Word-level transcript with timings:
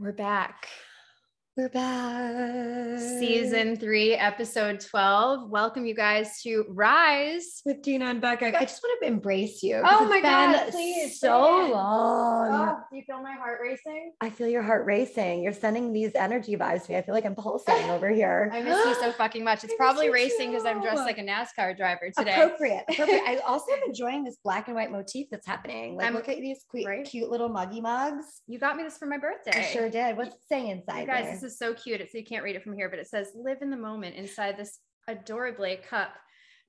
We're 0.00 0.12
back. 0.12 0.68
We're 1.58 1.68
back. 1.70 3.00
Season 3.18 3.74
three, 3.74 4.14
episode 4.14 4.78
12. 4.78 5.50
Welcome 5.50 5.86
you 5.86 5.94
guys 5.94 6.40
to 6.44 6.64
Rise. 6.68 7.62
with 7.64 7.82
Dina 7.82 8.04
and 8.04 8.20
Becca. 8.20 8.56
I 8.56 8.64
just 8.64 8.80
want 8.80 8.96
to 9.02 9.08
embrace 9.08 9.60
you. 9.64 9.82
Oh 9.84 10.02
it's 10.02 10.08
my 10.08 10.20
been 10.20 10.22
God, 10.22 10.70
please, 10.70 11.18
so 11.18 11.48
bring 11.48 11.62
it 11.62 11.66
in. 11.66 11.72
long. 11.72 12.68
Oh, 12.68 12.76
do 12.88 12.96
you 12.96 13.02
feel 13.08 13.20
my 13.20 13.32
heart 13.32 13.58
racing? 13.60 14.12
I 14.20 14.30
feel 14.30 14.46
your 14.46 14.62
heart 14.62 14.86
racing. 14.86 15.42
You're 15.42 15.52
sending 15.52 15.92
these 15.92 16.12
energy 16.14 16.54
vibes 16.56 16.84
to 16.86 16.92
me. 16.92 16.98
I 16.98 17.02
feel 17.02 17.12
like 17.12 17.24
I'm 17.26 17.34
pulsating 17.34 17.90
over 17.90 18.08
here. 18.08 18.50
I 18.52 18.62
miss 18.62 18.78
you 18.86 18.94
so 18.94 19.10
fucking 19.18 19.42
much. 19.42 19.64
It's 19.64 19.72
I 19.72 19.76
probably 19.76 20.10
racing 20.10 20.52
because 20.52 20.64
I'm 20.64 20.80
dressed 20.80 20.98
like 20.98 21.18
a 21.18 21.24
NASCAR 21.24 21.76
driver 21.76 22.12
today. 22.16 22.34
Appropriate. 22.40 22.84
Appropriate. 22.88 23.22
I 23.26 23.38
also 23.48 23.72
am 23.72 23.80
enjoying 23.84 24.22
this 24.22 24.36
black 24.44 24.68
and 24.68 24.76
white 24.76 24.92
motif 24.92 25.26
that's 25.32 25.46
happening. 25.46 25.96
Like, 25.96 26.04
I'm- 26.04 26.14
look 26.14 26.28
at 26.28 26.36
these 26.36 26.64
cute, 26.70 26.86
right? 26.86 27.04
cute 27.04 27.28
little 27.30 27.48
muggy 27.48 27.80
mugs. 27.80 28.42
You 28.46 28.60
got 28.60 28.76
me 28.76 28.84
this 28.84 28.96
for 28.96 29.06
my 29.06 29.18
birthday. 29.18 29.58
I 29.58 29.62
sure 29.62 29.90
did. 29.90 30.16
What's 30.16 30.36
it 30.36 30.40
saying 30.48 30.68
inside 30.68 31.00
You 31.00 31.06
guys, 31.08 31.24
there? 31.24 31.47
Is 31.48 31.58
so 31.58 31.74
cute. 31.74 32.00
It's, 32.00 32.12
so 32.12 32.18
you 32.18 32.24
can't 32.24 32.44
read 32.44 32.56
it 32.56 32.62
from 32.62 32.74
here, 32.74 32.88
but 32.88 32.98
it 32.98 33.08
says 33.08 33.32
live 33.34 33.58
in 33.62 33.70
the 33.70 33.76
moment 33.76 34.14
inside 34.16 34.56
this 34.56 34.78
adorably 35.08 35.78
cup. 35.88 36.12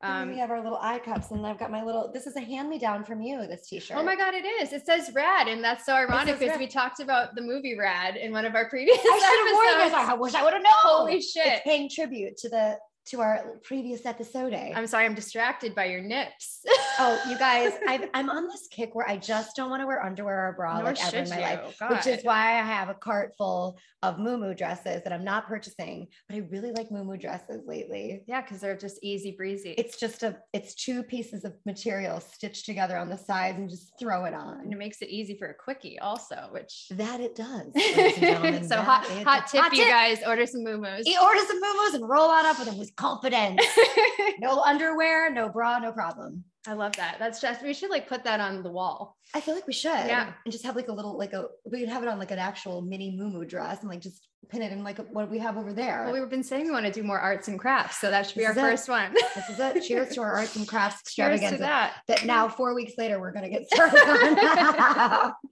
Um, 0.01 0.29
we 0.29 0.37
have 0.37 0.49
our 0.49 0.63
little 0.63 0.79
eye 0.81 0.99
cups, 0.99 1.31
and 1.31 1.45
I've 1.45 1.59
got 1.59 1.71
my 1.71 1.83
little. 1.83 2.09
This 2.13 2.25
is 2.25 2.37
a 2.37 2.39
hand 2.39 2.69
me 2.69 2.79
down 2.79 3.03
from 3.03 3.21
you. 3.21 3.45
This 3.47 3.67
T-shirt. 3.67 3.97
Oh 3.97 4.03
my 4.03 4.15
God, 4.15 4.33
it 4.33 4.45
is. 4.45 4.71
It 4.71 4.85
says 4.85 5.11
rad. 5.13 5.49
And 5.49 5.61
that's 5.61 5.85
so 5.85 5.93
ironic 5.93 6.39
because 6.39 6.57
we 6.57 6.67
talked 6.67 7.01
about 7.01 7.35
the 7.35 7.41
movie 7.41 7.77
Rad 7.77 8.15
in 8.15 8.31
one 8.31 8.45
of 8.45 8.55
our 8.55 8.69
previous 8.69 8.97
I 8.97 9.01
should 9.01 9.47
have 9.47 9.53
worn 9.53 9.89
this. 9.89 10.09
I 10.09 10.13
wish 10.13 10.35
I 10.35 10.43
would 10.43 10.53
have 10.53 10.63
known. 10.63 10.71
Holy 10.83 11.21
shit. 11.21 11.47
It's 11.47 11.61
paying 11.65 11.89
tribute 11.93 12.37
to 12.37 12.47
the 12.47 12.77
to 13.07 13.21
our 13.21 13.57
previous 13.63 14.05
episode. 14.05 14.53
Eh? 14.53 14.71
I'm 14.75 14.85
sorry, 14.87 15.05
I'm 15.05 15.15
distracted 15.15 15.73
by 15.73 15.85
your 15.85 16.01
nips. 16.01 16.59
oh, 16.99 17.19
you 17.29 17.37
guys, 17.39 17.73
I've, 17.87 18.07
I'm 18.13 18.29
on 18.29 18.47
this 18.47 18.67
kick 18.69 18.93
where 18.93 19.09
I 19.09 19.17
just 19.17 19.55
don't 19.55 19.69
want 19.69 19.81
to 19.81 19.87
wear 19.87 20.03
underwear 20.03 20.49
or 20.49 20.53
bra 20.53 20.75
Nor 20.75 20.83
like 20.85 21.05
ever 21.05 21.17
in 21.17 21.29
my 21.29 21.35
you. 21.37 21.41
life, 21.41 21.77
which 21.89 22.07
is 22.07 22.23
why 22.23 22.59
I 22.59 22.63
have 22.63 22.89
a 22.89 22.93
cart 22.93 23.33
full 23.37 23.79
of 24.03 24.17
muumuu 24.17 24.55
dresses 24.57 25.03
that 25.03 25.11
I'm 25.11 25.23
not 25.23 25.47
purchasing. 25.47 26.07
But 26.27 26.35
I 26.35 26.39
really 26.49 26.71
like 26.71 26.89
muumuu 26.89 27.19
dresses 27.19 27.63
lately. 27.65 28.23
Yeah, 28.27 28.41
because 28.41 28.61
they're 28.61 28.77
just 28.77 28.99
easy 29.01 29.31
breezy. 29.31 29.71
It's 29.77 29.97
just 29.97 30.23
a 30.23 30.37
it's 30.53 30.75
two 30.75 31.03
pieces 31.03 31.43
of 31.45 31.53
material 31.65 32.19
stitched 32.19 32.65
together 32.65 32.97
on 32.97 33.09
the 33.09 33.17
sides 33.17 33.57
and 33.57 33.69
just 33.69 33.91
throw 33.99 34.25
it 34.25 34.33
on. 34.33 34.59
and 34.61 34.71
it 34.73 34.77
makes 34.77 35.01
it 35.01 35.09
easy 35.09 35.35
for 35.37 35.47
a 35.47 35.53
quickie 35.53 35.97
also, 35.99 36.47
which 36.51 36.87
That 36.91 37.19
it 37.19 37.35
does. 37.35 37.65
so 37.73 38.75
that 38.75 38.83
hot 38.85 39.09
it 39.11 39.23
hot 39.23 39.47
tip, 39.47 39.73
you 39.73 39.85
guys, 39.85 40.19
order 40.25 40.45
some 40.45 40.61
muumus. 40.61 41.03
You 41.05 41.19
order 41.21 41.39
some 41.47 41.61
muumuus 41.61 41.95
and 41.95 42.07
roll 42.07 42.29
on 42.29 42.45
up 42.45 42.57
with 42.59 42.67
them 42.67 42.77
with 42.89 42.95
confidence. 42.95 43.61
no 44.39 44.61
underwear, 44.61 45.31
no 45.31 45.49
bra, 45.49 45.79
no 45.79 45.91
problem. 45.91 46.43
I 46.67 46.73
love 46.73 46.95
that. 46.97 47.15
That's 47.19 47.39
just 47.39 47.63
we 47.63 47.73
should 47.73 47.89
like 47.89 48.07
put 48.07 48.23
that 48.25 48.39
on 48.39 48.63
the 48.63 48.71
wall. 48.71 49.15
I 49.33 49.39
feel 49.41 49.55
like 49.55 49.65
we 49.65 49.73
should. 49.73 49.91
Yeah. 49.91 50.33
And 50.43 50.51
just 50.51 50.65
have 50.65 50.75
like 50.75 50.89
a 50.89 50.91
little, 50.91 51.17
like 51.17 51.33
a, 51.33 51.45
we 51.65 51.79
could 51.79 51.89
have 51.89 52.03
it 52.03 52.09
on 52.09 52.19
like 52.19 52.31
an 52.31 52.39
actual 52.39 52.81
mini 52.81 53.17
muumuu 53.17 53.47
dress 53.47 53.79
and 53.81 53.89
like 53.89 54.01
just 54.01 54.27
pin 54.49 54.61
it 54.61 54.71
in 54.71 54.83
like 54.83 54.97
what 55.13 55.29
we 55.29 55.39
have 55.39 55.57
over 55.57 55.71
there. 55.71 56.03
Well, 56.05 56.19
we've 56.19 56.29
been 56.29 56.43
saying 56.43 56.65
we 56.65 56.71
want 56.71 56.85
to 56.85 56.91
do 56.91 57.01
more 57.03 57.19
arts 57.19 57.47
and 57.47 57.57
crafts, 57.57 57.99
so 58.01 58.11
that 58.11 58.27
should 58.27 58.35
be 58.35 58.41
This 58.45 58.49
our 58.49 58.51
is 58.51 58.57
it. 58.57 58.61
first 58.71 58.89
one. 58.89 59.13
this 59.35 59.49
is 59.49 59.59
it. 59.59 59.83
Cheers 59.83 60.09
to 60.15 60.21
our 60.21 60.33
arts 60.33 60.55
and 60.57 60.67
crafts 60.67 61.01
Cheers 61.13 61.39
to 61.39 61.45
extravaganza 61.45 61.63
that. 61.63 61.93
that 62.07 62.25
now 62.25 62.49
four 62.49 62.75
weeks 62.75 62.93
later 62.97 63.19
we're 63.19 63.31
going 63.31 63.45
to 63.45 63.49
get 63.49 63.67
started 63.71 63.99
on. 63.99 65.33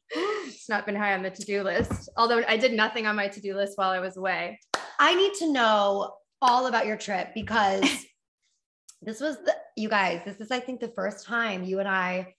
It's 0.48 0.70
not 0.70 0.86
been 0.86 0.96
high 0.96 1.14
on 1.14 1.22
the 1.24 1.30
to-do 1.30 1.64
list. 1.64 2.10
Although 2.16 2.42
I 2.48 2.56
did 2.58 2.72
nothing 2.74 3.08
on 3.08 3.16
my 3.18 3.28
to-do 3.28 3.56
list 3.56 3.74
while 3.78 3.90
I 3.90 4.00
was 4.00 4.16
away. 4.16 4.58
I 5.00 5.16
need 5.16 5.34
to 5.40 5.52
know 5.52 6.14
all 6.42 6.68
about 6.68 6.86
your 6.86 6.98
trip 6.98 7.30
because 7.34 7.84
this 9.02 9.20
was 9.20 9.38
the, 9.38 9.56
you 9.76 9.90
guys, 9.90 10.22
this 10.26 10.38
is, 10.40 10.52
I 10.52 10.60
think, 10.60 10.80
the 10.80 10.90
first 10.90 11.26
time 11.26 11.64
you 11.64 11.80
and 11.80 11.88
I 11.88 12.34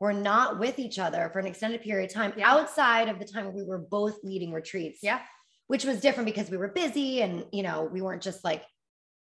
were 0.00 0.12
not 0.12 0.58
with 0.58 0.78
each 0.78 0.98
other 0.98 1.30
for 1.32 1.38
an 1.38 1.46
extended 1.46 1.82
period 1.82 2.10
of 2.10 2.14
time 2.14 2.32
Yeah. 2.36 2.50
outside 2.50 3.08
of 3.08 3.18
the 3.18 3.24
time 3.24 3.54
we 3.54 3.62
were 3.62 3.78
both 3.78 4.18
leading 4.22 4.52
retreats. 4.52 5.00
Yeah. 5.02 5.20
Which 5.66 5.84
was 5.84 6.00
different 6.00 6.26
because 6.26 6.50
we 6.50 6.56
were 6.56 6.68
busy 6.68 7.22
and, 7.22 7.46
you 7.52 7.62
know, 7.62 7.88
we 7.90 8.02
weren't 8.02 8.22
just 8.22 8.44
like 8.44 8.62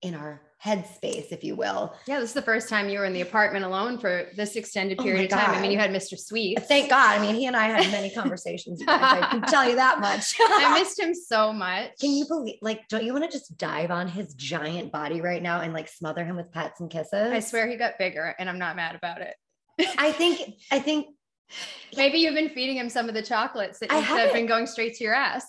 in 0.02 0.14
our 0.14 0.42
headspace, 0.64 1.32
if 1.32 1.44
you 1.44 1.56
will. 1.56 1.96
Yeah, 2.08 2.20
this 2.20 2.30
is 2.30 2.34
the 2.34 2.42
first 2.42 2.68
time 2.68 2.90
you 2.90 3.00
were 3.00 3.06
in 3.06 3.14
the 3.14 3.22
apartment 3.22 3.64
alone 3.64 4.00
for 4.00 4.30
this 4.36 4.56
extended 4.56 5.00
Oh 5.00 5.04
period 5.04 5.32
my 5.32 5.38
of 5.38 5.46
time. 5.46 5.56
I 5.56 5.62
mean, 5.62 5.72
you 5.72 5.78
had 5.78 5.92
Mr. 5.92 6.18
Sweet. 6.18 6.60
Thank 6.64 6.90
God. 6.90 7.18
I 7.18 7.22
mean, 7.22 7.36
he 7.36 7.46
and 7.46 7.56
I 7.56 7.68
had 7.68 7.92
many 7.92 8.10
conversations. 8.10 8.82
I 8.88 9.28
can 9.30 9.42
tell 9.44 9.68
you 9.68 9.76
that 9.76 10.00
much. 10.00 10.34
I 10.40 10.80
missed 10.80 11.00
him 11.00 11.14
so 11.14 11.54
much. 11.54 11.92
Can 12.00 12.12
you 12.12 12.26
believe, 12.28 12.58
like, 12.62 12.88
don't 12.88 13.04
you 13.04 13.14
want 13.14 13.26
to 13.26 13.32
just 13.32 13.58
dive 13.58 13.92
on 13.92 14.08
his 14.08 14.34
giant 14.34 14.92
body 14.92 15.22
right 15.22 15.42
now 15.42 15.62
and 15.62 15.74
like 15.74 15.88
smother 15.88 16.26
him 16.26 16.36
with 16.36 16.52
pets 16.52 16.80
and 16.80 16.90
kisses? 16.90 17.32
I 17.32 17.40
swear 17.40 17.68
he 17.68 17.76
got 17.76 18.00
bigger 18.00 18.36
and 18.40 18.50
I'm 18.50 18.60
not 18.60 18.76
mad 18.76 18.96
about 18.96 19.22
it. 19.22 19.36
I 19.98 20.12
think, 20.12 20.42
I 20.72 20.80
think 20.80 21.08
Maybe 21.96 22.18
you've 22.20 22.36
been 22.36 22.50
feeding 22.50 22.78
him 22.78 22.90
some 22.90 23.08
of 23.08 23.16
the 23.16 23.22
chocolates 23.22 23.80
that 23.80 23.92
I 23.92 23.96
you- 24.00 24.02
that 24.02 24.20
have 24.26 24.34
been 24.34 24.46
going 24.46 24.68
straight 24.68 24.96
to 24.96 25.04
your 25.04 25.14
ass. 25.14 25.46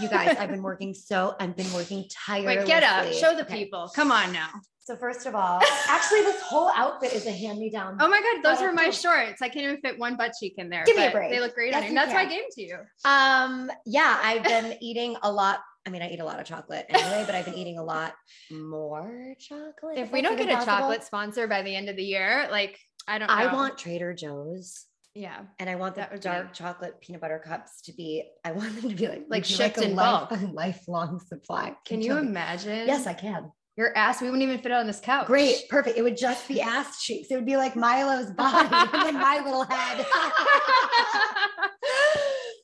you 0.00 0.08
guys, 0.08 0.36
I've 0.38 0.50
been 0.50 0.62
working 0.70 0.94
so, 0.94 1.34
I've 1.40 1.56
been 1.56 1.70
working 1.72 2.04
tirelessly. 2.10 2.56
Wait, 2.58 2.66
get 2.66 2.82
up. 2.82 3.12
Show 3.12 3.34
the 3.34 3.42
Okay. 3.42 3.64
people. 3.64 3.90
Come 3.94 4.12
on 4.12 4.32
now. 4.32 4.50
So 4.82 4.96
first 4.96 5.26
of 5.26 5.34
all, 5.34 5.60
actually, 5.88 6.22
this 6.22 6.40
whole 6.42 6.70
outfit 6.74 7.12
is 7.12 7.26
a 7.26 7.30
hand-me-down. 7.32 7.98
Oh 8.00 8.08
my 8.08 8.20
God, 8.20 8.42
those 8.42 8.60
were 8.60 8.72
my 8.72 8.90
shorts. 8.90 9.40
I 9.42 9.48
can't 9.48 9.64
even 9.64 9.80
fit 9.80 9.98
one 9.98 10.16
butt 10.16 10.32
cheek 10.40 10.54
in 10.58 10.68
there. 10.68 10.82
Give 10.84 10.96
me 10.96 11.06
a 11.06 11.10
break. 11.12 11.30
They 11.30 11.38
look 11.38 11.54
great 11.54 11.70
Yes, 11.72 11.82
on 11.84 11.88
you. 11.90 11.94
that's 11.94 12.12
why 12.12 12.22
I 12.22 12.24
gave 12.24 12.40
them 12.40 12.48
to 12.52 12.62
you. 12.62 12.78
Um, 13.04 13.70
yeah, 13.86 14.18
I've 14.22 14.42
been 14.42 14.76
eating 14.80 15.16
a 15.22 15.30
lot. 15.30 15.60
I 15.86 15.90
mean, 15.90 16.02
I 16.02 16.10
eat 16.10 16.18
a 16.20 16.24
lot 16.24 16.40
of 16.40 16.46
chocolate 16.46 16.86
anyway, 16.88 17.22
but 17.26 17.34
I've 17.34 17.44
been 17.44 17.54
eating 17.54 17.78
a 17.78 17.84
lot 17.84 18.14
more 18.50 19.34
chocolate. 19.38 19.96
If 19.98 20.10
we 20.12 20.22
don't 20.22 20.36
get 20.36 20.48
a 20.48 20.54
possible. 20.54 20.72
chocolate 20.78 21.04
sponsor 21.04 21.46
by 21.46 21.62
the 21.62 21.74
end 21.74 21.88
of 21.88 21.96
the 21.96 22.02
year, 22.04 22.48
like 22.50 22.78
I 23.06 23.18
don't 23.18 23.28
know. 23.28 23.34
I 23.34 23.52
want 23.52 23.78
Trader 23.78 24.12
Joe's. 24.12 24.86
Yeah. 25.14 25.40
And 25.58 25.68
I 25.68 25.74
want 25.76 25.94
the 25.94 26.02
That 26.10 26.20
dark 26.22 26.48
be- 26.52 26.54
chocolate 26.54 27.00
peanut 27.00 27.20
butter 27.20 27.38
cups 27.44 27.80
to 27.82 27.92
be, 27.92 28.24
I 28.44 28.52
want 28.52 28.80
them 28.80 28.90
to 28.90 28.94
be 28.96 29.08
like, 29.08 29.24
Like 29.28 29.44
shipped 29.44 29.78
a 29.78 29.84
in 29.84 29.96
bulk. 29.96 30.30
a 30.30 30.34
lifelong 30.52 31.20
supply. 31.20 31.76
Can 31.84 32.00
you 32.00 32.08
tell 32.14 32.22
me? 32.22 32.28
imagine? 32.28 32.86
Yes, 32.86 33.06
I 33.06 33.14
can. 33.14 33.50
Your 33.76 33.96
ass, 33.96 34.20
we 34.20 34.26
wouldn't 34.28 34.42
even 34.42 34.58
fit 34.60 34.72
on 34.72 34.86
this 34.86 35.00
couch. 35.00 35.26
Great, 35.26 35.68
perfect. 35.70 35.96
It 35.96 36.02
would 36.02 36.16
just 36.16 36.46
be 36.46 36.60
ass 36.60 37.02
cheeks. 37.02 37.28
It 37.30 37.36
would 37.36 37.46
be 37.46 37.56
like 37.56 37.74
Milo's 37.76 38.30
body 38.36 38.68
and 38.70 39.06
then 39.06 39.14
my 39.14 39.40
little 39.42 39.64
head. 39.64 40.04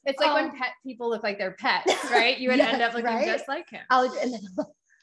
it's 0.04 0.18
like 0.20 0.28
Um, 0.28 0.34
when 0.34 0.50
pet 0.58 0.72
people 0.84 1.08
look 1.08 1.22
like 1.22 1.38
their 1.38 1.52
pets, 1.52 1.92
right? 2.10 2.36
You 2.38 2.50
would 2.50 2.60
end 2.60 2.82
up 2.82 2.92
looking 2.92 3.06
right? 3.06 3.26
just 3.26 3.48
like 3.48 3.68
him. 3.70 3.80
I'll, 3.90 4.04
and 4.20 4.32
then 4.34 4.40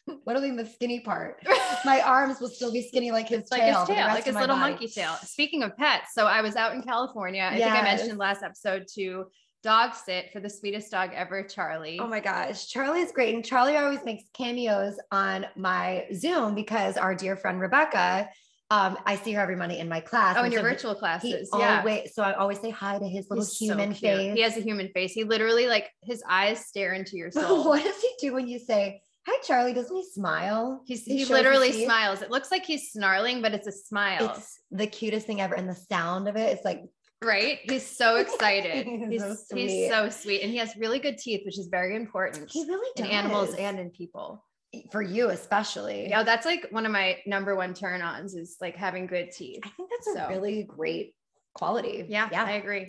whittling 0.25 0.55
the 0.55 0.65
skinny 0.65 0.99
part. 1.01 1.41
My 1.85 2.01
arms 2.01 2.39
will 2.39 2.49
still 2.49 2.71
be 2.71 2.81
skinny 2.87 3.11
like 3.11 3.27
his 3.29 3.49
like 3.51 3.61
tail. 3.61 3.79
his 3.79 3.87
tail, 3.89 4.07
like 4.07 4.23
his 4.25 4.35
little 4.35 4.55
body- 4.55 4.71
monkey 4.71 4.87
tail. 4.87 5.13
Speaking 5.23 5.63
of 5.63 5.75
pets, 5.77 6.13
so 6.13 6.25
I 6.25 6.41
was 6.41 6.55
out 6.55 6.73
in 6.75 6.81
California. 6.81 7.47
I 7.51 7.57
think 7.57 7.71
I 7.71 7.81
mentioned 7.83 8.17
last 8.17 8.43
episode 8.43 8.85
to 8.95 9.25
dog 9.63 9.93
sit 9.95 10.31
for 10.33 10.39
the 10.41 10.49
sweetest 10.49 10.91
dog 10.91 11.11
ever, 11.15 11.41
Charlie. 11.43 11.97
Oh 11.99 12.07
my 12.07 12.19
gosh, 12.19 12.67
Charlie's 12.67 13.11
great. 13.13 13.33
And 13.33 13.45
Charlie 13.45 13.77
always 13.77 14.03
makes 14.03 14.23
cameos 14.33 14.95
on 15.11 15.45
my 15.55 16.05
Zoom 16.13 16.53
because 16.53 16.97
our 16.97 17.15
dear 17.15 17.37
friend 17.37 17.61
Rebecca, 17.61 18.27
um, 18.71 18.97
I 19.05 19.15
see 19.15 19.31
her 19.33 19.41
every 19.41 19.55
Monday 19.55 19.79
in 19.79 19.87
my 19.87 20.01
class. 20.01 20.35
Oh, 20.37 20.43
in 20.43 20.51
your 20.51 20.61
so 20.63 20.67
virtual 20.69 20.93
He 20.95 20.99
classes. 20.99 21.49
yeah. 21.57 21.79
always, 21.79 22.13
so 22.13 22.23
I 22.23 22.33
always 22.33 22.59
say 22.59 22.71
hi 22.71 22.99
to 22.99 23.07
his 23.07 23.29
little 23.29 23.45
He's 23.45 23.57
human 23.57 23.93
cute. 23.93 23.99
face. 24.11 24.33
He 24.35 24.41
has 24.41 24.57
a 24.57 24.61
human 24.61 24.89
face. 24.89 25.13
He 25.13 25.23
literally 25.23 25.67
like 25.67 25.89
his 26.01 26.21
eyes 26.29 26.65
stare 26.65 26.91
into 26.93 27.15
your 27.15 27.31
soul. 27.31 27.63
what 27.65 27.83
does 27.83 28.01
he 28.01 28.09
do 28.19 28.33
when 28.33 28.47
you 28.49 28.59
say, 28.59 28.99
hi, 29.27 29.37
Charlie? 29.45 29.73
Doesn't 29.73 29.95
he 29.95 30.03
smile? 30.11 30.81
He's, 30.85 31.03
He 31.03 31.19
he 31.19 31.25
literally 31.25 31.85
smiles. 31.85 32.21
It 32.21 32.31
looks 32.31 32.51
like 32.51 32.65
he's 32.65 32.91
snarling, 32.91 33.41
but 33.41 33.53
it's 33.53 33.67
a 33.67 33.71
smile, 33.71 34.33
It's 34.37 34.59
the 34.71 34.87
cutest 34.87 35.27
thing 35.27 35.41
ever. 35.41 35.55
And 35.55 35.67
the 35.67 35.75
sound 35.75 36.27
of 36.27 36.35
it, 36.35 36.51
it's 36.53 36.65
like, 36.65 36.83
right? 37.23 37.59
He's 37.63 37.85
so 37.85 38.15
excited. 38.23 38.85
He's 38.85 39.09
he's, 39.09 39.21
so 39.21 39.55
he's 39.55 39.71
sweet. 39.71 39.89
so 39.89 40.09
sweet. 40.09 40.41
And 40.41 40.51
he 40.51 40.57
has 40.57 40.75
really 40.77 40.99
good 40.99 41.17
teeth, 41.17 41.41
which 41.45 41.57
is 41.57 41.67
very 41.67 41.95
important 41.95 42.49
he 42.51 42.65
really 42.65 42.89
in 42.97 43.05
animals 43.05 43.53
and 43.55 43.79
in 43.79 43.89
people. 43.91 44.43
for 44.91 45.01
you, 45.01 45.29
especially. 45.29 46.09
Yeah, 46.09 46.23
that's 46.23 46.45
like 46.45 46.67
one 46.71 46.85
of 46.85 46.91
my 46.91 47.19
number 47.25 47.55
one 47.55 47.73
turn 47.73 48.01
ons 48.01 48.35
is 48.35 48.57
like 48.59 48.75
having 48.75 49.07
good 49.07 49.31
teeth. 49.31 49.61
I 49.63 49.69
think 49.69 49.89
that's 49.89 50.17
a 50.17 50.27
really 50.29 50.63
great 50.63 51.15
quality. 51.53 52.05
Yeah, 52.09 52.27
Yeah. 52.31 52.43
I 52.43 52.51
agree. 52.53 52.87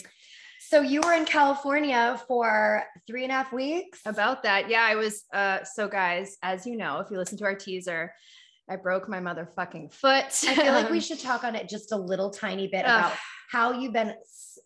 So 0.69 0.81
you 0.81 1.01
were 1.03 1.13
in 1.13 1.25
California 1.25 2.21
for 2.27 2.85
three 3.07 3.25
and 3.25 3.33
a 3.33 3.35
half 3.35 3.53
weeks. 3.53 4.01
About 4.07 4.43
that. 4.45 4.69
Yeah, 4.69 4.83
I 4.83 4.95
was 4.95 5.25
uh 5.33 5.65
so 5.65 5.89
guys, 5.89 6.37
as 6.43 6.67
you 6.67 6.77
know, 6.77 7.01
if 7.01 7.11
you 7.11 7.19
listen 7.19 7.39
to 7.39 7.45
our 7.45 7.55
teaser, 7.55 8.13
I 8.69 8.77
broke 8.77 9.09
my 9.09 9.21
motherfucking 9.21 9.93
foot. 9.93 10.25
I 10.49 10.55
feel 10.55 10.73
like 10.73 10.91
we 10.91 11.01
should 11.07 11.21
talk 11.21 11.45
on 11.45 11.55
it 11.55 11.69
just 11.69 11.93
a 11.93 11.97
little 11.97 12.31
tiny 12.31 12.67
bit 12.67 12.85
Ugh. 12.87 12.99
about 12.99 13.13
how 13.51 13.73
you've 13.73 13.93
been. 13.93 14.15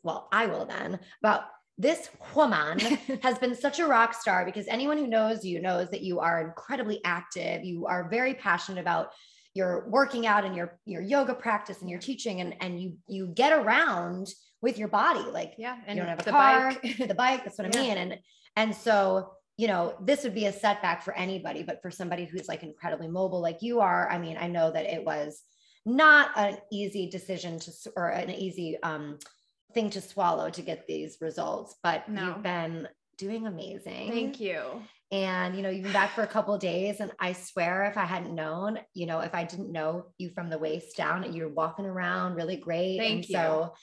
Well, 0.02 0.28
I 0.32 0.46
will 0.46 0.66
then 0.66 1.00
about 1.22 1.42
this 1.76 2.10
woman 2.34 2.78
has 3.22 3.38
been 3.38 3.54
such 3.54 3.78
a 3.78 3.86
rock 3.86 4.14
star 4.14 4.44
because 4.44 4.66
anyone 4.68 4.98
who 4.98 5.06
knows 5.06 5.44
you 5.44 5.60
knows 5.60 5.90
that 5.90 6.02
you 6.02 6.20
are 6.20 6.40
incredibly 6.40 7.00
active. 7.04 7.64
You 7.64 7.86
are 7.86 8.08
very 8.08 8.34
passionate 8.34 8.80
about 8.80 9.12
your 9.58 9.88
working 9.88 10.24
out 10.32 10.44
and 10.46 10.54
your 10.54 10.78
your 10.86 11.02
yoga 11.02 11.34
practice 11.34 11.80
and 11.82 11.90
your 11.90 11.98
teaching, 11.98 12.40
and 12.42 12.54
and 12.60 12.80
you 12.80 12.96
you 13.08 13.26
get 13.26 13.52
around 13.52 14.26
with 14.62 14.78
your 14.78 14.88
body 14.88 15.26
like 15.38 15.52
yeah, 15.58 15.76
and 15.86 15.96
you 15.96 16.02
don't 16.02 16.08
have 16.14 16.20
a 16.20 16.24
the 16.24 16.30
car, 16.30 16.72
bike. 16.82 16.96
the 17.12 17.14
bike. 17.14 17.44
That's 17.44 17.58
what 17.58 17.66
I 17.76 17.80
mean. 17.80 17.96
And 17.98 18.18
and 18.56 18.74
so 18.74 19.32
you 19.56 19.66
know 19.66 19.82
this 20.00 20.22
would 20.24 20.34
be 20.34 20.46
a 20.46 20.52
setback 20.52 21.02
for 21.02 21.14
anybody, 21.14 21.62
but 21.64 21.82
for 21.82 21.90
somebody 21.90 22.24
who's 22.24 22.48
like 22.48 22.62
incredibly 22.62 23.08
mobile 23.08 23.40
like 23.40 23.60
you 23.60 23.80
are, 23.80 24.08
I 24.08 24.18
mean, 24.18 24.36
I 24.40 24.46
know 24.46 24.70
that 24.70 24.86
it 24.86 25.04
was 25.04 25.42
not 25.84 26.30
an 26.36 26.58
easy 26.70 27.10
decision 27.10 27.58
to 27.58 27.70
or 27.96 28.08
an 28.08 28.30
easy 28.30 28.80
um 28.82 29.18
thing 29.74 29.90
to 29.90 30.00
swallow 30.00 30.48
to 30.50 30.62
get 30.62 30.86
these 30.86 31.18
results, 31.20 31.76
but 31.82 32.08
No. 32.08 32.26
you've 32.26 32.42
been 32.42 32.88
doing 33.18 33.46
amazing. 33.46 34.10
Thank 34.10 34.40
you. 34.40 34.62
And 35.10 35.56
you 35.56 35.62
know, 35.62 35.70
you've 35.70 35.84
been 35.84 35.92
back 35.92 36.14
for 36.14 36.22
a 36.22 36.26
couple 36.26 36.54
of 36.54 36.60
days, 36.60 37.00
and 37.00 37.10
I 37.18 37.32
swear, 37.32 37.84
if 37.84 37.96
I 37.96 38.04
hadn't 38.04 38.34
known, 38.34 38.78
you 38.94 39.06
know, 39.06 39.20
if 39.20 39.34
I 39.34 39.44
didn't 39.44 39.72
know 39.72 40.06
you 40.18 40.30
from 40.30 40.50
the 40.50 40.58
waist 40.58 40.96
down, 40.96 41.32
you're 41.32 41.48
walking 41.48 41.86
around 41.86 42.34
really 42.34 42.56
great. 42.56 42.98
Thank 42.98 43.12
and 43.12 43.28
you. 43.28 43.34
So, 43.34 43.74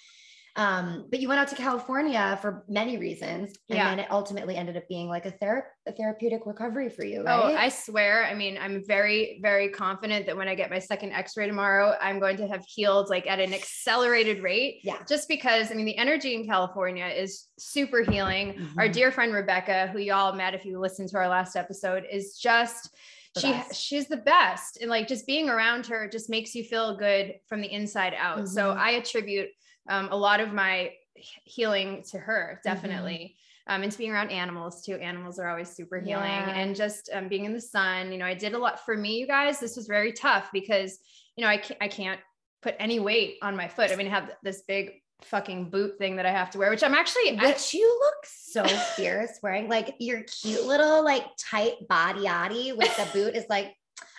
um, 0.58 1.08
but 1.12 1.20
you 1.20 1.28
went 1.28 1.42
out 1.42 1.50
to 1.50 1.56
California 1.56 2.40
for 2.42 2.64
many 2.70 2.98
reasons, 2.98 3.54
and 3.70 3.78
Yeah. 3.78 3.90
then 3.90 4.00
it 4.00 4.08
ultimately 4.10 4.56
ended 4.56 4.78
up 4.78 4.88
being 4.88 5.10
like 5.10 5.26
a, 5.26 5.32
thera- 5.32 5.64
a 5.86 5.92
therapeutic 5.92 6.46
recovery 6.46 6.90
for 6.90 7.04
you, 7.04 7.24
right? 7.24 7.54
Oh, 7.54 7.56
I 7.56 7.68
swear. 7.70 8.24
I 8.26 8.34
mean, 8.34 8.58
I'm 8.58 8.82
very, 8.86 9.40
very 9.42 9.68
confident 9.70 10.26
that 10.28 10.38
when 10.38 10.48
I 10.48 10.56
get 10.56 10.70
my 10.70 10.80
second 10.80 11.12
x 11.12 11.36
ray 11.36 11.48
tomorrow, 11.48 11.96
I'm 12.00 12.20
going 12.20 12.38
to 12.38 12.48
have 12.48 12.64
healed 12.66 13.10
like 13.10 13.28
at 13.28 13.40
an 13.40 13.54
accelerated 13.54 14.42
rate. 14.42 14.80
Yeah. 14.84 14.98
Just 15.10 15.28
because, 15.28 15.72
I 15.72 15.74
mean, 15.74 15.86
the 15.86 15.98
energy 15.98 16.36
in 16.36 16.46
California 16.48 17.06
is 17.08 17.48
super 17.60 18.02
healing. 18.04 18.70
Our 18.78 18.88
Mhm. 18.88 18.94
dear 18.94 19.12
friend 19.12 19.34
Rebecca, 19.34 19.88
who 19.88 20.00
y'all 20.00 20.34
met 20.34 20.54
if 20.54 20.64
you 20.64 20.80
listened 20.80 21.10
to 21.10 21.18
our 21.18 21.28
last 21.28 21.56
episode, 21.56 22.06
is 22.10 22.38
just. 22.38 22.90
She 23.38 23.52
best. 23.52 23.76
she's 23.76 24.08
the 24.08 24.16
best 24.16 24.78
and 24.80 24.90
like 24.90 25.10
just 25.10 25.28
being 25.28 25.50
around 25.50 25.86
her 25.88 26.08
just 26.08 26.30
makes 26.30 26.56
you 26.56 26.64
feel 26.64 26.96
good 26.96 27.34
from 27.50 27.60
the 27.60 27.70
inside 27.70 28.14
out 28.18 28.48
so 28.48 28.74
Mhm. 28.74 28.78
i 28.78 28.92
attribute 28.92 29.50
um, 29.90 30.10
a 30.12 30.16
lot 30.18 30.40
of 30.40 30.54
my 30.54 30.92
healing 31.46 32.04
to 32.12 32.18
her 32.20 32.60
Mm-hmm. 32.66 32.74
definitely 32.76 33.36
um, 33.68 33.82
and 33.82 33.92
to 33.92 33.98
being 33.98 34.12
around 34.12 34.30
animals 34.30 34.84
too 34.84 34.96
animals 34.96 35.40
are 35.40 35.48
always 35.50 35.70
super 35.70 36.00
healing 36.00 36.24
Yeah. 36.26 36.50
and 36.56 36.76
just 36.76 37.10
um, 37.14 37.28
being 37.28 37.46
in 37.46 37.54
the 37.54 37.62
sun 37.62 38.12
you 38.12 38.18
know 38.18 38.26
i 38.26 38.34
did 38.34 38.54
a 38.54 38.58
lot 38.58 38.84
for 38.86 38.96
me 38.98 39.18
you 39.18 39.28
guys 39.28 39.60
this 39.60 39.76
was 39.76 39.88
very 39.88 40.12
tough 40.12 40.50
because 40.54 41.00
you 41.36 41.44
know 41.44 41.50
i 41.50 41.58
can't, 41.58 41.78
I 41.82 41.88
can't 41.88 42.20
put 42.62 42.76
any 42.80 43.00
weight 43.00 43.38
on 43.42 43.56
my 43.56 43.68
foot 43.68 43.92
i 43.92 43.96
mean 43.96 44.08
i 44.08 44.12
have 44.12 44.32
this 44.44 44.64
big 44.68 44.92
fucking 45.22 45.70
boot 45.70 45.98
thing 45.98 46.18
that 46.18 46.26
i 46.26 46.32
have 46.32 46.52
to 46.52 46.58
wear 46.60 46.70
which 46.70 46.84
i'm 46.84 46.94
actually 46.94 47.38
I- 47.40 47.46
Which 47.48 47.74
you 47.74 47.88
look 48.04 48.26
so 48.26 48.64
fierce 48.98 49.40
wearing 49.42 49.70
like 49.70 49.96
your 50.00 50.24
cute 50.24 50.66
little 50.66 51.04
like 51.04 51.26
tight 51.40 51.88
body 51.88 52.22
yaddy 52.26 52.76
with 52.76 52.96
the 52.98 53.08
boot 53.14 53.36
is 53.36 53.46
like 53.50 53.74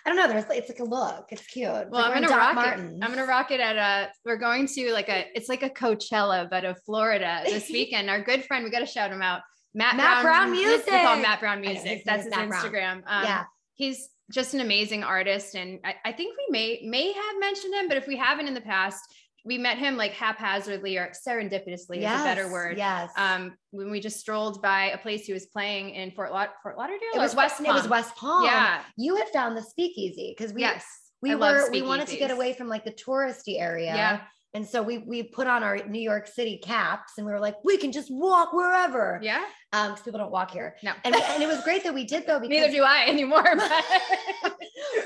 I 0.06 0.10
don't 0.10 0.16
know. 0.18 0.28
There's 0.28 0.44
it's 0.50 0.68
like 0.68 0.78
a 0.78 0.84
look. 0.84 1.26
It's 1.30 1.44
cute. 1.46 1.68
It's 1.68 1.90
Well, 1.90 2.02
like 2.02 2.10
I'm 2.10 2.14
gonna 2.14 2.28
Doc 2.28 2.38
rock 2.38 2.54
Martens. 2.54 2.96
it. 3.00 3.04
I'm 3.04 3.10
gonna 3.10 3.26
rock 3.26 3.50
it 3.50 3.58
at 3.58 3.76
a. 3.76 4.12
We're 4.24 4.36
going 4.36 4.68
to 4.68 4.92
like 4.92 5.08
a. 5.08 5.26
It's 5.34 5.48
like 5.48 5.64
a 5.64 5.70
Coachella, 5.70 6.48
but 6.48 6.64
of 6.64 6.80
Florida 6.84 7.42
this 7.44 7.68
weekend. 7.68 8.08
Our 8.08 8.22
good 8.22 8.44
friend, 8.44 8.64
we 8.64 8.70
got 8.70 8.78
to 8.78 8.86
shout 8.86 9.10
him 9.10 9.20
out. 9.20 9.40
Matt, 9.74 9.96
Matt 9.96 10.22
Brown 10.22 10.52
We 10.52 10.62
call 10.64 10.70
him 10.70 10.70
Music. 10.70 10.92
Matt 11.22 11.40
Brown 11.40 11.58
I 11.58 11.60
know, 11.60 11.68
his 11.72 11.84
Music. 11.84 12.02
That's 12.06 12.24
his 12.24 12.30
Matt 12.30 12.48
Instagram. 12.48 13.02
Um, 13.06 13.24
yeah. 13.24 13.44
he's 13.74 14.08
just 14.32 14.54
an 14.54 14.60
amazing 14.60 15.02
artist, 15.02 15.54
and 15.56 15.80
I, 15.84 15.96
I 16.04 16.12
think 16.12 16.36
we 16.38 16.46
may 16.50 16.80
may 16.84 17.12
have 17.12 17.40
mentioned 17.40 17.74
him, 17.74 17.88
but 17.88 17.96
if 17.96 18.06
we 18.06 18.16
haven't 18.16 18.46
in 18.46 18.54
the 18.54 18.60
past, 18.60 19.02
we 19.46 19.58
met 19.58 19.78
him 19.78 19.96
like 19.96 20.12
haphazardly 20.12 20.98
or 20.98 21.12
serendipitously 21.26 21.98
is 21.98 22.04
a 22.04 22.24
better 22.24 22.50
word. 22.50 22.76
Yes. 22.76 23.12
Um, 23.16 23.56
when 23.70 23.90
we 23.92 24.00
just 24.00 24.18
strolled 24.18 24.60
by 24.60 24.90
a 24.90 24.98
place 24.98 25.24
he 25.24 25.32
was 25.32 25.46
playing 25.46 25.90
in 25.90 26.10
Fort 26.10 26.32
Laud- 26.32 26.50
Fort 26.62 26.76
Lauderdale. 26.76 27.08
it 27.14 27.18
was 27.18 27.36
West. 27.36 27.60
It 27.60 27.68
was 27.68 27.82
Palm? 27.82 27.90
West 27.90 28.16
Palm. 28.16 28.44
Yeah. 28.44 28.82
You 28.96 29.14
had 29.14 29.28
found 29.28 29.56
the 29.56 29.62
speakeasy 29.62 30.34
because 30.36 30.52
we 30.52 30.62
yes. 30.62 30.84
we 31.22 31.30
I 31.30 31.34
were 31.36 31.70
we 31.70 31.82
wanted 31.82 32.08
to 32.08 32.16
get 32.16 32.32
away 32.32 32.54
from 32.54 32.68
like 32.68 32.84
the 32.84 32.92
touristy 32.92 33.60
area. 33.60 33.94
Yeah. 33.94 34.20
And 34.56 34.66
so 34.66 34.82
we 34.82 34.96
we 34.96 35.22
put 35.22 35.46
on 35.46 35.62
our 35.62 35.76
New 35.86 36.00
York 36.00 36.26
City 36.26 36.56
caps 36.56 37.18
and 37.18 37.26
we 37.26 37.32
were 37.34 37.38
like, 37.40 37.56
we 37.62 37.76
can 37.76 37.92
just 37.92 38.10
walk 38.10 38.54
wherever. 38.54 39.20
Yeah. 39.22 39.44
Um, 39.74 39.90
because 39.90 40.02
people 40.02 40.18
don't 40.18 40.30
walk 40.32 40.50
here. 40.50 40.76
No. 40.82 40.92
And, 41.04 41.14
and 41.14 41.42
it 41.42 41.46
was 41.46 41.62
great 41.62 41.84
that 41.84 41.92
we 41.92 42.04
did 42.06 42.26
though 42.26 42.40
because 42.40 42.48
Neither 42.48 42.72
do 42.72 42.82
I 42.82 43.04
anymore. 43.06 43.42
But 43.42 43.70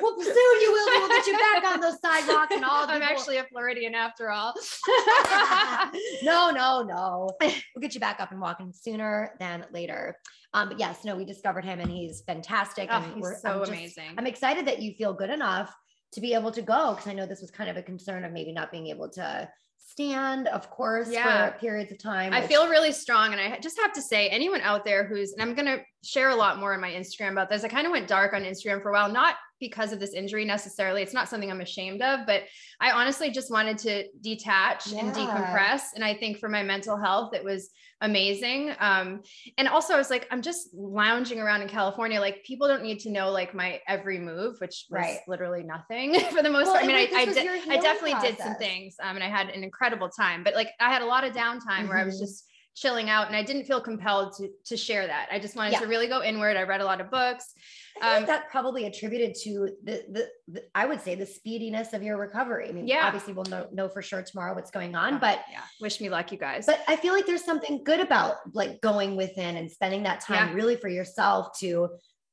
well, 0.00 0.14
soon 0.20 0.60
you 0.60 0.70
will. 0.70 1.00
We'll 1.00 1.08
get 1.08 1.26
you 1.26 1.32
back 1.36 1.64
on 1.64 1.80
those 1.80 2.00
sidewalks 2.00 2.54
and 2.54 2.64
all. 2.64 2.84
I'm 2.88 3.00
people- 3.00 3.08
actually 3.08 3.38
a 3.38 3.44
Floridian 3.50 3.96
after 3.96 4.30
all. 4.30 4.54
no, 6.22 6.52
no, 6.52 6.84
no. 6.84 7.30
We'll 7.40 7.80
get 7.80 7.94
you 7.94 8.00
back 8.00 8.20
up 8.20 8.30
and 8.30 8.40
walking 8.40 8.72
sooner 8.72 9.32
than 9.40 9.64
later. 9.72 10.16
Um, 10.54 10.68
but 10.68 10.78
yes, 10.78 11.04
no, 11.04 11.16
we 11.16 11.24
discovered 11.24 11.64
him 11.64 11.80
and 11.80 11.90
he's 11.90 12.22
fantastic. 12.24 12.88
Oh, 12.88 12.98
and 12.98 13.14
he's 13.14 13.22
we're 13.22 13.36
so 13.40 13.50
I'm 13.50 13.58
just- 13.58 13.72
amazing. 13.72 14.10
I'm 14.16 14.28
excited 14.28 14.66
that 14.68 14.80
you 14.80 14.94
feel 14.94 15.12
good 15.12 15.30
enough 15.30 15.74
to 16.12 16.20
be 16.20 16.34
able 16.34 16.50
to 16.52 16.62
go 16.62 16.92
because 16.92 17.06
I 17.06 17.12
know 17.14 17.26
this 17.26 17.40
was 17.40 17.50
kind 17.50 17.70
of 17.70 17.76
a 17.76 17.82
concern 17.82 18.24
of 18.24 18.32
maybe 18.32 18.52
not 18.52 18.70
being 18.70 18.88
able 18.88 19.08
to 19.10 19.48
stand, 19.78 20.48
of 20.48 20.70
course, 20.70 21.08
Yeah. 21.10 21.50
for 21.52 21.58
periods 21.58 21.90
of 21.92 21.98
time. 21.98 22.32
I 22.32 22.46
feel 22.46 22.68
really 22.68 22.92
strong. 22.92 23.32
And 23.32 23.40
I 23.40 23.58
just 23.58 23.78
have 23.80 23.92
to 23.94 24.02
say, 24.02 24.28
anyone 24.28 24.60
out 24.60 24.84
there 24.84 25.04
who's, 25.04 25.32
and 25.32 25.42
I'm 25.42 25.54
going 25.54 25.66
to 25.66 25.82
share 26.04 26.28
a 26.30 26.34
lot 26.36 26.58
more 26.58 26.74
on 26.74 26.80
my 26.80 26.90
Instagram 26.90 27.32
about 27.32 27.48
this. 27.50 27.64
I 27.64 27.68
kind 27.68 27.86
of 27.86 27.92
went 27.92 28.06
dark 28.08 28.32
on 28.32 28.42
Instagram 28.42 28.82
for 28.82 28.90
a 28.90 28.92
while, 28.92 29.10
not 29.10 29.34
because 29.60 29.92
of 29.92 30.00
this 30.00 30.14
injury 30.14 30.44
necessarily. 30.44 31.02
It's 31.02 31.12
not 31.12 31.28
something 31.28 31.50
I'm 31.50 31.60
ashamed 31.60 32.00
of, 32.02 32.26
but 32.26 32.42
I 32.80 32.90
honestly 32.92 33.30
just 33.30 33.50
wanted 33.50 33.78
to 33.78 34.04
detach 34.22 34.90
and 34.92 35.12
decompress. 35.12 35.82
And 35.94 36.02
I 36.02 36.14
think 36.14 36.38
for 36.38 36.48
my 36.48 36.62
mental 36.62 36.96
health, 36.96 37.34
it 37.34 37.44
was 37.44 37.70
amazing. 38.00 38.72
Um, 38.80 39.20
and 39.58 39.68
also 39.68 39.92
I 39.94 39.98
was 39.98 40.08
like, 40.08 40.26
I'm 40.30 40.40
just 40.40 40.70
lounging 40.74 41.38
around 41.38 41.60
in 41.60 41.68
California. 41.68 42.18
Like 42.18 42.42
people 42.44 42.66
don't 42.66 42.82
need 42.82 42.98
to 43.00 43.10
know 43.10 43.30
like 43.30 43.54
my 43.54 43.80
every 43.86 44.18
move, 44.18 44.56
which 44.58 44.86
was 44.90 44.98
Right. 45.00 45.18
literally 45.28 45.62
nothing 45.62 46.18
for 46.30 46.42
the 46.42 46.48
most 46.50 46.66
Well, 46.66 46.74
part. 46.76 46.84
I 46.84 46.86
mean, 46.88 46.96
was- 46.96 47.14
I, 47.14 47.20
I 47.20 47.24
this 47.26 47.34
was 47.34 47.36
did, 47.36 47.44
your 47.66 47.72
I 47.74 47.76
definitely 47.80 48.18
did 48.26 48.38
some 48.38 48.54
things. 48.56 48.96
Um, 49.02 49.16
and 49.16 49.22
I 49.22 49.28
had 49.28 49.50
an 49.50 49.62
incredible 49.62 50.08
time, 50.08 50.42
but 50.42 50.54
like 50.54 50.70
I 50.80 50.90
had 50.90 51.02
a 51.02 51.06
lot 51.06 51.24
of 51.24 51.34
downtime 51.34 51.88
where 51.88 51.98
I 51.98 52.04
was 52.04 52.16
Mhm. 52.16 52.20
just 52.20 52.46
chilling 52.76 53.10
out 53.10 53.26
and 53.26 53.36
I 53.36 53.42
didn't 53.42 53.64
feel 53.64 53.80
compelled 53.80 54.32
to, 54.38 54.48
to 54.66 54.76
share 54.76 55.06
that. 55.06 55.28
I 55.30 55.38
just 55.38 55.54
wanted 55.56 55.72
Yeah. 55.72 55.80
to 55.80 55.86
really 55.86 56.06
go 56.06 56.22
inward. 56.22 56.56
I 56.56 56.62
read 56.62 56.80
a 56.80 56.84
lot 56.84 57.00
of 57.02 57.10
books. 57.10 57.52
Um, 58.02 58.26
that 58.26 58.48
probably 58.50 58.86
attributed 58.86 59.34
to 59.42 59.70
the, 59.84 60.04
the 60.10 60.28
the 60.48 60.62
I 60.74 60.86
would 60.86 61.00
say 61.00 61.14
the 61.14 61.26
speediness 61.26 61.92
of 61.92 62.02
your 62.02 62.16
recovery. 62.16 62.68
I 62.68 62.72
mean, 62.72 62.86
Yeah. 62.86 63.06
obviously 63.06 63.32
we'll 63.32 63.44
know, 63.44 63.66
know 63.72 63.88
for 63.88 64.02
sure 64.02 64.22
tomorrow 64.22 64.54
what's 64.54 64.70
going 64.70 64.94
on, 64.94 65.18
but 65.18 65.40
yeah, 65.50 65.60
wish 65.80 66.00
me 66.00 66.08
luck, 66.08 66.32
you 66.32 66.38
guys. 66.38 66.66
but 66.66 66.80
I 66.88 66.96
feel 66.96 67.12
like 67.14 67.26
there's 67.26 67.44
something 67.44 67.82
good 67.84 68.00
about 68.00 68.36
like 68.54 68.80
going 68.80 69.16
within 69.16 69.56
and 69.56 69.70
spending 69.70 70.02
that 70.04 70.20
time 70.20 70.48
Yeah. 70.50 70.54
really 70.54 70.76
for 70.76 70.88
yourself 70.88 71.58
to 71.60 71.88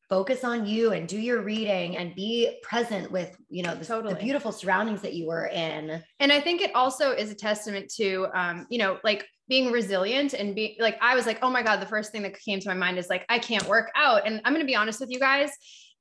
focus 0.09 0.43
on 0.43 0.65
you 0.65 0.93
and 0.93 1.07
do 1.07 1.19
your 1.19 1.41
reading 1.41 1.97
and 1.97 2.15
be 2.15 2.57
present 2.63 3.11
with 3.11 3.35
you 3.49 3.61
know 3.63 3.75
the, 3.75 4.01
the 4.01 4.15
beautiful 4.15 4.51
surroundings 4.51 5.01
that 5.01 5.13
you 5.13 5.27
were 5.27 5.47
in. 5.47 6.01
and 6.19 6.31
I 6.31 6.39
think 6.39 6.61
it 6.61 6.73
also 6.75 7.11
is 7.11 7.29
a 7.31 7.35
testament 7.35 7.91
to, 7.95 8.27
um, 8.33 8.65
you 8.69 8.77
know, 8.77 8.99
like 9.03 9.25
being 9.49 9.71
resilient 9.71 10.33
and 10.33 10.53
being 10.55 10.75
like, 10.79 10.97
I 11.01 11.15
was 11.15 11.25
like, 11.25 11.39
oh 11.41 11.49
my 11.49 11.63
God, 11.63 11.81
the 11.81 11.85
first 11.85 12.11
thing 12.11 12.21
that 12.23 12.37
came 12.39 12.59
to 12.59 12.67
my 12.67 12.73
mind 12.73 12.97
is 12.97 13.09
like, 13.09 13.25
I 13.29 13.39
can't 13.39 13.67
work 13.67 13.89
out. 13.95 14.23
And 14.25 14.41
I'm 14.43 14.53
going 14.53 14.65
to 14.65 14.67
be 14.69 14.75
honest 14.75 14.99
with 14.99 15.09
you 15.09 15.19
guys. 15.19 15.51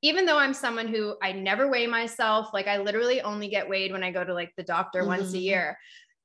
Even 0.01 0.25
though 0.25 0.37
I'm 0.37 0.53
someone 0.53 0.87
who 0.87 1.15
I 1.23 1.31
never 1.31 1.71
weigh 1.71 1.87
myself, 1.87 2.49
like 2.53 2.67
I 2.67 2.77
literally 2.77 3.21
only 3.21 3.47
get 3.47 3.67
weighed 3.67 3.91
when 3.91 4.03
I 4.03 4.11
go 4.11 4.23
to 4.23 4.33
like 4.33 4.51
the 4.57 4.63
doctor 4.63 5.05
once 5.05 5.33
a 5.33 5.37
Mhm. 5.37 5.41
year. 5.41 5.77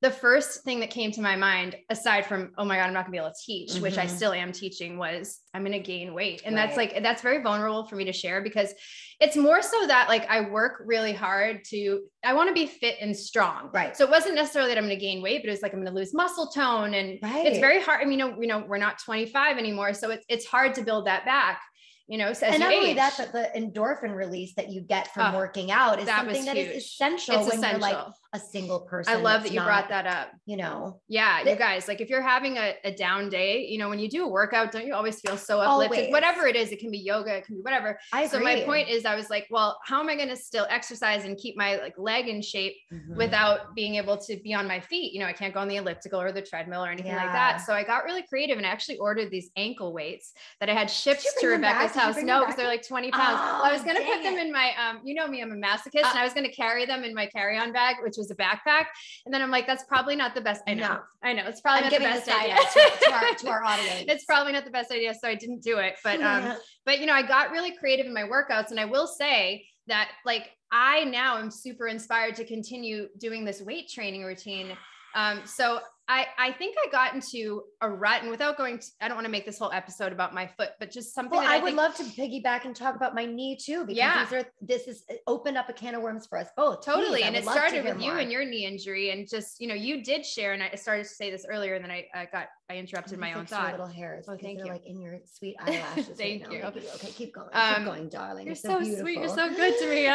The 0.02 0.10
first 0.10 0.64
thing 0.64 0.80
that 0.80 0.90
came 0.90 1.12
to 1.12 1.20
my 1.22 1.36
mind, 1.36 1.76
aside 1.88 2.26
from, 2.26 2.50
oh 2.58 2.64
my 2.64 2.76
God, 2.76 2.86
I'm 2.88 2.92
not 2.92 3.04
gonna 3.04 3.12
be 3.12 3.18
able 3.18 3.28
to 3.30 3.34
teach, 3.46 3.80
which 3.80 3.98
I 3.98 4.06
Mhm. 4.06 4.10
still 4.10 4.32
am 4.32 4.50
teaching, 4.52 4.98
was 4.98 5.38
I'm 5.54 5.62
gonna 5.64 5.78
gain 5.78 6.12
weight. 6.12 6.42
And 6.44 6.56
that's 6.56 6.76
like, 6.76 7.00
that's 7.02 7.22
very 7.22 7.40
vulnerable 7.40 7.84
for 7.86 7.94
me 7.94 8.04
to 8.06 8.12
share 8.12 8.42
because 8.42 8.74
it's 9.20 9.36
more 9.36 9.62
so 9.62 9.86
that 9.86 10.08
like 10.08 10.28
I 10.28 10.40
work 10.50 10.82
really 10.84 11.12
hard 11.12 11.64
to, 11.66 12.02
I 12.24 12.34
wanna 12.34 12.52
be 12.52 12.66
fit 12.66 12.96
and 13.00 13.16
strong. 13.16 13.70
Right. 13.72 13.96
So 13.96 14.04
it 14.04 14.10
wasn't 14.10 14.34
necessarily 14.34 14.70
that 14.72 14.78
I'm 14.78 14.84
going 14.86 14.98
to 14.98 15.00
gain 15.00 15.22
weight, 15.22 15.42
but 15.42 15.48
it 15.48 15.52
was 15.52 15.62
like 15.62 15.72
I'm 15.72 15.78
going 15.80 15.92
to 15.94 15.98
lose 15.98 16.12
muscle 16.12 16.48
tone, 16.48 16.94
and 16.94 17.18
Right. 17.22 17.46
it's 17.46 17.58
very 17.60 17.80
hard. 17.80 18.00
I 18.00 18.04
mean, 18.04 18.18
you 18.18 18.24
know, 18.26 18.40
you 18.40 18.48
know, 18.48 18.58
we're 18.66 18.78
not 18.78 18.98
25 18.98 19.56
anymore, 19.56 19.94
so 19.94 20.10
it's 20.10 20.24
it's 20.28 20.46
hard 20.46 20.74
to 20.74 20.82
build 20.82 21.06
that 21.06 21.24
back. 21.24 21.62
You 22.08 22.18
know, 22.18 22.32
so 22.32 22.46
as 22.46 22.54
and 22.54 22.60
not 22.64 22.74
only 22.74 22.90
age. 22.90 22.96
that, 22.96 23.14
but 23.16 23.32
the 23.32 23.50
endorphin 23.58 24.14
release 24.14 24.54
that 24.56 24.68
you 24.70 24.80
get 24.82 25.14
from 25.14 25.32
Oh, 25.32 25.38
working 25.38 25.70
out 25.70 26.00
is 26.00 26.06
that 26.06 26.18
something 26.18 26.44
that 26.46 26.56
is 26.56 26.84
essential 26.84 27.36
it's 27.36 27.46
when 27.48 27.58
essential. 27.58 27.88
you're 27.88 27.96
like 27.96 28.06
a 28.34 28.38
single 28.38 28.80
person. 28.80 29.12
I 29.12 29.16
love 29.16 29.42
that 29.42 29.50
you 29.52 29.58
not, 29.58 29.66
brought 29.66 29.88
that 29.90 30.06
up. 30.06 30.30
You 30.46 30.56
know, 30.56 31.00
Yeah, 31.08 31.42
you 31.48 31.54
guys, 31.54 31.86
like 31.86 32.00
if 32.00 32.08
you're 32.08 32.22
having 32.22 32.56
a, 32.56 32.74
a 32.84 32.90
down 32.94 33.28
day, 33.28 33.66
you 33.66 33.78
know, 33.78 33.88
when 33.90 33.98
you 33.98 34.08
do 34.08 34.24
a 34.24 34.28
workout, 34.28 34.72
don't 34.72 34.86
you 34.86 34.94
always 34.94 35.20
feel 35.20 35.36
so 35.36 35.60
uplifted? 35.60 35.98
Always. 35.98 36.12
Whatever 36.12 36.46
it 36.46 36.56
is, 36.56 36.72
it 36.72 36.78
can 36.78 36.90
be 36.90 36.98
yoga, 36.98 37.36
it 37.36 37.44
can 37.44 37.56
be 37.56 37.60
whatever. 37.62 37.98
I 38.12 38.26
So 38.26 38.40
my 38.40 38.62
point 38.62 38.88
is, 38.88 39.04
I 39.04 39.14
was 39.14 39.28
like, 39.28 39.46
well, 39.50 39.78
how 39.84 40.00
am 40.00 40.08
I 40.08 40.16
going 40.16 40.30
to 40.30 40.36
still 40.36 40.66
exercise 40.70 41.24
and 41.24 41.36
keep 41.36 41.56
my 41.56 41.76
like 41.76 41.94
leg 41.98 42.28
in 42.28 42.40
shape 42.40 42.74
Mhm. 42.92 43.16
without 43.16 43.74
being 43.74 43.96
able 43.96 44.16
to 44.16 44.36
be 44.42 44.54
on 44.54 44.66
my 44.66 44.80
feet. 44.80 45.12
You 45.12 45.20
know, 45.20 45.26
I 45.26 45.32
can't 45.32 45.52
go 45.52 45.60
on 45.60 45.68
the 45.68 45.76
elliptical 45.76 46.20
or 46.20 46.32
the 46.32 46.42
treadmill 46.42 46.84
or 46.84 46.88
anything 46.90 47.14
like 47.14 47.32
that. 47.32 47.58
So 47.66 47.74
I 47.74 47.82
got 47.84 48.04
really 48.04 48.22
creative 48.22 48.56
and 48.56 48.66
actually 48.66 48.98
ordered 48.98 49.30
these 49.30 49.50
ankle 49.56 49.92
weights 49.92 50.32
that 50.60 50.68
I 50.70 50.74
had 50.74 50.90
shipped 50.90 51.22
to 51.22 51.30
bring 51.40 51.52
them 51.52 51.60
back? 51.62 51.80
Rebecca's 51.80 51.96
house. 52.00 52.22
No, 52.22 52.40
because 52.40 52.56
they're 52.56 52.66
like 52.66 52.86
20 52.86 53.10
pounds. 53.10 53.38
well, 53.40 53.62
I 53.64 53.72
was 53.72 53.82
Oh, 53.82 53.84
going 53.84 53.96
to 53.96 54.02
put 54.04 54.22
them 54.22 54.38
in 54.38 54.50
my, 54.52 54.72
um, 54.82 55.00
you 55.04 55.14
know 55.14 55.26
me, 55.26 55.42
I'm 55.42 55.52
a 55.52 55.54
masochist 55.54 56.04
and 56.04 56.18
I 56.18 56.24
was 56.24 56.32
going 56.32 56.46
to 56.46 56.52
carry 56.52 56.86
them 56.86 57.04
in 57.04 57.14
my 57.14 57.26
carry-on 57.26 57.72
bag, 57.72 57.96
which 58.02 58.14
was 58.16 58.21
a 58.30 58.36
backpack. 58.36 58.86
And 59.26 59.34
then 59.34 59.42
I'm 59.42 59.50
like, 59.50 59.66
that's 59.66 59.84
probably 59.84 60.16
not 60.16 60.34
the 60.34 60.40
best. 60.40 60.62
I 60.68 60.74
know, 60.74 60.88
No. 60.88 60.98
I 61.22 61.32
know. 61.32 61.44
It's 61.46 61.60
probably 61.60 61.84
I'm 61.86 61.92
not 61.92 61.98
the 61.98 62.04
best 62.04 62.28
idea. 62.28 62.56
to, 62.56 63.04
to 63.04 63.12
our, 63.12 63.34
to 63.34 63.48
our 63.48 63.64
audience. 63.72 64.04
it's 64.08 64.24
probably 64.24 64.52
not 64.52 64.64
the 64.64 64.70
best 64.70 64.90
idea. 64.92 65.14
So 65.14 65.28
I 65.28 65.34
didn't 65.34 65.62
do 65.62 65.78
it. 65.78 65.96
But, 66.04 66.20
um, 66.22 66.56
but 66.84 66.98
you 67.00 67.06
know 67.06 67.12
i 67.14 67.22
got 67.22 67.50
really 67.50 67.76
creative 67.76 68.06
in 68.06 68.14
my 68.14 68.22
workouts 68.24 68.70
and 68.70 68.80
i 68.80 68.84
will 68.84 69.06
say 69.06 69.64
that 69.86 70.10
like 70.24 70.50
i 70.70 71.04
now 71.04 71.38
am 71.38 71.50
super 71.50 71.88
inspired 71.88 72.34
to 72.34 72.44
continue 72.44 73.08
doing 73.18 73.44
this 73.44 73.60
weight 73.60 73.88
training 73.88 74.24
routine 74.24 74.76
um, 75.14 75.42
so 75.44 75.80
I, 76.12 76.26
I 76.38 76.52
think 76.52 76.76
I 76.84 76.90
got 76.90 77.14
into 77.14 77.62
a 77.80 77.88
rut 77.88 78.20
and 78.20 78.30
without 78.30 78.58
going 78.58 78.78
to, 78.78 78.86
I 79.00 79.08
don't 79.08 79.16
want 79.16 79.24
to 79.24 79.30
make 79.30 79.46
this 79.46 79.58
whole 79.58 79.72
episode 79.72 80.12
about 80.12 80.34
my 80.34 80.46
foot, 80.46 80.70
but 80.78 80.90
just 80.90 81.14
something 81.14 81.38
well, 81.38 81.48
I, 81.48 81.54
I, 81.54 81.58
would 81.58 81.68
think, 81.68 81.76
love 81.78 81.94
to 81.96 82.02
piggyback 82.04 82.66
and 82.66 82.76
talk 82.76 82.96
about 82.96 83.14
my 83.14 83.24
knee 83.24 83.56
too, 83.56 83.80
because 83.86 83.96
Yeah. 83.96 84.24
these 84.24 84.32
are, 84.34 84.44
this 84.60 84.88
is 84.88 85.04
opened 85.26 85.56
up 85.56 85.68
a 85.70 85.72
can 85.72 85.94
of 85.94 86.02
worms 86.02 86.26
for 86.26 86.36
us 86.38 86.48
both. 86.56 86.84
totally. 86.84 87.20
Please, 87.20 87.24
and 87.24 87.36
it 87.36 87.44
started 87.44 87.84
with 87.84 88.00
you 88.00 88.12
and 88.12 88.30
your 88.30 88.44
knee 88.44 88.66
injury 88.66 89.10
and 89.10 89.26
just, 89.28 89.60
you 89.60 89.68
know, 89.68 89.74
you 89.74 90.04
did 90.04 90.24
share, 90.26 90.52
and 90.52 90.62
I 90.62 90.74
started 90.74 91.04
to 91.04 91.08
say 91.08 91.30
this 91.30 91.46
earlier 91.48 91.74
and 91.76 91.84
then 91.84 91.90
I, 91.90 92.06
I 92.14 92.26
got, 92.26 92.48
I 92.68 92.76
interrupted 92.76 93.18
my 93.18 93.32
own 93.34 93.46
thought. 93.46 93.70
little 93.72 93.86
hairs. 93.86 94.26
Oh, 94.28 94.36
thank 94.40 94.58
you. 94.58 94.66
like 94.66 94.84
in 94.86 95.00
your 95.00 95.18
sweet 95.24 95.56
eyelashes. 95.60 96.08
Thank 96.18 96.42
now, 96.42 96.50
you. 96.50 96.62
maybe. 96.62 96.86
Okay, 96.96 97.10
keep 97.10 97.34
going. 97.34 97.48
Um, 97.52 97.74
keep 97.76 97.84
going, 97.86 98.08
darling. 98.08 98.46
You're 98.46 98.54
You're, 98.54 98.80
so 98.80 98.82
so, 98.82 99.00
sweet. 99.00 99.18
You're 99.18 99.28
so 99.28 99.48
good 99.54 99.78
to 99.78 99.88
me. 99.88 100.06
Uh, 100.06 100.12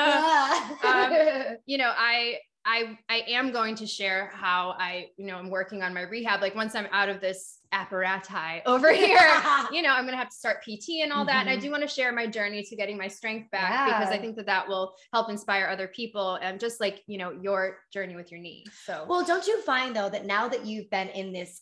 Ah. 0.83 1.51
you 1.65 1.77
know, 1.77 1.91
I 1.95 2.37
I 2.67 2.99
I 3.09 3.23
am 3.29 3.51
going 3.51 3.75
to 3.75 3.87
share 3.87 4.29
how 4.33 4.75
I, 4.77 5.07
you 5.17 5.25
know, 5.25 5.37
I'm 5.37 5.49
working 5.49 5.81
on 5.81 5.93
my 5.93 6.01
rehab. 6.01 6.41
Like 6.41 6.53
once 6.53 6.75
I'm 6.75 6.87
out 6.91 7.07
of 7.07 7.21
this 7.21 7.59
apparatus 7.71 8.61
over 8.65 8.91
here, 9.05 9.41
you 9.71 9.81
know, 9.81 9.89
I'm 9.91 10.03
going 10.03 10.11
to 10.13 10.17
have 10.17 10.29
to 10.29 10.35
start 10.35 10.57
PT 10.63 11.01
and 11.01 11.13
all 11.13 11.25
that. 11.25 11.41
And 11.41 11.49
I 11.49 11.57
Mhm. 11.57 11.61
do 11.61 11.71
want 11.71 11.83
to 11.83 11.87
share 11.87 12.11
my 12.11 12.27
journey 12.27 12.63
to 12.63 12.75
getting 12.75 12.97
my 12.97 13.07
strength 13.07 13.49
back 13.51 13.85
because 13.85 14.11
I 14.11 14.19
think 14.19 14.35
that 14.35 14.45
that 14.47 14.67
will 14.67 14.93
help 15.13 15.29
inspire 15.29 15.67
other 15.67 15.87
people 15.87 16.35
and 16.35 16.59
just 16.59 16.81
like, 16.81 17.03
you 17.07 17.17
know, 17.17 17.31
your 17.31 17.79
journey 17.93 18.15
with 18.17 18.31
your 18.31 18.41
knee. 18.41 18.65
So 18.85 19.05
Well, 19.07 19.25
don't 19.25 19.47
you 19.47 19.61
find 19.61 19.95
though 19.95 20.09
that 20.09 20.25
now 20.25 20.49
that 20.49 20.65
you've 20.65 20.89
been 20.89 21.07
in 21.09 21.31
this 21.31 21.61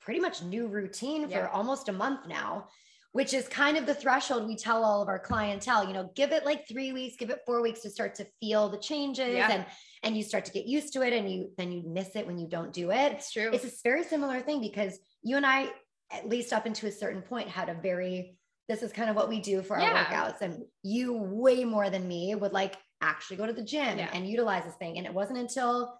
pretty 0.00 0.20
much 0.20 0.42
new 0.42 0.68
routine 0.68 1.24
for 1.24 1.30
Yeah. 1.30 1.50
almost 1.50 1.88
a 1.88 1.92
month 1.92 2.26
now, 2.28 2.68
which 3.14 3.32
is 3.32 3.46
kind 3.46 3.76
of 3.76 3.86
the 3.86 3.94
threshold 3.94 4.44
we 4.44 4.56
tell 4.56 4.84
all 4.84 5.00
of 5.00 5.06
our 5.06 5.20
clientele, 5.20 5.86
you 5.86 5.92
know, 5.92 6.10
give 6.16 6.32
it 6.32 6.44
like 6.44 6.66
three 6.66 6.92
weeks, 6.92 7.14
give 7.16 7.30
it 7.30 7.38
four 7.46 7.62
weeks 7.62 7.80
to 7.80 7.88
start 7.88 8.12
to 8.16 8.26
feel 8.40 8.68
the 8.68 8.76
changes 8.78 9.34
Yeah. 9.36 9.52
and 9.52 9.66
and 10.02 10.16
you 10.16 10.24
start 10.24 10.44
to 10.46 10.50
get 10.52 10.66
used 10.66 10.92
to 10.94 11.02
it 11.02 11.12
and 11.12 11.30
you 11.30 11.52
then 11.56 11.70
you 11.70 11.84
miss 11.86 12.16
it 12.16 12.26
when 12.26 12.38
you 12.38 12.48
don't 12.48 12.72
do 12.72 12.90
it. 12.90 13.12
it's 13.12 13.30
true. 13.30 13.50
It's 13.52 13.64
a 13.64 13.70
very 13.84 14.02
similar 14.02 14.40
thing 14.40 14.60
because 14.60 14.98
you 15.22 15.36
and 15.36 15.46
I, 15.46 15.70
at 16.12 16.28
least 16.28 16.52
up 16.52 16.66
into 16.66 16.88
a 16.88 16.92
certain 16.92 17.22
point, 17.22 17.48
had 17.48 17.68
a 17.68 17.74
very 17.74 18.36
this 18.68 18.82
is 18.82 18.92
kind 18.92 19.08
of 19.08 19.14
what 19.14 19.28
we 19.28 19.38
do 19.40 19.62
for 19.62 19.76
our 19.76 19.82
Yeah. 19.82 20.04
workouts. 20.06 20.40
And 20.40 20.64
you 20.82 21.12
way 21.12 21.64
more 21.64 21.90
than 21.90 22.08
me 22.08 22.34
would 22.34 22.52
like 22.52 22.74
actually 23.00 23.36
go 23.36 23.46
to 23.46 23.52
the 23.52 23.62
gym 23.62 23.96
Yeah. 23.98 24.10
and 24.12 24.26
utilize 24.26 24.64
this 24.64 24.74
thing. 24.74 24.98
And 24.98 25.06
it 25.06 25.14
wasn't 25.14 25.38
until 25.38 25.96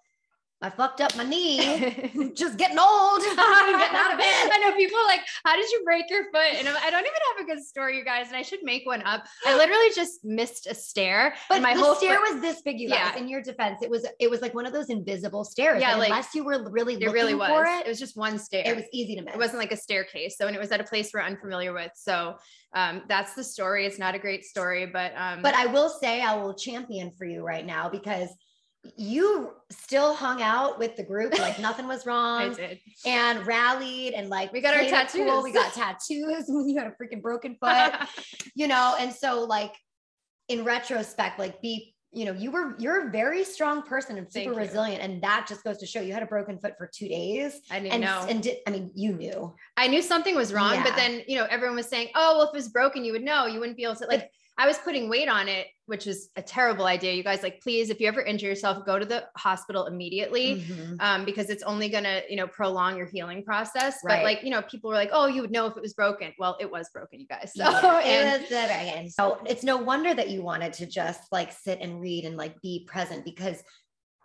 I 0.61 0.69
fucked 0.69 1.01
up 1.01 1.15
my 1.17 1.23
knee, 1.23 1.57
just 2.33 2.57
getting 2.57 2.79
old, 2.79 3.19
getting 3.21 3.37
out 3.39 4.11
of 4.13 4.17
bed. 4.17 4.49
I 4.53 4.57
know 4.63 4.75
people 4.75 4.97
are 4.97 5.05
like, 5.05 5.19
how 5.43 5.55
did 5.55 5.69
you 5.69 5.81
break 5.83 6.09
your 6.09 6.23
foot? 6.31 6.53
And 6.55 6.67
I'm- 6.67 6.77
I 6.81 6.89
don't 6.89 7.01
even 7.01 7.13
have 7.35 7.45
a 7.45 7.47
good 7.53 7.63
story, 7.63 7.97
you 7.97 8.05
guys. 8.05 8.27
And 8.27 8.37
I 8.37 8.41
should 8.41 8.63
make 8.63 8.85
one 8.85 9.01
up. 9.03 9.25
I 9.45 9.55
literally 9.57 9.89
just 9.93 10.23
missed 10.23 10.65
a 10.67 10.73
stair. 10.73 11.35
But 11.49 11.61
my 11.61 11.73
whole 11.73 11.95
stair 11.95 12.17
foot- 12.19 12.33
was 12.35 12.41
this 12.41 12.61
big, 12.61 12.79
you 12.79 12.87
Yeah. 12.89 13.11
guys. 13.11 13.21
In 13.21 13.27
your 13.27 13.41
defense, 13.41 13.81
it 13.81 13.89
was 13.89 14.05
it 14.19 14.29
was 14.29 14.41
like 14.41 14.53
one 14.55 14.65
of 14.65 14.71
those 14.73 14.89
invisible 14.89 15.43
stairs. 15.43 15.81
Yeah, 15.81 15.95
like, 15.97 16.09
unless 16.09 16.33
you 16.33 16.43
were 16.45 16.69
really 16.71 16.93
it 16.93 16.99
looking 17.01 17.13
really 17.13 17.35
was. 17.35 17.49
for 17.49 17.65
It. 17.65 17.85
it, 17.85 17.89
was 17.89 17.99
just 17.99 18.15
one 18.15 18.39
stair. 18.39 18.63
it 18.65 18.75
was 18.75 18.85
easy 18.93 19.15
to 19.17 19.21
miss. 19.23 19.33
it 19.35 19.37
wasn't 19.39 19.59
like 19.59 19.73
a 19.73 19.77
staircase. 19.77 20.37
So, 20.37 20.47
and 20.47 20.55
it 20.55 20.59
was 20.59 20.71
at 20.71 20.79
a 20.79 20.85
place 20.85 21.11
we're 21.13 21.21
unfamiliar 21.21 21.73
with. 21.73 21.91
So, 21.95 22.37
um, 22.73 23.03
that's 23.09 23.33
the 23.35 23.43
story. 23.43 23.85
It's 23.85 23.99
not 23.99 24.15
a 24.15 24.19
great 24.19 24.45
story, 24.45 24.85
but, 24.85 25.13
um, 25.17 25.41
But 25.41 25.53
I 25.55 25.65
will 25.67 25.89
say 25.89 26.21
I 26.21 26.35
will 26.35 26.53
champion 26.53 27.11
for 27.11 27.25
you 27.25 27.43
right 27.43 27.65
now 27.65 27.89
because 27.89 28.29
you 28.97 29.51
still 29.71 30.13
hung 30.13 30.41
out 30.41 30.77
with 30.79 30.95
the 30.95 31.03
group 31.03 31.37
like 31.39 31.59
nothing 31.59 31.87
was 31.87 32.05
I 32.07 32.09
wrong 32.09 32.53
did. 32.55 32.79
and 33.05 33.45
rallied 33.45 34.13
and 34.13 34.29
like 34.29 34.51
We 34.53 34.61
got 34.61 34.73
our 34.73 34.81
it 34.81 34.89
cool. 34.89 34.99
tattoos. 34.99 35.43
We 35.43 35.51
got 35.51 35.73
tattoos 35.73 36.45
when 36.47 36.67
you 36.69 36.77
had 36.77 36.87
a 36.87 36.91
freaking 36.91 37.21
broken 37.21 37.55
foot, 37.61 37.93
you 38.55 38.67
know. 38.67 38.95
And 38.99 39.11
so 39.13 39.43
like 39.43 39.73
in 40.49 40.63
retrospect, 40.63 41.39
like 41.39 41.61
be 41.61 41.93
you 42.11 42.23
know 42.23 42.31
you 42.31 42.49
were 42.49 42.75
you're 42.79 43.07
a 43.07 43.11
very 43.11 43.43
strong 43.43 43.81
person 43.81 44.17
and 44.17 44.31
super 44.31 44.53
resilient, 44.53 45.01
and 45.03 45.21
that 45.21 45.45
just 45.49 45.63
goes 45.65 45.77
to 45.79 45.85
show 45.85 45.99
you 45.99 46.13
had 46.13 46.23
a 46.23 46.27
broken 46.27 46.57
foot 46.59 46.73
for 46.77 46.89
two 46.93 47.09
days. 47.09 47.59
I 47.69 47.79
didn't 47.79 47.93
And, 47.93 48.01
know. 48.03 48.25
and 48.29 48.41
did, 48.41 48.57
I 48.65 48.71
mean, 48.71 48.91
you 48.95 49.11
knew. 49.13 49.53
I 49.75 49.87
knew 49.87 50.01
something 50.01 50.33
was 50.33 50.53
wrong, 50.53 50.81
but 50.81 50.95
then, 50.95 51.23
you 51.27 51.37
know, 51.37 51.45
everyone 51.49 51.75
was 51.75 51.87
saying, 51.89 52.09
oh, 52.15 52.37
well, 52.37 52.43
if 52.47 52.53
it 52.53 52.55
was 52.55 52.69
broken, 52.69 53.03
you 53.03 53.11
would 53.11 53.23
know. 53.23 53.47
You 53.47 53.59
wouldn't 53.59 53.75
be 53.75 53.83
able 53.83 53.95
to, 53.95 54.05
like, 54.07 54.31
I 54.57 54.67
was 54.67 54.77
putting 54.77 55.09
weight 55.09 55.27
on 55.27 55.49
it, 55.49 55.67
which 55.85 56.07
is 56.07 56.29
a 56.37 56.41
terrible 56.41 56.85
idea. 56.85 57.11
You 57.13 57.23
guys, 57.23 57.43
like, 57.43 57.61
please, 57.61 57.89
if 57.89 57.99
you 57.99 58.07
ever 58.07 58.21
injure 58.21 58.47
yourself, 58.47 58.85
go 58.85 58.97
to 58.97 59.05
the 59.05 59.25
hospital 59.35 59.85
immediately. 59.87 60.61
Mhm. 60.61 60.95
Um, 61.01 61.25
because 61.25 61.49
it's 61.49 61.61
only 61.63 61.89
gonna, 61.89 62.21
you 62.29 62.37
know, 62.37 62.47
prolong 62.47 62.95
your 62.97 63.05
healing 63.05 63.43
process. 63.43 63.97
But 64.01 64.23
like, 64.23 64.43
you 64.43 64.49
know, 64.51 64.61
people 64.61 64.89
were 64.89 64.95
like, 64.95 65.09
"Oh, 65.11 65.27
you 65.27 65.41
would 65.41 65.51
know 65.51 65.65
if 65.65 65.75
it 65.75 65.81
was 65.81 65.93
broken." 65.93 66.33
Well, 66.39 66.55
it 66.59 66.71
was 66.71 66.89
broken, 66.93 67.19
you 67.19 67.27
guys. 67.27 67.51
So, 67.55 67.63
Yeah, 67.63 67.99
and- 67.99 68.29
it 68.29 68.41
was 68.41 68.49
So 69.13 69.39
it's 69.45 69.63
no 69.63 69.77
wonder 69.77 70.13
that 70.13 70.29
you 70.29 70.41
wanted 70.41 70.71
to 70.73 70.85
just 70.85 71.31
like 71.31 71.51
sit 71.51 71.79
and 71.81 71.99
read 71.99 72.23
and 72.25 72.37
like 72.37 72.59
be 72.61 72.85
present 72.87 73.25
because 73.25 73.61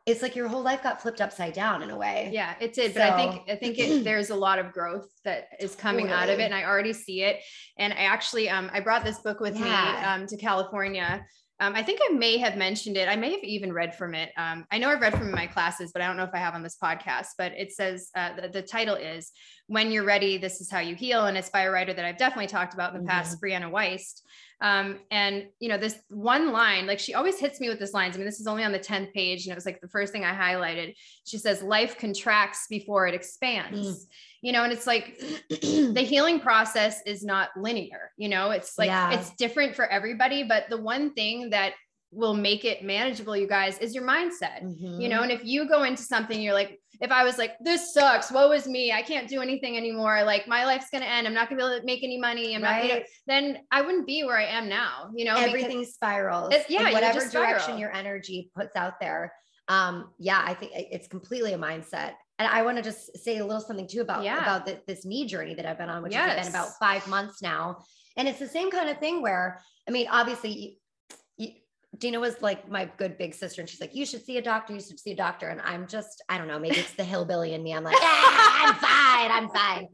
it's 0.06 0.22
like 0.22 0.34
your 0.34 0.48
whole 0.48 0.62
life 0.62 0.82
got 0.82 1.00
flipped 1.00 1.20
upside 1.20 1.52
down 1.52 1.82
in 1.82 1.90
a 1.90 1.96
way. 1.96 2.30
Yeah, 2.32 2.54
it 2.60 2.72
did. 2.72 2.94
But 2.94 3.02
I 3.02 3.16
think 3.16 3.50
I 3.50 3.54
think 3.56 3.78
it, 3.78 4.04
there's 4.04 4.30
a 4.30 4.34
lot 4.34 4.58
of 4.58 4.72
growth 4.72 5.08
that 5.24 5.48
is 5.60 5.74
coming 5.74 6.10
out 6.10 6.28
of 6.28 6.38
it, 6.38 6.44
and 6.44 6.54
I 6.54 6.64
already 6.64 6.92
see 6.92 7.22
it. 7.22 7.40
And 7.78 7.92
I 7.92 8.04
actually 8.04 8.48
um 8.48 8.70
I 8.72 8.80
brought 8.80 9.04
this 9.04 9.18
book 9.18 9.40
with 9.40 9.54
me 9.54 9.68
um 9.70 10.26
to 10.26 10.36
California. 10.36 11.24
Um, 11.62 11.74
I 11.74 11.82
think 11.82 12.00
I 12.02 12.14
may 12.14 12.38
have 12.38 12.56
mentioned 12.56 12.96
it. 12.96 13.06
I 13.06 13.16
may 13.16 13.32
have 13.32 13.44
even 13.44 13.70
read 13.70 13.94
from 13.94 14.14
it. 14.14 14.30
Um, 14.38 14.64
I 14.70 14.78
know 14.78 14.88
I've 14.88 15.02
read 15.02 15.12
from 15.12 15.28
in 15.28 15.34
my 15.34 15.46
classes, 15.46 15.92
but 15.92 16.00
I 16.00 16.06
don't 16.06 16.16
know 16.16 16.24
if 16.24 16.32
I 16.32 16.38
have 16.38 16.54
on 16.54 16.62
this 16.62 16.78
podcast. 16.82 17.26
But 17.36 17.52
it 17.52 17.70
says 17.70 18.08
uh, 18.16 18.30
the, 18.40 18.48
the 18.48 18.62
title 18.62 18.94
is 18.94 19.30
"When 19.66 19.92
You're 19.92 20.04
Ready, 20.04 20.38
This 20.38 20.62
Is 20.62 20.70
How 20.70 20.78
You 20.78 20.94
Heal," 20.94 21.26
and 21.26 21.36
it's 21.36 21.50
by 21.50 21.62
a 21.62 21.70
writer 21.70 21.92
that 21.92 22.04
I've 22.04 22.16
definitely 22.16 22.46
talked 22.46 22.72
about 22.72 22.94
in 22.94 23.02
the 23.02 23.06
past, 23.06 23.38
Brianna 23.42 23.70
Wiest. 23.70 24.22
Um, 24.62 24.98
and 25.10 25.46
you 25.58 25.68
know, 25.68 25.78
this 25.78 25.98
one 26.08 26.52
line, 26.52 26.86
like 26.86 26.98
she 26.98 27.14
always 27.14 27.38
hits 27.38 27.60
me 27.60 27.68
with 27.68 27.78
this 27.78 27.94
lines. 27.94 28.14
I 28.14 28.18
mean, 28.18 28.26
this 28.26 28.40
is 28.40 28.46
only 28.46 28.62
on 28.62 28.72
the 28.72 28.78
10th 28.78 29.12
page, 29.14 29.46
and 29.46 29.52
it 29.52 29.54
was 29.54 29.64
like 29.64 29.80
the 29.80 29.88
first 29.88 30.12
thing 30.12 30.24
I 30.24 30.34
highlighted. 30.34 30.94
She 31.24 31.38
says, 31.38 31.62
Life 31.62 31.96
contracts 31.98 32.66
before 32.68 33.06
it 33.06 33.14
expands. 33.14 34.06
You 34.42 34.52
know, 34.52 34.64
and 34.64 34.72
it's 34.72 34.86
like 34.86 35.18
the 35.50 36.04
healing 36.06 36.40
process 36.40 37.00
is 37.06 37.24
not 37.24 37.50
linear, 37.56 38.10
you 38.16 38.28
know, 38.28 38.50
it's 38.50 38.78
like 38.78 38.88
Yeah. 38.88 39.12
it's 39.12 39.34
different 39.36 39.76
for 39.76 39.86
everybody. 39.86 40.44
But 40.44 40.68
the 40.68 40.80
one 40.80 41.12
thing 41.14 41.50
that 41.50 41.72
will 42.12 42.34
make 42.34 42.64
it 42.64 42.82
manageable, 42.82 43.36
you 43.36 43.46
guys, 43.46 43.78
is 43.78 43.94
your 43.94 44.04
mindset. 44.04 44.62
Mhm. 44.62 45.00
You 45.00 45.08
know, 45.08 45.22
and 45.22 45.30
if 45.30 45.44
you 45.44 45.68
go 45.68 45.84
into 45.84 46.02
something, 46.02 46.40
you're 46.40 46.54
like, 46.54 46.80
if 47.00 47.10
I 47.12 47.22
was 47.24 47.38
like, 47.38 47.56
this 47.60 47.94
sucks, 47.94 48.30
woe 48.32 48.50
is 48.52 48.66
me, 48.66 48.92
I 48.92 49.00
can't 49.02 49.28
do 49.28 49.40
anything 49.40 49.76
anymore, 49.76 50.22
like 50.24 50.46
my 50.48 50.64
life's 50.64 50.90
gonna 50.90 51.06
end, 51.06 51.26
I'm 51.26 51.34
not 51.34 51.48
gonna 51.48 51.60
be 51.62 51.66
able 51.66 51.78
to 51.80 51.86
make 51.86 52.02
any 52.02 52.18
money, 52.18 52.54
I'm 52.54 52.62
not, 52.62 52.82
you 52.82 52.88
know, 52.88 52.94
right? 52.96 53.06
then 53.26 53.58
I 53.70 53.82
wouldn't 53.82 54.06
be 54.06 54.24
where 54.24 54.36
I 54.36 54.44
am 54.46 54.68
now, 54.68 55.10
you 55.14 55.24
know, 55.24 55.34
because- 55.34 55.48
Everything 55.48 55.84
spirals. 55.84 56.52
Yeah, 56.68 56.82
in 56.82 56.86
you 56.88 56.92
whatever 56.92 57.20
just 57.20 57.32
direction 57.32 57.78
your 57.78 57.92
energy 57.94 58.50
puts 58.54 58.76
out 58.76 59.00
there. 59.00 59.32
Um, 59.68 60.12
yeah, 60.18 60.42
I 60.44 60.52
think 60.54 60.72
it's 60.74 61.06
completely 61.06 61.52
a 61.52 61.58
mindset. 61.58 62.14
And 62.40 62.48
I 62.48 62.62
want 62.62 62.76
to 62.78 62.82
just 62.82 63.16
say 63.18 63.38
a 63.38 63.44
little 63.44 63.60
something 63.60 63.86
too 63.86 64.00
about 64.00 64.24
Yeah. 64.24 64.40
about 64.42 64.66
the, 64.66 64.80
this 64.88 65.04
knee 65.04 65.26
journey 65.26 65.54
that 65.54 65.64
I've 65.64 65.78
been 65.78 65.88
on, 65.90 66.02
which 66.02 66.14
has 66.14 66.46
been 66.46 66.48
about 66.52 66.70
five 66.80 67.06
months 67.06 67.40
now. 67.40 67.84
And 68.16 68.26
it's 68.26 68.40
the 68.40 68.48
same 68.48 68.70
kind 68.72 68.88
of 68.90 68.98
thing 68.98 69.22
where, 69.22 69.62
I 69.88 69.92
mean, 69.92 70.08
obviously, 70.10 70.79
Dina 71.98 72.20
was 72.20 72.40
like 72.40 72.68
my 72.70 72.90
good 72.96 73.18
big 73.18 73.34
sister, 73.34 73.60
and 73.60 73.68
she's 73.68 73.80
like, 73.80 73.94
"You 73.94 74.06
should 74.06 74.24
see 74.24 74.38
a 74.38 74.42
doctor. 74.42 74.72
You 74.72 74.80
should 74.80 75.00
see 75.00 75.12
a 75.12 75.16
doctor." 75.16 75.48
And 75.48 75.60
I'm 75.62 75.86
just, 75.86 76.22
I 76.28 76.38
don't 76.38 76.48
know, 76.48 76.58
maybe 76.58 76.76
it's 76.78 76.94
the 76.94 77.04
hillbilly 77.04 77.54
in 77.54 77.62
me. 77.62 77.74
I'm 77.74 77.84
like, 77.84 77.96
"Ah, 77.98 78.68
I'm 78.68 78.74
fine. 78.76 79.42
I'm 79.42 79.50
fine. 79.50 79.88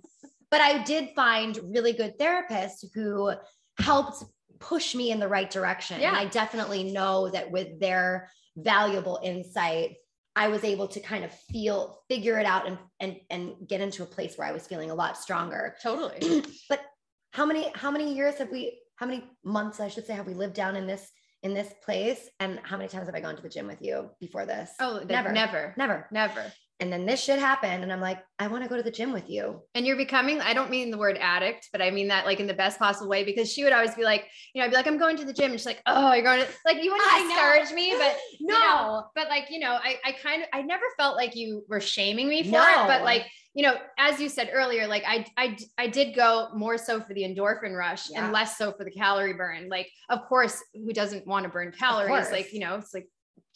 But 0.50 0.60
I 0.60 0.82
did 0.84 1.10
find 1.16 1.58
really 1.64 1.92
good 1.92 2.18
therapists 2.18 2.84
who 2.94 3.32
helped 3.78 4.24
push 4.58 4.94
me 4.94 5.10
in 5.10 5.20
the 5.20 5.28
right 5.28 5.50
direction. 5.50 6.00
Yeah. 6.00 6.08
And 6.08 6.16
I 6.16 6.26
definitely 6.26 6.92
know 6.92 7.30
that 7.30 7.50
with 7.50 7.80
their 7.80 8.30
valuable 8.56 9.20
insight, 9.22 9.96
I 10.34 10.48
was 10.48 10.64
able 10.64 10.88
to 10.88 11.00
kind 11.00 11.24
of 11.24 11.32
feel, 11.32 12.02
figure 12.08 12.38
it 12.38 12.46
out 12.46 12.66
and 12.66 12.78
and 13.00 13.16
and 13.30 13.54
get 13.66 13.80
into 13.80 14.02
a 14.02 14.06
place 14.06 14.36
where 14.36 14.46
I 14.46 14.52
was 14.52 14.66
feeling 14.66 14.90
a 14.90 14.94
lot 14.94 15.16
stronger. 15.16 15.76
totally. 15.82 16.44
but 16.68 16.82
how 17.30 17.46
many 17.46 17.70
how 17.74 17.90
many 17.90 18.14
years 18.14 18.36
have 18.36 18.50
we 18.50 18.78
how 18.96 19.06
many 19.06 19.24
months 19.44 19.80
I 19.80 19.88
should 19.88 20.06
say 20.06 20.14
have 20.14 20.26
we 20.26 20.34
lived 20.34 20.54
down 20.54 20.76
in 20.76 20.86
this 20.86 21.10
in 21.46 21.54
this 21.54 21.72
place 21.84 22.28
and 22.40 22.58
how 22.64 22.76
many 22.76 22.88
times 22.88 23.06
have 23.06 23.14
I 23.14 23.20
gone 23.20 23.36
to 23.36 23.42
the 23.42 23.48
gym 23.48 23.68
with 23.68 23.80
you 23.80 24.10
before 24.20 24.44
this? 24.44 24.72
Oh, 24.80 25.00
Never. 25.08 25.30
never, 25.32 25.74
never, 25.78 26.08
Never. 26.10 26.52
And 26.78 26.92
then 26.92 27.06
this 27.06 27.22
shit 27.24 27.38
happened 27.38 27.82
and 27.82 27.90
I'm 27.90 28.02
like, 28.02 28.18
I 28.38 28.48
want 28.48 28.62
to 28.62 28.68
go 28.68 28.76
to 28.76 28.82
the 28.82 28.90
gym 28.90 29.10
with 29.10 29.30
you. 29.30 29.62
And 29.74 29.86
you're 29.86 29.96
becoming, 29.96 30.42
I 30.42 30.52
don't 30.52 30.70
mean 30.70 30.90
the 30.90 30.98
word 30.98 31.16
addict, 31.18 31.70
but 31.72 31.80
I 31.80 31.90
mean 31.90 32.08
that 32.08 32.26
like 32.26 32.38
in 32.38 32.46
the 32.46 32.52
best 32.52 32.78
possible 32.78 33.08
way 33.08 33.24
because 33.24 33.50
she 33.50 33.64
would 33.64 33.72
always 33.72 33.94
be 33.94 34.04
like, 34.04 34.26
you 34.52 34.60
know, 34.60 34.66
I'd 34.66 34.70
be 34.70 34.76
like, 34.76 34.86
I'm 34.86 34.98
going 34.98 35.16
to 35.16 35.24
the 35.24 35.32
gym. 35.32 35.52
And 35.52 35.58
she's 35.58 35.64
like, 35.64 35.80
oh, 35.86 36.12
you're 36.12 36.22
going 36.22 36.40
to, 36.40 36.46
like, 36.66 36.82
you 36.84 36.92
wouldn't 36.92 37.28
discourage 37.30 37.72
me, 37.72 37.94
but 37.96 38.16
No. 38.42 38.54
you 38.54 38.60
know, 38.60 39.04
but 39.14 39.28
like, 39.28 39.46
you 39.50 39.58
know, 39.58 39.70
I, 39.72 39.96
I 40.04 40.12
kind 40.12 40.42
of, 40.42 40.48
I 40.52 40.60
never 40.62 40.84
felt 40.98 41.16
like 41.16 41.34
you 41.34 41.64
were 41.66 41.80
shaming 41.80 42.28
me 42.28 42.42
for 42.42 42.50
No. 42.50 42.60
it, 42.84 42.86
but 42.86 43.02
like, 43.04 43.24
you 43.54 43.62
know, 43.62 43.76
as 43.98 44.20
you 44.20 44.28
said 44.28 44.50
earlier, 44.52 44.86
like 44.86 45.04
I, 45.08 45.24
I, 45.38 45.56
I 45.78 45.86
did 45.86 46.14
go 46.14 46.48
more 46.54 46.76
so 46.76 47.00
for 47.00 47.14
the 47.14 47.22
endorphin 47.22 47.74
rush 47.74 48.10
Yeah. 48.10 48.24
and 48.24 48.32
less 48.34 48.58
so 48.58 48.72
for 48.72 48.84
the 48.84 48.90
calorie 48.90 49.32
burn. 49.32 49.70
Like, 49.70 49.88
of 50.10 50.26
course, 50.28 50.62
who 50.74 50.92
doesn't 50.92 51.26
want 51.26 51.44
to 51.44 51.48
burn 51.48 51.72
calories? 51.72 52.30
Like, 52.30 52.52
you 52.52 52.60
know, 52.60 52.74
it's 52.74 52.92
like 52.92 53.08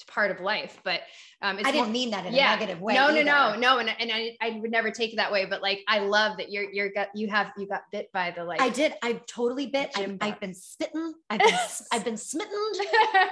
part 0.07 0.31
of 0.31 0.41
life. 0.41 0.79
But 0.85 1.01
um, 1.43 1.59
I 1.59 1.63
didn't 1.63 1.77
more, 1.77 1.87
mean 1.89 2.11
that 2.11 2.27
in 2.27 2.35
yeah, 2.35 2.55
a 2.55 2.59
negative 2.59 2.81
way. 2.81 2.95
No, 2.95 3.09
either. 3.09 3.25
no, 3.25 3.55
no, 3.55 3.59
no. 3.59 3.79
And, 3.79 3.91
and 3.99 4.11
I, 4.13 4.37
I 4.41 4.59
would 4.61 4.71
never 4.71 4.91
take 4.91 5.13
it 5.13 5.17
that 5.17 5.33
way. 5.33 5.47
But 5.47 5.63
like, 5.63 5.81
I 5.89 6.01
love 6.01 6.37
that 6.39 6.51
you're, 6.51 6.71
you're 6.71 6.91
got, 6.91 7.09
you 7.15 7.29
have, 7.29 7.53
you 7.57 7.67
got 7.67 7.83
bit 7.93 8.11
by 8.13 8.31
the 8.31 8.45
like. 8.45 8.61
I 8.61 8.69
did. 8.69 8.95
I've 9.03 9.25
totally 9.27 9.67
bit. 9.67 9.91
I, 9.97 10.17
I've 10.21 10.41
been 10.41 10.55
smitten. 10.55 11.15
I've 11.29 11.41
been, 11.41 11.59
I've 11.93 12.05
been 12.05 12.17
smitten 12.19 12.73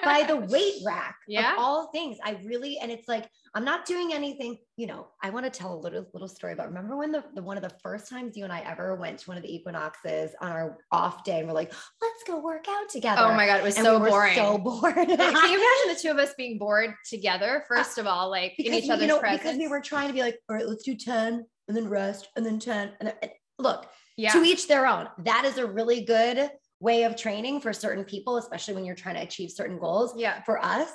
by 0.04 0.24
the 0.26 0.36
weight 0.36 0.82
rack. 0.84 1.16
Yeah. 1.26 1.54
all 1.58 1.90
things. 1.90 2.18
I 2.24 2.38
really, 2.44 2.78
and 2.78 2.90
it's 2.90 3.08
like, 3.08 3.28
I'm 3.54 3.64
not 3.64 3.86
doing 3.86 4.12
anything, 4.12 4.58
you 4.76 4.86
know, 4.86 5.08
I 5.22 5.30
want 5.30 5.44
to 5.44 5.50
tell 5.50 5.74
a 5.74 5.78
little, 5.78 6.06
little 6.12 6.28
story 6.28 6.52
about, 6.52 6.68
remember 6.68 6.96
when 6.96 7.12
the, 7.12 7.24
the, 7.34 7.42
one 7.42 7.56
of 7.56 7.62
the 7.62 7.74
first 7.82 8.08
times 8.08 8.36
you 8.36 8.44
and 8.44 8.52
I 8.52 8.60
ever 8.60 8.94
went 8.96 9.18
to 9.20 9.30
one 9.30 9.36
of 9.36 9.42
the 9.42 9.54
equinoxes 9.54 10.32
on 10.40 10.52
our 10.52 10.78
off 10.92 11.24
day 11.24 11.38
and 11.38 11.48
we're 11.48 11.54
like, 11.54 11.72
let's 12.00 12.24
go 12.26 12.40
work 12.40 12.66
out 12.68 12.88
together. 12.88 13.22
Oh 13.22 13.34
my 13.34 13.46
God. 13.46 13.60
It 13.60 13.64
was 13.64 13.76
and 13.76 13.84
so 13.84 13.98
we 13.98 14.10
boring. 14.10 14.34
So 14.34 14.58
bored. 14.58 14.94
Can 14.94 15.08
you 15.08 15.16
imagine 15.16 15.94
the 15.94 15.98
two 16.00 16.10
of 16.10 16.18
us 16.18 16.34
being 16.36 16.58
bored 16.58 16.94
together? 17.08 17.64
First 17.68 17.98
of 17.98 18.06
all, 18.06 18.30
like 18.30 18.54
because 18.56 18.72
in 18.72 18.84
each 18.84 18.90
other's 18.90 19.02
you 19.02 19.08
know, 19.08 19.18
presence. 19.18 19.42
Because 19.42 19.58
we 19.58 19.68
were 19.68 19.80
trying 19.80 20.08
to 20.08 20.14
be 20.14 20.20
like, 20.20 20.38
all 20.48 20.56
right, 20.56 20.68
let's 20.68 20.84
do 20.84 20.94
10 20.94 21.44
and 21.68 21.76
then 21.76 21.88
rest 21.88 22.28
and 22.36 22.44
then 22.44 22.58
10. 22.58 22.92
And, 23.00 23.08
then, 23.08 23.14
and 23.22 23.32
look, 23.58 23.86
yeah. 24.16 24.32
to 24.32 24.42
each 24.42 24.68
their 24.68 24.86
own. 24.86 25.08
That 25.18 25.44
is 25.44 25.58
a 25.58 25.66
really 25.66 26.02
good 26.04 26.50
way 26.80 27.04
of 27.04 27.16
training 27.16 27.60
for 27.60 27.72
certain 27.72 28.04
people, 28.04 28.36
especially 28.36 28.74
when 28.74 28.84
you're 28.84 28.94
trying 28.94 29.16
to 29.16 29.22
achieve 29.22 29.50
certain 29.50 29.78
goals. 29.78 30.14
Yeah. 30.16 30.42
For 30.44 30.62
us, 30.64 30.90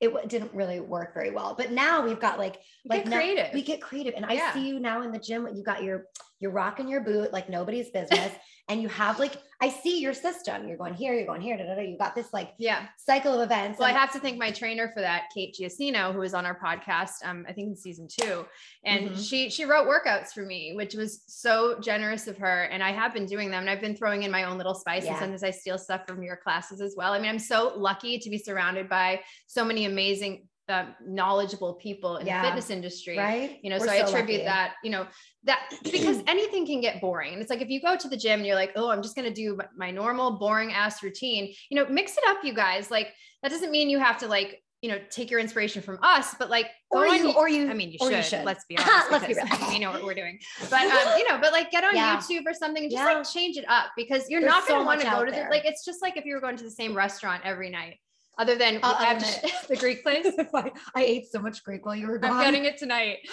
it 0.00 0.08
w- 0.08 0.28
didn't 0.28 0.54
really 0.54 0.80
work 0.80 1.12
very 1.14 1.30
well. 1.30 1.54
But 1.56 1.72
now 1.72 2.04
we've 2.04 2.20
got 2.20 2.38
like 2.38 2.60
We 2.84 2.90
like 2.90 3.04
get 3.04 3.10
now- 3.10 3.16
creative. 3.16 3.54
we 3.54 3.62
get 3.62 3.80
creative, 3.82 4.14
and 4.16 4.24
I 4.24 4.34
Yeah. 4.34 4.52
see 4.52 4.66
you 4.68 4.78
now 4.80 5.02
in 5.02 5.10
the 5.12 5.18
gym. 5.18 5.48
You 5.54 5.62
got 5.62 5.82
your 5.82 6.06
you're 6.40 6.52
rocking 6.52 6.88
your 6.88 7.00
boot 7.00 7.32
like 7.32 7.48
nobody's 7.48 7.90
business, 7.90 8.32
and 8.68 8.82
you 8.82 8.88
have 8.88 9.18
like 9.18 9.36
I 9.60 9.70
see 9.70 9.98
your 9.98 10.14
system. 10.14 10.68
You're 10.68 10.76
going 10.76 10.94
here, 10.94 11.14
you're 11.14 11.26
going 11.26 11.40
here. 11.40 11.56
Da, 11.56 11.64
da, 11.64 11.74
da. 11.74 11.80
You 11.82 11.98
got 11.98 12.14
this 12.14 12.32
like 12.32 12.54
yeah. 12.58 12.86
cycle 12.96 13.34
of 13.34 13.40
events. 13.40 13.80
Well, 13.80 13.88
I 13.88 13.92
have 13.92 14.12
to 14.12 14.20
thank 14.20 14.38
my 14.38 14.52
trainer 14.52 14.88
for 14.94 15.00
that, 15.00 15.30
Kate 15.34 15.52
Giacino, 15.58 16.12
who 16.12 16.20
was 16.20 16.32
on 16.32 16.46
our 16.46 16.56
podcast, 16.58 17.24
um, 17.24 17.44
I 17.48 17.52
think 17.52 17.70
in 17.70 17.76
season 17.76 18.06
two, 18.08 18.46
and 18.84 19.10
Mhm. 19.10 19.28
she 19.28 19.50
she 19.50 19.64
wrote 19.64 19.88
workouts 19.88 20.32
for 20.32 20.42
me, 20.42 20.74
which 20.76 20.94
was 20.94 21.22
so 21.26 21.80
generous 21.80 22.28
of 22.28 22.38
her. 22.38 22.64
And 22.64 22.82
I 22.82 22.92
have 22.92 23.12
been 23.12 23.26
doing 23.26 23.50
them, 23.50 23.62
and 23.62 23.70
I've 23.70 23.80
been 23.80 23.96
throwing 23.96 24.22
in 24.22 24.30
my 24.30 24.44
own 24.44 24.58
little 24.58 24.74
spice. 24.74 25.04
Yeah. 25.04 25.10
And 25.12 25.18
sometimes 25.18 25.42
I 25.42 25.50
steal 25.50 25.78
stuff 25.78 26.02
from 26.06 26.22
your 26.22 26.36
classes 26.36 26.80
as 26.80 26.94
well. 26.96 27.12
I 27.12 27.18
mean, 27.18 27.30
I'm 27.30 27.38
so 27.38 27.72
lucky 27.76 28.18
to 28.18 28.30
be 28.30 28.38
surrounded 28.38 28.88
by 28.88 29.22
so 29.46 29.64
many 29.64 29.86
amazing, 29.86 30.47
uh, 30.68 30.86
knowledgeable 31.06 31.74
people 31.74 32.16
in 32.18 32.26
Yeah. 32.26 32.42
the 32.42 32.48
fitness 32.48 32.70
industry 32.70 33.16
right. 33.18 33.58
you 33.62 33.70
know 33.70 33.78
We're 33.78 33.86
so 33.86 33.92
i 33.92 33.96
attribute 33.96 34.44
that 34.44 34.74
you 34.84 34.90
know 34.90 35.06
that 35.44 35.60
because 35.82 36.22
anything 36.26 36.66
can 36.66 36.80
get 36.80 37.00
boring 37.00 37.32
and 37.32 37.40
it's 37.42 37.50
like 37.50 37.60
if 37.62 37.68
you 37.68 37.80
go 37.80 37.96
to 37.96 38.08
the 38.08 38.16
gym 38.16 38.40
and 38.40 38.46
you're 38.46 38.54
like 38.56 38.72
oh 38.76 38.90
i'm 38.90 39.02
just 39.02 39.14
going 39.16 39.28
to 39.28 39.34
do 39.34 39.58
my- 39.76 39.90
normal 39.90 40.38
boring 40.38 40.72
ass 40.72 41.02
routine 41.02 41.52
you 41.70 41.76
know 41.76 41.88
mix 41.90 42.12
it 42.12 42.24
up 42.28 42.38
you 42.44 42.52
guys 42.54 42.90
like 42.90 43.12
that 43.42 43.50
doesn't 43.50 43.70
mean 43.70 43.88
you 43.90 43.98
have 43.98 44.18
to 44.18 44.26
like 44.26 44.62
you 44.82 44.88
know 44.90 44.98
take 45.10 45.30
your 45.30 45.40
inspiration 45.40 45.82
from 45.82 45.98
us 46.02 46.34
but 46.38 46.50
like 46.50 46.66
Or 46.90 47.06
you, 47.06 47.28
y- 47.28 47.34
or 47.36 47.48
you, 47.48 47.68
I 47.68 47.74
mean, 47.74 47.90
you 47.90 47.98
should, 47.98 48.12
you 48.12 48.22
should. 48.22 48.44
Let's 48.44 48.64
be 48.68 48.78
honest. 48.78 49.10
Let's 49.10 49.26
be 49.26 49.34
real. 49.34 49.46
we 49.70 49.78
know 49.80 49.90
what 49.90 50.04
we're 50.04 50.14
doing. 50.14 50.38
But 50.70 50.82
um, 50.84 51.18
you 51.18 51.28
know, 51.28 51.36
but 51.40 51.50
like 51.52 51.70
get 51.72 51.82
on 51.84 51.96
Yeah. 51.96 52.16
YouTube 52.16 52.42
or 52.46 52.54
something 52.54 52.84
and 52.84 52.90
just 52.92 53.02
Yeah. 53.04 53.12
like 53.14 53.28
change 53.28 53.56
it 53.56 53.64
up 53.68 53.86
because 53.96 54.30
you're 54.30 54.40
There's 54.40 54.52
not 54.52 54.68
gonna 54.68 54.82
so 54.82 54.86
want 54.86 55.00
to 55.00 55.10
go 55.10 55.24
to 55.24 55.30
the 55.32 55.48
like 55.50 55.64
it's 55.64 55.84
just 55.84 56.00
like 56.00 56.16
if 56.16 56.24
you 56.24 56.34
were 56.34 56.40
going 56.40 56.56
to 56.56 56.62
the 56.64 56.70
same 56.70 56.96
restaurant 56.96 57.42
every 57.44 57.70
night, 57.70 57.96
other 58.38 58.54
than 58.56 58.80
I 58.82 59.04
have 59.04 59.18
to 59.42 59.68
the 59.68 59.76
Greek 59.76 60.02
place. 60.02 60.26
I 60.54 60.72
ate 61.04 61.30
so 61.30 61.40
much 61.40 61.62
Greek 61.64 61.84
while 61.84 61.96
you 61.96 62.06
were 62.06 62.18
gone. 62.18 62.32
I'm 62.32 62.44
getting 62.44 62.64
it 62.64 62.78
tonight. 62.78 63.18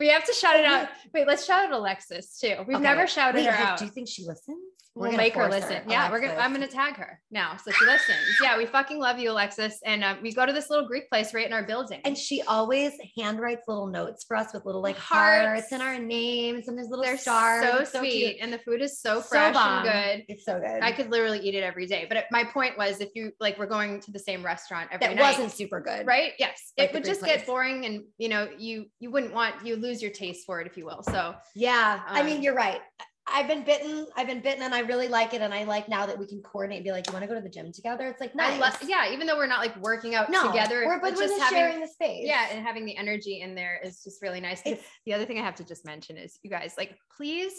We 0.00 0.08
have 0.08 0.24
to 0.24 0.32
shout 0.32 0.56
it 0.58 0.64
out. 0.64 0.88
Wait, 1.14 1.24
let's 1.28 1.46
shout 1.46 1.66
out 1.66 1.72
Alexis 1.72 2.40
too. 2.40 2.56
We've 2.66 2.76
Okay. 2.78 2.82
never 2.82 3.06
shouted 3.06 3.38
Wait, 3.38 3.46
her 3.46 3.52
out. 3.52 3.78
Do 3.78 3.84
you 3.84 3.92
think 3.92 4.08
she 4.08 4.24
listens? 4.24 4.58
We'll 4.96 5.06
gonna 5.10 5.16
make 5.16 5.34
her 5.34 5.48
listen. 5.50 5.82
Yeah, 5.88 6.08
we're 6.08 6.20
gonna. 6.20 6.34
I'm 6.36 6.52
gonna 6.52 6.68
tag 6.68 6.94
her 6.96 7.20
now 7.32 7.56
so 7.56 7.72
she 7.72 7.84
listens. 7.84 8.18
Yeah, 8.40 8.56
we 8.56 8.64
fucking 8.66 9.00
love 9.00 9.18
you, 9.18 9.32
Alexis. 9.32 9.80
And 9.84 10.04
uh, 10.04 10.14
we 10.22 10.32
go 10.32 10.46
to 10.46 10.52
this 10.52 10.70
little 10.70 10.86
Greek 10.86 11.10
place 11.10 11.34
right 11.34 11.44
in 11.46 11.52
our 11.52 11.64
building. 11.64 12.00
And 12.04 12.16
she 12.16 12.42
always 12.42 12.92
handwrites 13.18 13.62
little 13.66 13.88
notes 13.88 14.24
for 14.28 14.36
us 14.36 14.54
with 14.54 14.64
little 14.64 14.82
like 14.82 14.96
Hearts. 14.96 15.46
hearts, 15.46 15.72
and 15.72 15.82
our 15.82 15.98
names 15.98 16.68
and 16.68 16.78
there's 16.78 16.88
little 16.90 17.04
they're 17.04 17.18
stars. 17.18 17.64
so 17.64 17.78
It's 17.78 17.90
sweet, 17.92 18.10
cute. 18.10 18.36
and 18.40 18.52
the 18.52 18.58
food 18.58 18.80
is 18.82 19.00
so 19.00 19.16
So 19.16 19.22
fresh 19.22 19.54
bomb. 19.54 19.84
and 19.84 20.20
good. 20.20 20.24
It's 20.32 20.44
so 20.44 20.60
good. 20.60 20.80
I 20.82 20.92
could 20.92 21.10
literally 21.10 21.40
eat 21.40 21.56
it 21.56 21.64
every 21.64 21.86
day. 21.86 22.06
But 22.08 22.18
it- 22.18 22.26
my 22.30 22.44
point 22.44 22.78
was, 22.78 23.00
if 23.00 23.08
you 23.16 23.32
like, 23.40 23.58
we're 23.58 23.66
going 23.66 23.98
to 24.00 24.12
the 24.12 24.18
same 24.20 24.44
restaurant 24.44 24.90
every 24.92 25.08
that 25.08 25.16
night, 25.16 25.22
wasn't 25.38 25.50
super 25.50 25.80
good. 25.80 26.06
right. 26.06 26.34
Yes, 26.38 26.72
Like 26.78 26.90
it 26.90 26.94
would 26.94 27.04
just 27.04 27.20
place. 27.20 27.38
get 27.38 27.46
boring, 27.46 27.84
and 27.84 28.04
you 28.18 28.28
know, 28.28 28.48
you 28.56 28.86
you 29.00 29.10
wouldn't 29.10 29.34
want 29.34 29.66
you 29.66 29.74
lose 29.74 30.00
your 30.00 30.12
taste 30.12 30.46
for 30.46 30.60
it, 30.60 30.68
if 30.68 30.76
you 30.76 30.84
will. 30.86 31.02
So 31.02 31.34
Yeah. 31.56 32.00
I 32.06 32.20
Um, 32.20 32.26
mean, 32.26 32.42
you're 32.42 32.54
right. 32.54 32.80
I've 33.26 33.48
been 33.48 33.64
bitten. 33.64 34.06
I've 34.16 34.26
been 34.26 34.40
bitten 34.40 34.62
and 34.62 34.74
I 34.74 34.80
really 34.80 35.08
like 35.08 35.32
it. 35.32 35.40
And 35.40 35.52
I 35.54 35.64
like 35.64 35.88
now 35.88 36.04
that 36.06 36.18
we 36.18 36.26
can 36.26 36.42
coordinate 36.42 36.78
and 36.78 36.84
be 36.84 36.92
like, 36.92 37.06
you 37.06 37.12
want 37.12 37.22
to 37.22 37.26
go 37.26 37.34
to 37.34 37.40
the 37.40 37.48
gym 37.48 37.72
together? 37.72 38.06
It's 38.06 38.20
like, 38.20 38.34
nice. 38.34 38.76
Yeah, 38.86 39.10
even 39.10 39.26
though 39.26 39.36
we're 39.36 39.46
not 39.46 39.60
like 39.60 39.74
working 39.82 40.14
out 40.14 40.30
No, 40.30 40.46
together, 40.46 40.84
we're, 40.86 41.00
but 41.00 41.14
we're 41.14 41.20
just 41.26 41.40
having 41.40 41.58
sharing 41.58 41.80
the 41.80 41.88
space. 41.88 42.24
yeah 42.26 42.48
and 42.52 42.64
having 42.64 42.84
the 42.84 42.96
energy 42.96 43.40
in 43.40 43.54
there 43.54 43.80
is 43.82 44.02
just 44.04 44.20
really 44.20 44.40
nice. 44.40 44.62
The 45.06 45.12
other 45.14 45.24
thing 45.24 45.38
i 45.38 45.42
have 45.42 45.54
to 45.56 45.64
just 45.64 45.84
mention 45.84 46.16
is 46.16 46.38
you 46.42 46.50
guys 46.50 46.74
like 46.76 46.96
please 47.16 47.52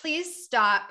please 0.00 0.44
stop 0.44 0.90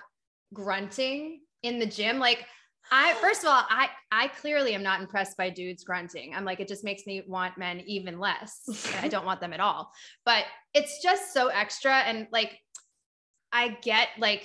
grunting 0.53 1.41
in 1.63 1.79
the 1.79 1.85
gym 1.85 2.19
like 2.19 2.45
i 2.91 3.13
first 3.21 3.41
of 3.43 3.49
all 3.49 3.63
i 3.69 3.89
i 4.11 4.27
clearly 4.27 4.73
am 4.73 4.83
not 4.83 5.01
impressed 5.01 5.37
by 5.37 5.49
dudes 5.49 5.83
grunting 5.83 6.33
i'm 6.35 6.45
like 6.45 6.59
it 6.59 6.67
just 6.67 6.83
makes 6.83 7.05
me 7.05 7.23
want 7.27 7.57
men 7.57 7.81
even 7.81 8.19
less 8.19 8.61
i 9.01 9.07
don't 9.07 9.25
want 9.25 9.41
them 9.41 9.53
at 9.53 9.59
all 9.59 9.91
but 10.25 10.43
it's 10.73 11.01
just 11.01 11.33
so 11.33 11.47
extra 11.47 11.93
and 11.99 12.27
like 12.31 12.59
i 13.55 13.77
get 13.81 14.09
like 14.19 14.43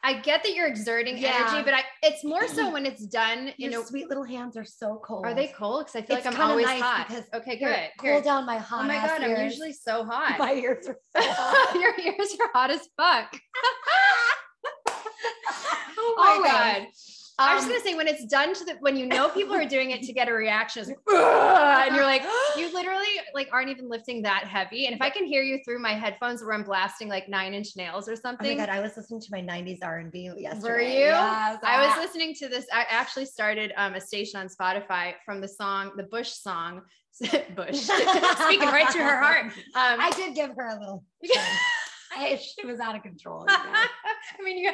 I 0.00 0.12
get 0.20 0.44
that 0.44 0.54
you're 0.54 0.68
exerting 0.68 1.18
Yeah. 1.18 1.48
energy, 1.50 1.64
but 1.64 1.74
I 1.74 1.82
it's 2.08 2.22
more 2.22 2.46
so 2.46 2.70
when 2.74 2.86
it's 2.86 3.04
done 3.04 3.52
Your 3.58 3.82
a 3.82 3.84
sweet 3.84 4.08
little 4.08 4.22
hands 4.22 4.56
are 4.56 4.64
so 4.64 5.00
cold. 5.04 5.26
are 5.26 5.34
they 5.34 5.48
cold? 5.48 5.86
Because 5.86 5.96
I 5.96 6.02
feel 6.06 6.16
It's 6.18 6.24
like 6.26 6.34
I'm 6.36 6.40
always 6.50 6.66
nice 6.66 6.80
hot. 6.80 7.08
because 7.08 7.24
Okay, 7.34 7.56
Here, 7.56 7.68
good. 7.68 7.90
Cool 8.00 8.10
Here. 8.12 8.22
down 8.22 8.46
my 8.46 8.58
hot 8.58 8.84
Oh 8.84 8.86
my 8.86 8.94
god, 8.94 9.20
I'm 9.24 9.44
usually 9.44 9.72
so 9.72 10.04
hot. 10.04 10.38
my 10.46 10.52
ears 10.54 10.86
are 10.86 10.98
so 11.16 11.20
hot. 11.32 11.74
Your 11.82 11.94
ears 11.98 12.36
are 12.40 12.50
hot 12.54 12.70
as 12.70 12.82
fuck. 12.96 13.28
oh 15.98 16.14
my 16.16 16.30
Always. 16.36 16.52
god. 16.52 16.86
I 17.40 17.54
was 17.54 17.64
Um, 17.64 17.70
just 17.70 17.84
gonna 17.84 17.90
say 17.92 17.96
when 17.96 18.08
it's 18.08 18.24
done 18.24 18.52
to 18.54 18.64
the 18.64 18.74
when 18.80 18.96
you 18.96 19.06
know 19.06 19.28
people 19.28 19.54
are 19.54 19.64
doing 19.64 19.92
it 19.92 20.02
to 20.02 20.12
get 20.12 20.28
a 20.28 20.32
reaction, 20.32 20.80
it's 20.80 20.90
like, 20.90 20.98
and 21.86 21.94
you're 21.94 22.04
like, 22.04 22.22
you 22.56 22.72
literally 22.74 23.06
like 23.34 23.48
aren't 23.52 23.68
even 23.68 23.88
lifting 23.88 24.22
that 24.22 24.44
heavy. 24.44 24.86
And 24.86 24.94
if 24.94 25.00
I 25.00 25.08
can 25.10 25.24
hear 25.24 25.42
you 25.42 25.60
through 25.64 25.78
my 25.78 25.92
headphones 25.92 26.42
where 26.42 26.52
I'm 26.52 26.64
blasting 26.64 27.08
like 27.08 27.28
nine 27.28 27.54
inch 27.54 27.76
nails 27.76 28.08
or 28.08 28.16
something. 28.16 28.58
Oh 28.58 28.60
my 28.60 28.66
god, 28.66 28.68
I 28.70 28.80
was 28.80 28.96
listening 28.96 29.20
to 29.20 29.28
my 29.30 29.40
90s 29.40 29.78
R&B 29.82 30.32
yesterday. 30.36 30.72
Were 30.72 30.80
you? 30.80 30.98
Yes. 30.98 31.58
I 31.62 31.86
was 31.86 31.96
listening 32.04 32.34
to 32.36 32.48
this. 32.48 32.66
I 32.72 32.86
actually 32.90 33.26
started 33.26 33.72
um, 33.76 33.94
a 33.94 34.00
station 34.00 34.40
on 34.40 34.48
Spotify 34.48 35.14
from 35.24 35.40
the 35.40 35.48
song, 35.48 35.92
the 35.96 36.04
Bush 36.04 36.30
song. 36.30 36.82
Bush 37.56 37.76
speaking 37.80 38.68
right 38.68 38.88
to 38.92 38.98
her 38.98 39.20
heart. 39.20 39.46
Um, 39.74 39.98
I 40.00 40.10
did 40.16 40.34
give 40.34 40.50
her 40.56 40.66
a 40.68 40.78
little. 40.78 41.04
I, 42.32 42.36
she 42.36 42.66
was 42.66 42.80
out 42.80 42.94
of 42.96 43.02
control. 43.02 43.46
you 43.48 43.54
know. 43.54 43.62
I 44.40 44.42
mean, 44.44 44.58
you, 44.58 44.70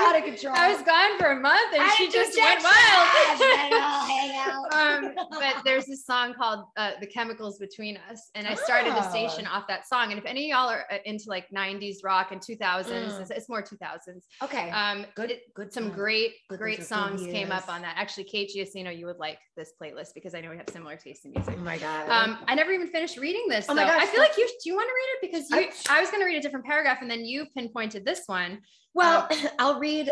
out 0.00 0.16
of 0.18 0.24
control. 0.24 0.54
I 0.56 0.72
was 0.72 0.82
gone 0.82 1.18
for 1.18 1.26
a 1.32 1.40
month 1.40 1.72
and 1.72 1.82
I 1.82 1.90
she 1.96 2.10
just 2.10 2.36
went 2.36 2.62
wild. 2.62 3.38
Then 3.38 3.72
I'll 3.74 4.06
hang 4.06 4.36
out. 4.36 4.72
um, 4.74 5.14
but 5.30 5.62
there's 5.64 5.86
this 5.86 6.04
song 6.04 6.34
called 6.34 6.64
uh, 6.76 6.92
"The 7.00 7.06
Chemicals 7.06 7.58
Between 7.58 7.98
Us," 8.10 8.30
and 8.34 8.46
I 8.46 8.54
started 8.54 8.92
the 8.94 9.06
Oh. 9.06 9.10
station 9.10 9.46
off 9.46 9.66
that 9.68 9.86
song. 9.88 10.10
And 10.10 10.18
if 10.18 10.24
any 10.26 10.50
of 10.50 10.56
y'all 10.58 10.68
are 10.70 10.84
uh, 10.90 10.96
into 11.04 11.24
like 11.28 11.46
'90s 11.54 11.96
rock 12.04 12.32
and 12.32 12.40
2000s, 12.40 12.86
Mm. 12.88 13.20
it's, 13.20 13.30
it's 13.30 13.48
more 13.48 13.62
2000s. 13.62 14.24
okay. 14.42 14.70
Um, 14.70 15.04
good. 15.14 15.30
it- 15.30 15.54
good. 15.54 15.72
some 15.72 15.84
times. 15.84 15.94
great, 15.96 16.32
Good- 16.48 16.58
great 16.58 16.78
those 16.78 16.90
are 16.92 17.06
good 17.06 17.18
songs 17.18 17.26
came 17.26 17.52
up 17.52 17.68
on 17.68 17.82
that. 17.82 17.94
Actually, 17.96 18.24
Kate 18.24 18.50
Giacino, 18.54 18.96
you 18.96 19.06
would 19.06 19.18
like 19.18 19.38
this 19.56 19.72
playlist 19.80 20.14
because 20.14 20.34
I 20.34 20.40
know 20.40 20.50
we 20.50 20.56
have 20.56 20.68
similar 20.70 20.96
taste 20.96 21.24
in 21.26 21.32
music. 21.32 21.54
Oh 21.56 21.60
my 21.62 21.78
god. 21.78 22.08
Um, 22.08 22.38
I 22.48 22.54
never 22.54 22.72
even 22.72 22.88
finished 22.88 23.16
reading 23.18 23.46
this. 23.48 23.66
Oh 23.68 23.74
my 23.74 23.84
gosh, 23.84 24.02
I 24.02 24.06
feel 24.06 24.20
like 24.20 24.36
you 24.36 24.46
do 24.46 24.70
you 24.70 24.74
want 24.74 24.88
to 24.88 24.94
read 24.94 25.28
it 25.28 25.32
because 25.32 25.50
you, 25.50 25.56
I- 25.92 25.98
I, 25.98 26.00
was 26.00 26.10
going 26.10 26.20
to 26.20 26.26
read 26.26 26.36
a 26.38 26.40
different 26.40 26.64
paragraph 26.64 26.77
and 26.86 27.10
then 27.10 27.24
you 27.24 27.46
pinpointed 27.56 28.04
this 28.04 28.22
one. 28.26 28.60
well, 28.94 29.28
I'll 29.58 29.78
read. 29.78 30.10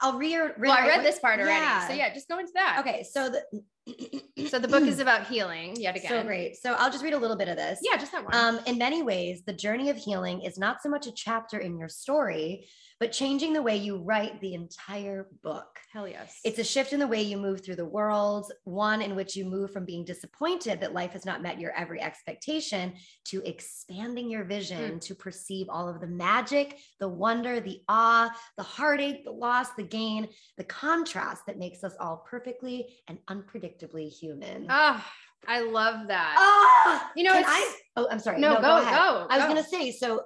I'll 0.00 0.18
read. 0.18 0.38
um, 0.40 0.52
Well, 0.58 0.72
I 0.72 0.86
read 0.86 1.04
this 1.04 1.18
part 1.18 1.40
already, 1.40 1.52
Yeah. 1.60 1.86
so 1.88 1.94
yeah, 1.94 2.12
just 2.12 2.28
go 2.28 2.38
into 2.38 2.52
that. 2.54 2.78
Okay, 2.80 3.02
so 3.10 3.30
the 3.30 4.46
So 4.48 4.58
the 4.58 4.68
book 4.68 4.82
is 4.86 5.00
about 5.00 5.26
healing 5.26 5.74
yet 5.76 5.96
again. 5.96 6.08
so 6.10 6.22
great. 6.22 6.56
So 6.56 6.74
I'll 6.74 6.90
just 6.90 7.02
read 7.02 7.14
a 7.14 7.18
little 7.18 7.36
bit 7.36 7.48
of 7.48 7.56
this. 7.56 7.78
Yeah, 7.82 7.96
just 7.96 8.12
that 8.12 8.24
one. 8.24 8.34
Um, 8.34 8.60
in 8.66 8.78
many 8.78 9.02
ways, 9.02 9.42
the 9.46 9.52
journey 9.52 9.90
of 9.90 9.96
healing 9.96 10.42
is 10.42 10.58
not 10.58 10.82
so 10.82 10.88
much 10.88 11.06
a 11.06 11.12
chapter 11.12 11.58
in 11.58 11.78
your 11.78 11.88
story, 11.88 12.68
but 13.00 13.12
changing 13.12 13.52
the 13.52 13.62
way 13.62 13.76
you 13.76 13.98
write 13.98 14.40
the 14.40 14.54
entire 14.54 15.28
book. 15.42 15.78
Hell 15.92 16.08
yes. 16.08 16.40
It's 16.44 16.58
a 16.58 16.64
shift 16.64 16.92
in 16.92 16.98
the 16.98 17.06
way 17.06 17.22
you 17.22 17.36
move 17.36 17.64
through 17.64 17.76
the 17.76 17.84
world, 17.84 18.50
one 18.64 19.00
in 19.02 19.14
which 19.14 19.36
you 19.36 19.44
move 19.44 19.72
from 19.72 19.84
being 19.84 20.04
disappointed 20.04 20.80
that 20.80 20.92
life 20.92 21.12
has 21.12 21.24
not 21.24 21.42
met 21.42 21.60
your 21.60 21.72
every 21.72 22.00
expectation 22.00 22.94
to 23.26 23.42
expanding 23.48 24.28
your 24.28 24.44
vision 24.44 24.98
to 25.00 25.14
perceive 25.14 25.68
all 25.68 25.88
of 25.88 26.00
the 26.00 26.06
magic, 26.06 26.78
the 26.98 27.08
wonder, 27.08 27.60
the 27.60 27.80
awe, 27.88 28.30
the 28.56 28.62
heartache, 28.62 29.24
the 29.24 29.30
loss, 29.30 29.72
the 29.74 29.82
gain, 29.82 30.28
the 30.56 30.64
contrast 30.64 31.42
that 31.46 31.58
makes 31.58 31.84
us 31.84 31.94
all 32.00 32.24
perfectly 32.28 32.86
and 33.06 33.18
unpredictably 33.30 34.08
human. 34.08 34.66
oh, 34.68 35.04
I 35.46 35.60
love 35.60 36.08
that. 36.08 36.34
Ah, 36.36 37.10
you 37.14 37.22
know, 37.22 37.32
I? 37.34 37.74
Oh, 37.96 38.08
I'm 38.10 38.18
sorry. 38.18 38.40
no, 38.40 38.56
go, 38.56 38.62
go, 38.62 38.76
ahead. 38.78 38.94
I 39.30 39.36
was 39.36 39.46
gonna 39.46 39.62
say, 39.62 39.92
so 39.92 40.22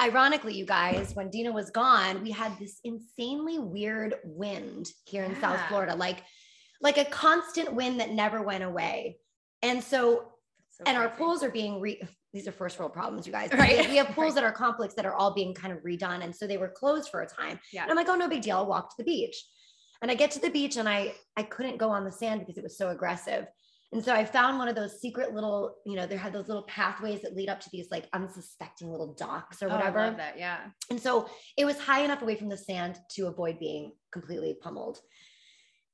ironically, 0.00 0.54
you 0.54 0.66
guys, 0.66 1.14
when 1.14 1.30
Dina 1.30 1.52
was 1.52 1.70
gone, 1.70 2.22
we 2.22 2.30
had 2.30 2.58
this 2.58 2.80
insanely 2.84 3.58
weird 3.58 4.16
wind 4.24 4.88
here 5.04 5.24
in 5.24 5.38
South 5.40 5.60
Florida, 5.68 5.94
like 5.94 6.22
like 6.80 6.98
a 6.98 7.04
constant 7.06 7.72
wind 7.74 8.00
that 8.00 8.10
never 8.10 8.42
went 8.42 8.62
away. 8.64 9.18
And 9.62 9.82
so, 9.82 10.32
So 10.70 10.84
and 10.86 10.96
our 10.98 11.08
pools 11.08 11.42
are 11.42 11.50
being 11.50 11.80
re 11.80 12.00
these 12.32 12.48
are 12.48 12.52
first 12.52 12.78
world 12.78 12.92
problems, 12.92 13.26
you 13.26 13.32
guys. 13.32 13.50
Right. 13.52 13.80
We- 13.86 13.92
We 13.92 13.96
have 13.96 14.08
pools 14.08 14.34
Right. 14.34 14.34
that 14.36 14.44
are 14.44 14.52
complex 14.52 14.94
that 14.94 15.06
are 15.06 15.14
all 15.14 15.32
being 15.34 15.54
kind 15.54 15.72
of 15.72 15.78
redone. 15.84 16.22
And 16.24 16.34
so 16.34 16.46
they 16.46 16.56
were 16.58 16.68
closed 16.68 17.08
for 17.10 17.22
a 17.22 17.26
time. 17.28 17.60
Yeah. 17.72 17.82
And 17.82 17.90
I'm 17.90 17.96
like, 17.96 18.08
oh, 18.08 18.16
no 18.16 18.28
big 18.28 18.42
deal. 18.42 18.56
I'll 18.56 18.66
walk 18.66 18.90
to 18.90 18.96
the 18.98 19.04
beach. 19.04 19.36
And 20.02 20.10
I 20.10 20.14
get 20.16 20.32
to 20.32 20.40
the 20.40 20.50
beach 20.50 20.76
and 20.76 20.88
I 20.88 21.14
I 21.36 21.44
couldn't 21.44 21.78
go 21.78 21.90
on 21.90 22.04
the 22.04 22.12
sand 22.12 22.40
because 22.40 22.58
it 22.58 22.64
was 22.64 22.76
so 22.76 22.90
aggressive. 22.90 23.46
And 23.94 24.04
so 24.04 24.12
I 24.12 24.24
found 24.24 24.58
one 24.58 24.66
of 24.66 24.74
those 24.74 25.00
secret 25.00 25.32
little, 25.34 25.76
you 25.86 25.94
know, 25.94 26.04
there 26.04 26.18
had 26.18 26.32
those 26.32 26.48
little 26.48 26.64
pathways 26.64 27.22
that 27.22 27.36
lead 27.36 27.48
up 27.48 27.60
to 27.60 27.70
these 27.72 27.86
like 27.92 28.08
unsuspecting 28.12 28.90
little 28.90 29.14
docks 29.14 29.62
or 29.62 29.68
Oh, 29.68 29.70
I 29.70 29.76
whatever. 29.76 29.98
love 30.00 30.16
that. 30.16 30.36
Yeah. 30.36 30.58
And 30.90 31.00
so 31.00 31.28
it 31.56 31.64
was 31.64 31.78
high 31.78 32.00
enough 32.02 32.20
away 32.20 32.34
from 32.34 32.48
the 32.48 32.56
sand 32.56 32.98
to 33.12 33.28
avoid 33.28 33.60
being 33.60 33.92
completely 34.12 34.56
pummeled. 34.60 34.98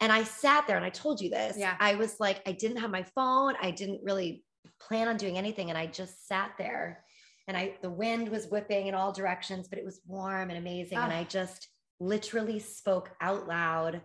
And 0.01 0.11
I 0.11 0.25
sat 0.25 0.67
there 0.67 0.77
and 0.79 0.85
I 0.87 0.89
told 0.89 1.21
you 1.21 1.29
this. 1.29 1.59
Yeah. 1.59 1.77
I 1.79 1.95
was 1.95 2.17
like, 2.19 2.41
I 2.47 2.53
didn't 2.53 2.79
have 2.79 2.91
my 2.91 3.03
phone. 3.15 3.53
I 3.61 3.71
didn't 3.71 4.01
really 4.03 4.45
plan 4.81 5.07
on 5.09 5.19
doing 5.19 5.37
anything. 5.37 5.69
And 5.69 5.77
I 5.77 5.87
just 5.87 6.27
sat 6.27 6.53
there 6.59 7.05
and 7.49 7.57
I, 7.57 7.75
the 7.83 7.91
wind 7.91 8.31
was 8.31 8.47
whipping 8.47 8.87
in 8.87 8.95
all 8.95 9.13
directions, 9.13 9.69
but 9.69 9.79
it 9.79 9.85
was 9.85 10.01
warm 10.07 10.49
and 10.49 10.59
amazing. 10.59 10.97
And 10.97 11.13
Ah. 11.13 11.19
I 11.19 11.25
just 11.25 11.69
literally 12.01 12.61
spoke 12.61 13.11
out 13.21 13.47
loud 13.47 14.01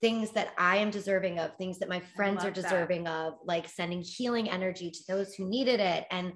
things 0.00 0.30
that 0.32 0.52
I 0.56 0.76
am 0.76 0.90
deserving 0.90 1.38
of, 1.38 1.56
things 1.56 1.78
that 1.78 1.88
my 1.88 2.00
friends 2.00 2.42
are 2.42 2.48
love 2.48 2.54
that. 2.54 2.62
deserving 2.62 3.06
of, 3.06 3.34
like 3.44 3.68
sending 3.68 4.02
healing 4.02 4.48
energy 4.48 4.90
to 4.90 5.00
those 5.08 5.34
who 5.34 5.48
needed 5.48 5.80
it. 5.80 6.06
And 6.10 6.32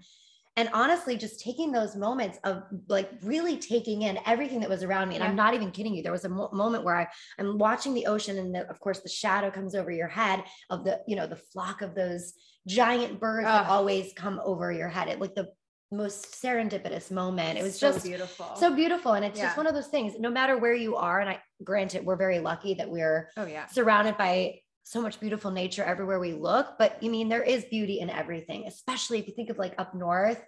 and 0.56 0.68
honestly 0.72 1.16
just 1.16 1.40
taking 1.40 1.72
those 1.72 1.96
moments 1.96 2.38
of 2.44 2.62
like 2.88 3.10
really 3.22 3.56
taking 3.56 4.02
in 4.02 4.20
everything 4.24 4.60
that 4.60 4.68
was 4.68 4.84
around 4.84 5.08
me. 5.08 5.16
And 5.16 5.24
i'm 5.24 5.34
not 5.34 5.54
even 5.54 5.70
kidding 5.70 5.94
you. 5.94 6.02
There 6.02 6.12
was 6.12 6.24
a 6.24 6.28
mo- 6.28 6.50
moment 6.52 6.84
where 6.84 6.96
i 6.96 7.08
i'm 7.38 7.58
watching 7.58 7.94
the 7.94 8.06
ocean 8.06 8.38
and 8.38 8.54
the, 8.54 8.68
of 8.70 8.78
course 8.78 9.00
the 9.00 9.08
shadow 9.08 9.50
comes 9.50 9.74
over 9.74 9.90
your 9.90 10.08
head 10.08 10.44
of 10.70 10.84
the 10.84 11.00
you 11.08 11.16
know 11.16 11.26
the 11.26 11.36
flock 11.36 11.82
of 11.82 11.94
those 11.94 12.34
giant 12.66 13.20
birds 13.20 13.46
that 13.46 13.68
always 13.68 14.12
come 14.14 14.40
over 14.44 14.70
your 14.72 14.88
head. 14.88 15.08
It 15.08 15.20
like 15.20 15.34
the 15.34 15.48
most 15.92 16.32
serendipitous 16.42 17.10
moment 17.10 17.58
it 17.58 17.62
was 17.62 17.78
So 17.78 17.92
just 17.92 18.04
beautiful. 18.04 18.50
so 18.56 18.74
beautiful 18.74 19.12
and 19.12 19.24
it's 19.24 19.38
just 19.38 19.56
one 19.56 19.66
of 19.66 19.74
those 19.74 19.86
things 19.88 20.14
no 20.18 20.30
matter 20.30 20.56
where 20.58 20.74
you 20.74 20.96
are 20.96 21.20
and 21.20 21.28
i 21.30 21.38
granted 21.62 22.04
we're 22.04 22.16
very 22.16 22.40
lucky 22.40 22.74
that 22.74 22.90
we're 22.90 23.28
oh 23.36 23.46
yeah. 23.46 23.66
surrounded 23.66 24.16
by 24.16 24.58
so 24.86 25.00
much 25.00 25.18
beautiful 25.18 25.50
nature 25.50 25.82
everywhere 25.82 26.20
we 26.20 26.34
look. 26.34 26.74
But 26.78 27.02
you 27.02 27.10
mean 27.10 27.30
there 27.30 27.42
is 27.42 27.64
beauty 27.64 28.00
in 28.00 28.10
everything, 28.10 28.66
especially 28.66 29.18
if 29.18 29.26
you 29.26 29.32
think 29.34 29.48
of 29.48 29.56
like 29.56 29.74
up 29.78 29.94
north. 29.94 30.38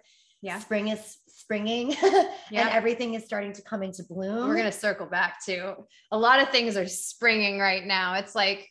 Yeah. 0.43 0.59
Spring 0.59 0.89
is 0.89 1.17
springing 1.27 1.89
Yeah. 2.03 2.27
and 2.51 2.69
everything 2.69 3.15
is 3.15 3.25
starting 3.25 3.51
to 3.53 3.63
come 3.63 3.81
into 3.81 4.03
bloom. 4.03 4.47
We're 4.47 4.55
gonna 4.55 4.71
circle 4.71 5.07
back 5.07 5.43
to 5.47 5.75
a 6.11 6.17
lot 6.19 6.39
of 6.39 6.49
things 6.49 6.77
are 6.77 6.87
springing 6.87 7.57
right 7.57 7.83
now. 7.83 8.13
It's 8.13 8.35
like 8.35 8.69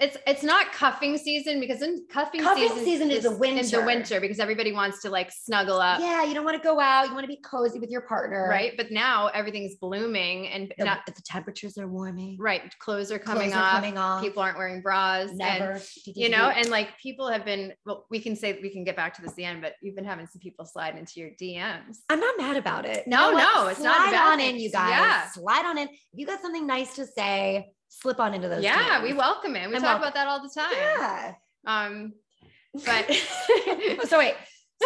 it's 0.00 0.16
it's 0.26 0.42
not 0.42 0.72
cuffing 0.72 1.16
season 1.18 1.60
because 1.60 1.80
in 1.80 2.04
cuffing, 2.10 2.40
Cuffing 2.40 2.68
season, 2.68 2.84
season 2.84 3.10
is 3.12 3.22
the 3.24 3.30
in 3.32 3.38
winter. 3.38 3.80
the 3.80 3.86
winter 3.86 4.20
because 4.20 4.40
everybody 4.40 4.72
wants 4.72 5.00
to 5.02 5.10
like 5.10 5.30
snuggle 5.30 5.78
up. 5.78 6.00
yeah, 6.00 6.24
you 6.24 6.34
don't 6.34 6.44
want 6.44 6.56
to 6.60 6.62
go 6.62 6.80
out. 6.80 7.06
You 7.06 7.12
want 7.14 7.22
to 7.24 7.28
be 7.28 7.38
cozy 7.44 7.78
with 7.78 7.90
your 7.90 8.00
partner. 8.00 8.48
Right. 8.48 8.72
But 8.76 8.90
now 8.90 9.28
everything's 9.28 9.76
blooming 9.76 10.48
and 10.48 10.72
The, 10.78 10.84
not 10.84 11.06
the 11.06 11.12
temperatures 11.24 11.78
are 11.78 11.86
warming. 11.86 12.38
right. 12.40 12.62
Clothes 12.80 13.12
are 13.12 13.18
coming 13.20 13.50
Clothes 13.50 13.60
are 13.60 13.62
off. 13.64 13.72
coming 13.74 13.98
off. 13.98 14.22
People 14.22 14.42
aren't 14.42 14.58
wearing 14.58 14.82
bras. 14.82 15.28
and- 15.28 15.38
Never. 15.38 15.80
you 16.06 16.28
know, 16.28 16.48
and 16.48 16.70
like 16.70 16.88
people 17.00 17.28
have 17.28 17.44
been, 17.44 17.72
well, 17.86 18.06
we 18.10 18.18
can 18.18 18.34
say 18.34 18.58
we 18.62 18.70
can 18.70 18.82
get 18.84 18.96
back 18.96 19.14
to 19.14 19.22
this 19.22 19.30
at 19.32 19.36
the 19.36 19.44
end, 19.44 19.62
but 19.62 19.74
you've 19.80 19.94
been 19.94 20.04
having 20.04 20.26
some 20.26 20.40
people 20.40 20.64
slide 20.64 20.96
into 20.98 21.20
your 21.20 21.30
DMs. 21.40 21.98
I'm 22.08 22.18
not 22.20 22.34
mad 22.38 22.56
about 22.56 22.84
it. 22.84 23.06
No, 23.06 23.32
what? 23.32 23.54
no, 23.54 23.66
it's 23.68 23.80
not 23.80 24.08
a 24.08 24.10
Slide 24.10 24.32
on 24.32 24.40
in, 24.40 24.56
you 24.58 24.70
guys. 24.72 24.90
Yeah. 24.90 25.28
Slide 25.30 25.66
on 25.66 25.78
in. 25.78 25.88
If 25.88 25.98
you 26.14 26.26
got 26.26 26.40
something 26.40 26.66
nice 26.66 26.96
to 26.96 27.06
say, 27.06 27.66
slip 27.88 28.20
on 28.20 28.34
into 28.34 28.48
those. 28.48 28.62
yeah, 28.62 29.02
we 29.02 29.12
welcome 29.12 29.56
it. 29.56 29.68
We 29.68 29.76
I'm 29.76 29.82
talk 29.82 30.00
welcome. 30.00 30.02
about 30.02 30.14
that 30.14 30.28
all 30.28 30.42
the 30.42 30.48
time. 30.48 30.72
Yeah. 30.72 31.34
Um, 31.66 32.12
but 32.84 33.10
so 34.08 34.18
wait. 34.18 34.34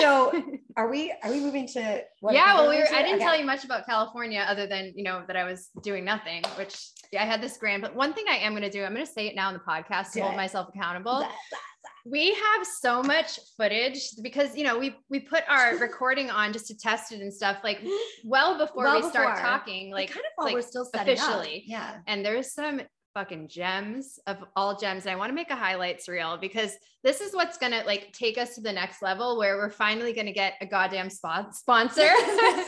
So 0.00 0.42
are 0.76 0.88
we 0.90 1.12
are 1.22 1.30
we 1.30 1.40
moving 1.40 1.66
to 1.68 2.02
what 2.20 2.34
yeah, 2.34 2.54
well, 2.54 2.68
we 2.70 2.78
were, 2.78 2.84
to? 2.86 2.94
I 2.94 3.02
didn't 3.02 3.16
Okay. 3.16 3.24
tell 3.24 3.38
you 3.38 3.44
much 3.44 3.64
about 3.64 3.86
California 3.86 4.44
other 4.48 4.66
than, 4.66 4.92
you 4.96 5.04
know, 5.04 5.22
that 5.26 5.36
I 5.36 5.44
was 5.44 5.68
doing 5.82 6.04
nothing, 6.04 6.42
which 6.56 6.76
yeah, 7.12 7.22
I 7.22 7.26
had 7.26 7.40
this 7.42 7.56
grand, 7.56 7.82
but 7.82 7.94
one 7.94 8.12
thing 8.12 8.24
I 8.28 8.36
am 8.36 8.52
going 8.52 8.62
to 8.62 8.70
do, 8.70 8.84
I'm 8.84 8.92
going 8.94 9.06
to 9.06 9.10
say 9.12 9.26
it 9.26 9.34
now 9.34 9.48
in 9.48 9.54
the 9.54 9.60
podcast 9.60 10.08
to 10.12 10.14
Do 10.14 10.20
hold 10.22 10.34
it. 10.34 10.36
myself 10.36 10.68
accountable. 10.74 11.26
We 12.06 12.28
have 12.34 12.66
so 12.80 13.02
much 13.02 13.38
footage 13.56 14.00
because 14.22 14.56
you 14.56 14.64
know 14.64 14.78
we 14.78 14.96
we 15.10 15.20
put 15.20 15.44
our 15.48 15.76
recording 15.88 16.30
on 16.30 16.52
just 16.52 16.66
to 16.68 16.76
test 16.78 17.12
it 17.12 17.20
and 17.20 17.32
stuff 17.32 17.58
like 17.62 17.80
well 18.24 18.56
before 18.56 18.84
Well 18.84 19.02
we 19.02 19.08
start 19.10 19.38
talking 19.38 19.90
like 19.92 20.08
kind 20.10 20.20
of 20.24 20.32
while 20.36 20.46
like, 20.46 20.54
we're 20.54 20.62
still 20.62 20.86
setting 20.86 21.18
up. 21.18 21.24
officially. 21.28 21.64
Yeah. 21.66 21.98
and 22.06 22.24
there's 22.24 22.52
some 22.54 22.80
fucking 23.18 23.48
gems 23.48 24.20
of 24.28 24.36
all 24.54 24.76
gems 24.78 25.04
and 25.04 25.10
i 25.12 25.16
want 25.16 25.28
to 25.28 25.34
make 25.34 25.50
a 25.50 25.56
highlights 25.56 26.08
reel 26.08 26.38
because 26.40 26.76
this 27.02 27.20
is 27.20 27.34
what's 27.34 27.58
going 27.58 27.72
to 27.72 27.82
like 27.84 28.12
take 28.12 28.38
us 28.38 28.54
to 28.54 28.60
the 28.60 28.72
next 28.72 29.02
level 29.02 29.36
where 29.36 29.56
we're 29.56 29.68
finally 29.70 30.12
going 30.12 30.24
to 30.26 30.32
get 30.32 30.52
a 30.60 30.66
goddamn 30.66 31.10
spot 31.10 31.52
sponsor 31.52 32.08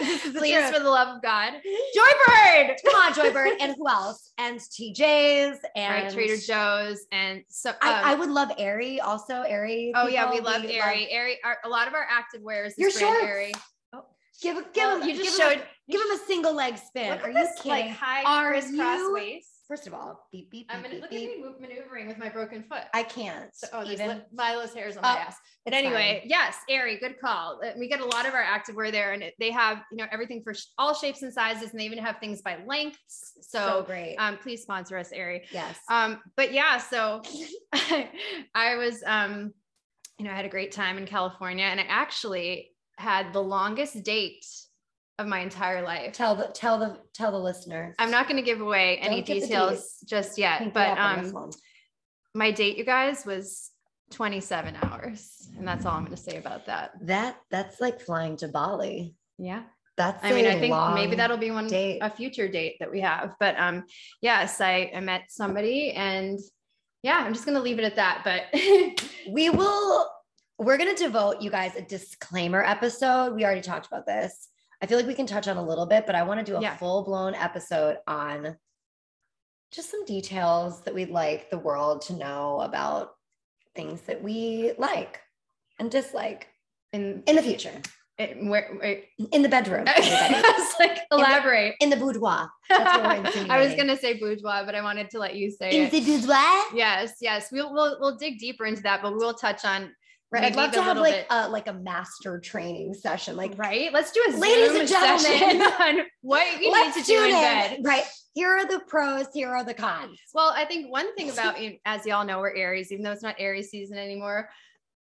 This 0.00 0.24
is 0.24 0.32
the 0.32 0.38
please 0.40 0.68
for 0.72 0.80
the 0.80 0.90
love 0.90 1.14
of 1.16 1.22
god 1.22 1.52
joybird 1.96 2.74
Come 2.84 2.94
on, 2.96 3.12
Joybird. 3.20 3.52
And 3.60 3.76
who 3.78 3.88
else? 3.88 4.32
And 4.38 4.58
TJ's 4.58 5.60
and 5.76 6.04
right 6.04 6.12
trader 6.12 6.36
joe's 6.36 7.06
and 7.12 7.44
so 7.48 7.70
I, 7.80 8.10
I 8.10 8.12
um, 8.14 8.18
would 8.18 8.30
love 8.30 8.50
Aerie 8.58 9.00
also. 9.00 9.42
Aerie. 9.42 9.92
oh 9.94 10.08
yeah 10.08 10.28
we 10.30 10.38
people, 10.38 10.50
love 10.50 10.64
Aerie. 10.64 11.08
Aerie, 11.12 11.38
our, 11.44 11.58
a 11.64 11.68
lot 11.68 11.86
of 11.86 11.94
our 11.94 12.06
active 12.10 12.40
wears 12.42 12.74
Your 12.76 12.88
is 12.88 12.98
brand 12.98 13.14
shorts. 13.18 13.24
Aerie. 13.30 13.52
Give 14.42 14.56
give 14.72 14.84
Well, 14.84 15.00
him. 15.02 15.08
you 15.08 15.14
just 15.14 15.38
give 15.38 15.46
him 15.46 15.58
showed 15.58 15.62
A, 15.64 15.92
give 15.92 16.00
him 16.00 16.10
a 16.10 16.18
single 16.26 16.54
leg 16.54 16.76
spin. 16.78 17.18
Are 17.20 17.28
you 17.28 17.34
this, 17.34 17.50
kidding? 17.58 17.70
Like 17.70 17.90
high 17.90 18.22
Are 18.24 18.50
crisscross 18.52 18.98
you- 18.98 19.12
waist. 19.14 19.49
First 19.70 19.86
of 19.86 19.94
all, 19.94 20.26
beep 20.32 20.50
beep 20.50 20.68
beep 20.68 20.76
I'm 20.76 20.82
gonna 20.82 20.94
beep. 20.96 21.02
look 21.02 21.12
at 21.12 21.16
me 21.16 21.40
move, 21.40 21.60
maneuvering 21.60 22.08
with 22.08 22.18
my 22.18 22.28
broken 22.28 22.64
foot. 22.64 22.82
I 22.92 23.04
can't. 23.04 23.54
So, 23.54 23.68
oh, 23.72 23.84
there's 23.86 24.00
even. 24.00 24.22
Lila's 24.32 24.74
hairs 24.74 24.96
on 24.96 25.04
Oh, 25.04 25.14
my 25.14 25.20
ass. 25.20 25.36
But 25.64 25.74
anyway, 25.74 26.24
yes, 26.26 26.56
Aerie, 26.68 26.98
good 26.98 27.20
call. 27.20 27.60
Uh, 27.64 27.70
We 27.78 27.88
get 27.88 28.00
a 28.00 28.04
lot 28.04 28.26
of 28.26 28.34
our 28.34 28.42
activewear 28.42 28.90
there, 28.90 29.12
and 29.12 29.22
it, 29.22 29.34
they 29.38 29.52
have 29.52 29.82
you 29.92 29.98
know 29.98 30.06
everything 30.10 30.42
for 30.42 30.54
all 30.76 30.92
shapes 30.92 31.22
and 31.22 31.32
sizes, 31.32 31.70
and 31.70 31.78
they 31.78 31.84
even 31.84 31.98
have 31.98 32.16
things 32.18 32.42
by 32.42 32.58
lengths. 32.66 33.34
so 33.42 33.58
So, 33.60 33.82
great. 33.86 34.16
um, 34.18 34.38
please 34.38 34.62
sponsor 34.62 34.98
us, 34.98 35.12
Aerie. 35.12 35.46
yes. 35.52 35.78
Um, 35.88 36.20
but 36.36 36.52
yeah, 36.52 36.78
so 36.78 37.22
I 38.54 38.76
was, 38.76 39.02
um, 39.06 39.52
you 40.18 40.24
know, 40.24 40.32
I 40.32 40.34
had 40.34 40.44
a 40.44 40.48
great 40.50 40.72
time 40.72 40.98
in 40.98 41.06
California, 41.06 41.64
and 41.64 41.78
I 41.78 41.84
actually 41.88 42.70
had 42.98 43.32
the 43.32 43.40
longest 43.42 44.02
date 44.02 44.44
of 45.20 45.26
my 45.28 45.40
entire 45.40 45.82
life. 45.82 46.12
tell 46.12 46.34
the 46.34 46.46
tell 46.54 46.78
the 46.78 46.98
tell 47.14 47.30
the 47.30 47.38
listeners. 47.38 47.94
I'm 47.98 48.10
not 48.10 48.26
going 48.26 48.36
to 48.38 48.42
give 48.42 48.60
away 48.60 48.98
any 48.98 49.22
give 49.22 49.42
details 49.42 49.96
just 50.06 50.38
yet, 50.38 50.72
but 50.74 50.88
up 50.88 50.98
on 50.98 51.22
this 51.22 51.34
um, 51.34 51.50
my 52.34 52.50
date, 52.50 52.76
you 52.76 52.84
guys, 52.84 53.24
was 53.26 53.70
27 54.12 54.76
hours, 54.82 55.48
and 55.56 55.66
that's 55.66 55.84
all 55.84 55.94
I'm 55.94 56.04
going 56.04 56.16
to 56.16 56.22
say 56.22 56.36
about 56.36 56.66
that. 56.66 56.92
that 57.02 57.36
that's 57.50 57.80
like 57.80 58.00
flying 58.00 58.36
to 58.38 58.48
Bali. 58.48 59.14
Yeah, 59.38 59.62
That's 59.96 60.24
I 60.24 60.32
mean, 60.32 60.46
I 60.46 60.58
think 60.58 60.74
maybe 60.94 61.16
that'll 61.16 61.38
be 61.38 61.50
one 61.50 61.66
date. 61.66 62.00
a 62.02 62.10
future 62.10 62.48
date 62.48 62.76
that 62.80 62.90
we 62.90 63.00
have. 63.00 63.34
But 63.40 63.58
um, 63.58 63.84
yes, 64.20 64.60
I, 64.60 64.90
I 64.94 65.00
met 65.00 65.24
somebody, 65.28 65.92
and 65.92 66.38
yeah, 67.02 67.18
I'm 67.18 67.32
just 67.32 67.46
going 67.46 67.56
to 67.56 67.62
leave 67.62 67.78
it 67.78 67.84
at 67.84 67.96
that. 67.96 68.22
But 68.24 68.60
we 69.30 69.50
will 69.50 70.08
we're 70.58 70.76
going 70.76 70.94
to 70.94 71.02
devote 71.02 71.40
you 71.40 71.50
guys 71.50 71.74
a 71.74 71.80
disclaimer 71.80 72.62
episode 72.62 73.34
we 73.34 73.46
already 73.46 73.62
talked 73.62 73.86
about 73.86 74.04
this 74.04 74.49
i 74.82 74.86
feel 74.86 74.96
like 74.98 75.06
we 75.06 75.14
can 75.14 75.26
touch 75.26 75.48
on 75.48 75.56
a 75.56 75.62
little 75.62 75.86
bit 75.86 76.06
but 76.06 76.14
i 76.14 76.22
want 76.22 76.38
to 76.38 76.44
do 76.52 76.56
a 76.56 76.60
Yeah. 76.62 76.76
full-blown 76.76 77.34
episode 77.34 77.98
on 78.06 78.56
just 79.72 79.90
some 79.90 80.04
details 80.04 80.80
that 80.82 80.94
we'd 80.94 81.10
like 81.10 81.50
the 81.50 81.58
world 81.58 82.02
to 82.02 82.12
know 82.14 82.60
about 82.60 83.12
things 83.76 84.00
that 84.02 84.20
we 84.22 84.72
like 84.78 85.20
and 85.78 85.90
dislike 85.90 86.48
in, 86.92 87.22
in 87.28 87.36
the 87.36 87.42
future. 87.42 87.70
In 88.18 88.48
where, 88.48 88.68
where 88.80 89.00
in 89.32 89.42
the 89.42 89.48
bedroom. 89.48 89.84
I 89.88 90.54
was 90.58 90.74
like 90.80 90.98
elaborate. 91.12 91.76
in 91.80 91.88
the 91.88 91.96
boudoir. 91.96 92.50
That's 92.68 92.96
what 92.98 93.46
I 93.50 93.64
was 93.64 93.74
going 93.76 93.86
to 93.86 93.96
say 93.96 94.18
boudoir, 94.18 94.64
but 94.66 94.74
I 94.74 94.82
wanted 94.82 95.08
to 95.10 95.20
let 95.20 95.36
you 95.36 95.52
say 95.52 95.70
in 95.70 95.82
it. 95.86 95.90
the 95.92 96.00
boudoir? 96.00 96.62
Yes, 96.74 97.12
yes, 97.20 97.48
we'll 97.52 97.72
we'll 97.72 97.96
we'll 98.00 98.16
dig 98.16 98.38
deeper 98.40 98.66
into 98.66 98.82
that, 98.82 99.02
but 99.02 99.14
we'll 99.14 99.34
touch 99.34 99.64
on 99.64 99.92
right 100.32 100.44
i'd 100.44 100.56
love 100.56 100.72
to 100.72 100.82
have 100.82 100.96
like 100.96 101.14
bit- 101.14 101.26
a 101.30 101.48
like 101.48 101.66
a 101.68 101.72
master 101.72 102.38
training 102.38 102.94
session 102.94 103.36
like 103.36 103.52
right. 103.56 103.92
Let's 103.92 104.12
do 104.12 104.22
a 104.28 104.36
Ladies 104.36 104.68
Zoom 104.70 104.80
and 104.80 104.88
gentlemen. 104.88 105.62
on 105.80 106.06
what 106.22 106.60
you 106.60 106.70
let's 106.70 106.96
need 106.96 107.02
to 107.04 107.06
do 107.06 107.18
in 107.18 107.26
in. 107.26 107.32
bed. 107.32 107.80
right 107.84 108.04
here 108.34 108.48
are 108.58 108.66
the 108.66 108.80
pros 108.86 109.26
here 109.34 109.48
are 109.50 109.64
the 109.64 109.74
cons 109.74 110.18
Well, 110.34 110.52
I 110.54 110.64
think 110.64 110.90
one 110.90 111.14
thing 111.16 111.30
about 111.34 111.60
you, 111.60 111.76
as 111.84 112.06
y'all 112.06 112.24
know, 112.24 112.38
we're 112.40 112.54
Aries, 112.54 112.92
even 112.92 113.04
though 113.04 113.12
it's 113.12 113.22
not 113.22 113.36
Aries 113.38 113.70
season 113.70 113.98
anymore. 113.98 114.48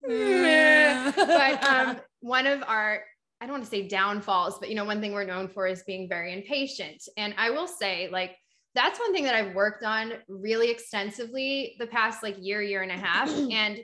but 0.06 1.64
um, 1.64 1.96
one 2.20 2.46
of 2.46 2.62
our 2.66 3.02
I 3.40 3.46
don't 3.46 3.54
want 3.54 3.64
to 3.64 3.70
say 3.70 3.88
downfalls, 3.88 4.58
but 4.61 4.68
you 4.68 4.76
know, 4.76 4.85
one 4.85 5.00
thing 5.00 5.12
we're 5.12 5.24
known 5.24 5.48
for 5.48 5.66
is 5.66 5.82
being 5.82 6.08
very 6.08 6.32
impatient. 6.32 7.02
And 7.16 7.35
I 7.37 7.50
will 7.50 7.66
say, 7.66 8.08
like, 8.12 8.37
that's 8.76 9.00
one 9.00 9.12
thing 9.12 9.24
that 9.24 9.35
I've 9.35 9.52
worked 9.56 9.82
on 9.82 10.12
really 10.28 10.70
extensively 10.70 11.74
the 11.80 11.88
past 11.88 12.22
like 12.22 12.37
year, 12.38 12.62
year 12.62 12.82
and 12.82 12.92
a 12.92 12.96
half. 12.96 13.28
and 13.50 13.78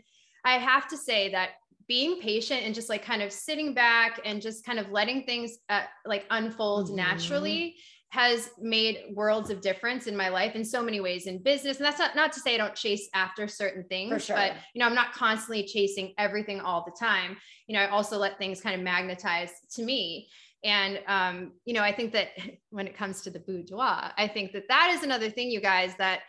I 0.44 0.58
have 0.58 0.88
to 0.88 0.96
say 0.96 1.30
that 1.32 1.50
being 1.86 2.20
patient 2.20 2.62
and 2.64 2.74
just 2.74 2.88
like 2.88 3.02
kind 3.02 3.22
of 3.22 3.32
sitting 3.32 3.72
back 3.72 4.20
and 4.24 4.42
just 4.42 4.64
kind 4.64 4.78
of 4.78 4.90
letting 4.90 5.24
things 5.24 5.58
uh, 5.70 5.84
like 6.04 6.26
unfold 6.30 6.90
Mhm. 6.90 6.96
naturally 6.96 7.76
has 8.10 8.50
made 8.58 9.04
worlds 9.14 9.50
of 9.50 9.60
difference 9.60 10.06
in 10.06 10.16
my 10.16 10.28
life 10.28 10.54
in 10.54 10.64
so 10.64 10.82
many 10.82 10.98
ways 11.00 11.26
in 11.26 11.42
business. 11.42 11.76
And 11.76 11.84
that's 11.84 11.98
not, 11.98 12.16
not 12.16 12.32
to 12.32 12.40
say 12.40 12.54
I 12.54 12.58
don't 12.58 12.74
chase 12.74 13.08
after 13.14 13.46
certain 13.46 13.84
things, 13.84 14.24
sure. 14.24 14.36
but 14.36 14.54
you 14.74 14.80
know, 14.80 14.86
I'm 14.86 14.94
not 14.94 15.12
constantly 15.12 15.64
chasing 15.64 16.14
everything 16.16 16.60
all 16.60 16.84
the 16.84 16.96
time. 16.98 17.36
You 17.66 17.74
know, 17.76 17.82
I 17.82 17.88
also 17.88 18.16
let 18.16 18.38
things 18.38 18.60
kind 18.62 18.74
of 18.74 18.80
magnetize 18.82 19.50
to 19.74 19.82
me. 19.82 20.28
And, 20.64 21.00
um, 21.06 21.52
you 21.66 21.74
know, 21.74 21.82
I 21.82 21.92
think 21.92 22.12
that 22.12 22.28
when 22.70 22.86
it 22.86 22.96
comes 22.96 23.20
to 23.22 23.30
the 23.30 23.40
boudoir, 23.40 24.12
I 24.16 24.26
think 24.26 24.52
that 24.52 24.68
that 24.68 24.92
is 24.94 25.02
another 25.02 25.28
thing, 25.30 25.50
you 25.50 25.60
guys, 25.60 25.94
that 25.98 26.20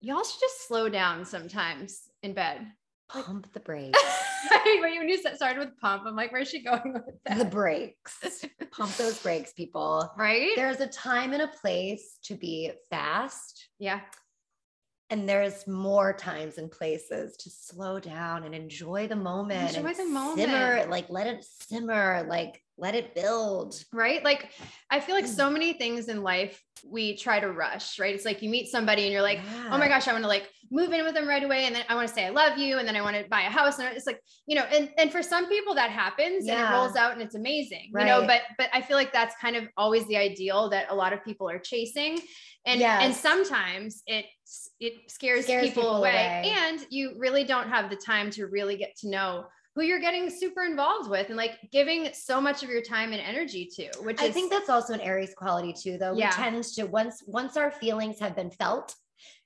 y'all 0.00 0.22
should 0.24 0.40
just 0.40 0.66
slow 0.68 0.88
down 0.88 1.24
sometimes 1.24 2.02
in 2.22 2.34
bed. 2.34 2.66
Pump 3.12 3.52
the 3.52 3.60
brakes. 3.68 3.98
when 4.80 5.08
you 5.08 5.18
started 5.34 5.58
with 5.58 5.78
pump, 5.78 6.04
I'm 6.06 6.16
like, 6.16 6.32
where's 6.32 6.48
she 6.48 6.62
going 6.62 6.94
with 6.94 7.02
that? 7.26 7.38
The 7.38 7.44
brakes. 7.44 8.44
Pump 8.70 8.96
those 8.96 9.18
brakes, 9.22 9.52
people. 9.52 10.10
Right? 10.16 10.52
There's 10.56 10.80
a 10.80 10.86
time 10.86 11.32
and 11.32 11.42
a 11.42 11.48
place 11.48 12.18
to 12.24 12.34
be 12.34 12.72
fast. 12.90 13.68
Yeah. 13.78 14.00
And 15.10 15.28
there's 15.28 15.66
more 15.66 16.14
times 16.14 16.56
and 16.56 16.70
places 16.70 17.36
to 17.36 17.50
slow 17.50 18.00
down 18.00 18.44
and 18.44 18.54
enjoy 18.54 19.08
the 19.08 19.16
moment. 19.16 19.76
Enjoy 19.76 19.92
the 19.92 20.06
moment. 20.06 20.38
Simmer, 20.38 20.86
like 20.88 21.10
let 21.10 21.26
it 21.26 21.44
simmer, 21.44 22.24
like 22.30 22.62
let 22.78 22.94
it 22.94 23.14
build. 23.14 23.74
Right. 23.92 24.24
Like 24.24 24.50
I 24.90 25.00
feel 25.00 25.14
like 25.14 25.26
Mm. 25.26 25.36
so 25.36 25.50
many 25.50 25.72
things 25.74 26.08
in 26.08 26.22
life 26.22 26.60
we 26.84 27.16
try 27.16 27.38
to 27.38 27.48
rush, 27.52 28.00
right? 28.00 28.12
It's 28.14 28.24
like 28.24 28.42
you 28.42 28.50
meet 28.50 28.68
somebody 28.68 29.04
and 29.04 29.12
you're 29.12 29.22
like, 29.22 29.38
oh 29.70 29.78
my 29.78 29.86
gosh, 29.86 30.08
I 30.08 30.12
want 30.12 30.24
to 30.24 30.28
like 30.28 30.48
move 30.70 30.90
in 30.92 31.04
with 31.04 31.14
them 31.14 31.28
right 31.28 31.44
away. 31.44 31.66
And 31.66 31.76
then 31.76 31.84
I 31.88 31.94
want 31.94 32.08
to 32.08 32.14
say 32.14 32.26
I 32.26 32.30
love 32.30 32.58
you. 32.58 32.78
And 32.78 32.88
then 32.88 32.96
I 32.96 33.02
want 33.02 33.14
to 33.16 33.24
buy 33.28 33.42
a 33.42 33.50
house. 33.50 33.78
And 33.78 33.94
it's 33.96 34.06
like, 34.06 34.20
you 34.46 34.56
know, 34.56 34.62
and, 34.64 34.90
and 34.98 35.12
for 35.12 35.22
some 35.22 35.48
people 35.48 35.74
that 35.76 35.90
happens 35.90 36.48
and 36.48 36.58
it 36.58 36.72
rolls 36.72 36.96
out 36.96 37.12
and 37.12 37.22
it's 37.22 37.36
amazing, 37.36 37.92
you 37.96 38.04
know, 38.04 38.26
but 38.26 38.40
but 38.58 38.68
I 38.72 38.80
feel 38.80 38.96
like 38.96 39.12
that's 39.12 39.36
kind 39.40 39.54
of 39.54 39.68
always 39.76 40.06
the 40.08 40.16
ideal 40.16 40.70
that 40.70 40.86
a 40.90 40.94
lot 40.94 41.12
of 41.12 41.22
people 41.24 41.48
are 41.48 41.58
chasing. 41.60 42.18
And 42.66 42.80
and 43.00 43.14
sometimes 43.14 44.02
it 44.06 44.24
it 44.80 44.94
scares, 45.08 45.44
Scares 45.44 45.68
people, 45.68 45.82
people 45.82 45.96
away. 45.98 46.10
away. 46.10 46.52
And 46.56 46.84
you 46.90 47.14
really 47.18 47.44
don't 47.44 47.68
have 47.68 47.90
the 47.90 47.96
time 47.96 48.30
to 48.30 48.46
really 48.46 48.76
get 48.76 48.96
to 49.02 49.08
know 49.08 49.44
who 49.74 49.82
you're 49.82 50.00
getting 50.00 50.28
super 50.28 50.62
involved 50.64 51.08
with 51.08 51.28
and 51.28 51.36
like 51.36 51.58
giving 51.70 52.08
so 52.12 52.40
much 52.40 52.62
of 52.62 52.68
your 52.68 52.82
time 52.82 53.12
and 53.12 53.22
energy 53.22 53.68
to, 53.76 53.88
which 54.02 54.20
I 54.20 54.26
is 54.26 54.34
think 54.34 54.50
that's 54.50 54.68
also 54.68 54.92
an 54.92 55.00
Aries 55.00 55.34
quality 55.34 55.72
too, 55.72 55.96
though. 55.98 56.14
Yeah. 56.14 56.28
We 56.28 56.42
tend 56.42 56.64
to 56.64 56.84
once 56.84 57.22
once 57.26 57.56
our 57.56 57.70
feelings 57.70 58.18
have 58.20 58.36
been 58.36 58.50
felt, 58.50 58.94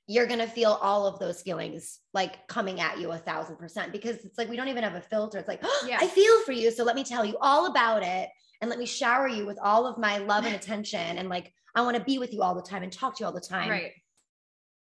you're 0.09 0.27
gonna 0.27 0.47
feel 0.47 0.79
all 0.83 1.07
of 1.07 1.19
those 1.21 1.43
feelings 1.43 2.01
like 2.13 2.47
coming 2.49 2.81
at 2.81 2.99
you 2.99 3.13
a 3.13 3.19
thousand 3.19 3.57
percent 3.57 3.93
because 3.93 4.17
it's 4.25 4.37
like 4.37 4.49
we 4.49 4.57
don't 4.57 4.69
even 4.69 4.83
have 4.83 4.95
a 4.95 5.01
filter. 5.01 5.39
It's 5.39 5.49
like, 5.49 5.61
oh, 5.63 5.85
Yeah. 5.89 5.99
I 6.01 6.09
feel 6.09 6.41
for 6.43 6.53
you. 6.53 6.71
So 6.73 6.83
let 6.83 6.97
me 6.97 7.05
tell 7.05 7.25
you 7.25 7.37
all 7.41 7.67
about 7.67 8.03
it 8.03 8.29
and 8.61 8.69
let 8.69 8.79
me 8.79 8.87
shower 8.87 9.29
you 9.29 9.47
with 9.47 9.59
all 9.63 9.87
of 9.87 9.97
my 9.99 10.19
love 10.19 10.45
and 10.45 10.57
attention. 10.61 11.19
And 11.19 11.29
like 11.29 11.53
I 11.77 11.83
want 11.83 11.97
to 11.97 12.03
be 12.03 12.19
with 12.19 12.33
you 12.33 12.43
all 12.43 12.55
the 12.55 12.63
time 12.63 12.83
and 12.83 12.93
talk 12.93 13.17
to 13.17 13.21
you 13.21 13.27
all 13.27 13.33
the 13.33 13.41
time. 13.41 13.69
right. 13.71 13.93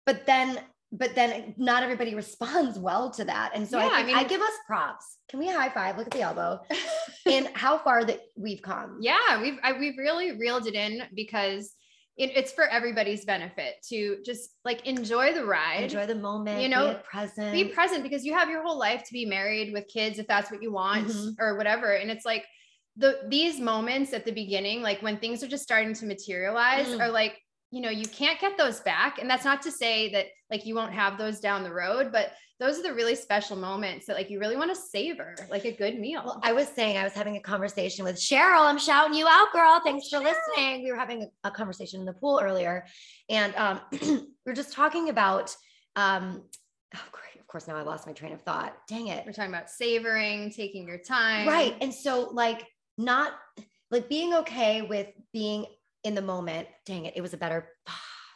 But 0.07 0.27
then 0.27 0.61
but 0.93 1.15
then 1.15 1.55
not 1.57 1.83
everybody 1.83 2.15
responds 2.15 2.79
well 2.79 3.11
to 3.13 3.25
that. 3.25 3.53
And 3.55 3.67
so 3.69 3.79
Yeah, 3.79 3.89
I 3.93 4.01
I 4.01 4.03
think 4.05 4.17
I, 4.17 4.21
mean- 4.21 4.29
give 4.29 4.41
us 4.41 4.53
props. 4.67 5.19
Can 5.29 5.39
we 5.41 5.49
high 5.49 5.69
five? 5.71 5.97
Look 5.97 6.07
at 6.07 6.13
the 6.13 6.21
elbow 6.23 6.61
and 7.27 7.49
how 7.55 7.79
far 7.79 8.05
that 8.05 8.21
we've 8.37 8.63
come. 8.63 8.99
yeah, 9.01 9.41
we've 9.43 9.59
I, 9.63 9.73
we've 9.79 9.99
really 9.99 10.33
reeled 10.39 10.67
it 10.67 10.75
in 10.75 11.03
because 11.15 11.73
it, 12.17 12.31
it's 12.37 12.53
for 12.53 12.65
everybody's 12.69 13.25
benefit 13.25 13.75
to 13.89 14.19
just 14.25 14.51
like 14.65 14.87
enjoy 14.87 15.33
the 15.35 15.45
ride. 15.45 15.83
Enjoy 15.83 16.07
the 16.07 16.15
moment, 16.15 16.63
You 16.63 16.69
know, 16.69 16.93
be 16.95 16.99
present. 17.11 17.53
be 17.53 17.65
present 17.65 18.05
because 18.05 18.25
you 18.25 18.33
have 18.35 18.49
your 18.49 18.63
whole 18.63 18.79
life 18.79 19.03
to 19.03 19.13
be 19.13 19.27
married 19.27 19.73
with 19.73 19.89
kids 19.93 20.21
if 20.21 20.29
that's 20.29 20.49
what 20.49 20.63
you 20.63 20.71
want 20.73 21.09
Mhm. 21.09 21.35
or 21.41 21.57
whatever 21.57 21.93
and 21.93 22.13
it's 22.13 22.25
like 22.25 22.45
the 22.97 23.19
these 23.29 23.59
moments 23.59 24.13
at 24.13 24.25
the 24.25 24.31
beginning 24.31 24.81
like 24.81 25.03
when 25.03 25.17
things 25.19 25.43
are 25.43 25.49
just 25.49 25.65
starting 25.65 25.93
to 25.95 26.07
materialize 26.07 26.87
Mm. 26.87 27.01
are 27.01 27.11
like 27.11 27.41
you 27.75 27.81
know 27.81 27.91
you 27.91 28.07
can't 28.07 28.39
get 28.41 28.57
those 28.57 28.81
back 28.81 29.19
and 29.19 29.29
that's 29.29 29.45
not 29.45 29.61
to 29.61 29.71
say 29.71 30.11
that 30.13 30.27
like 30.49 30.65
you 30.65 30.77
won't 30.77 30.93
have 30.93 31.19
those 31.19 31.41
down 31.41 31.65
the 31.65 31.73
road 31.73 32.13
but 32.13 32.33
those 32.61 32.79
are 32.79 32.85
the 32.85 32.95
really 32.95 33.17
special 33.17 33.57
moments 33.57 34.07
that 34.07 34.15
like 34.15 34.31
you 34.31 34.39
really 34.39 34.57
want 34.57 34.73
to 34.73 34.81
savor 34.81 35.35
like 35.51 35.65
a 35.65 35.73
good 35.73 35.99
meal 35.99 36.23
Well, 36.25 36.41
I 36.45 36.53
was 36.53 36.69
saying 36.69 36.97
I 36.97 37.03
was 37.03 37.13
having 37.13 37.37
a 37.37 37.41
conversation 37.41 38.05
with 38.05 38.15
Cheryl. 38.15 38.61
I'm 38.61 38.79
shouting 38.79 39.15
you 39.15 39.27
out, 39.29 39.53
girl. 39.53 39.81
Thanks 39.83 40.09
for 40.09 40.21
listening. 40.21 40.85
We 40.85 40.93
were 40.93 40.97
having 40.97 41.25
a, 41.25 41.49
a 41.49 41.51
conversation 41.51 41.99
in 41.99 42.07
the 42.07 42.13
pool 42.13 42.41
earlier, 42.41 42.87
and 43.29 43.53
um, 43.57 43.81
we 43.93 44.29
are 44.47 44.55
just 44.55 44.73
talking 44.73 45.09
about. 45.09 45.55
Um, 45.97 46.45
oh, 46.95 47.01
great! 47.11 47.41
Of 47.41 47.47
course, 47.49 47.67
now 47.67 47.77
I 47.77 47.83
lost 47.83 48.07
my 48.07 48.13
train 48.13 48.33
of 48.33 48.43
thought. 48.43 48.77
Dang 48.89 49.09
it! 49.09 49.27
we're 49.27 49.33
talking 49.33 49.53
about 49.53 49.69
savoring 49.69 50.51
taking 50.51 50.87
your 50.87 50.99
time 50.99 51.49
Right, 51.49 51.77
and 51.81 51.93
so 51.93 52.31
like 52.33 52.65
not 52.97 53.33
like 53.91 54.09
being 54.09 54.33
okay 54.35 54.83
with 54.83 55.09
being 55.33 55.67
in 56.05 56.15
the 56.15 56.23
moment. 56.23 56.69
Dang 56.87 57.07
it! 57.07 57.15
It 57.17 57.21
was 57.21 57.35
a 57.35 57.37
better. 57.37 57.69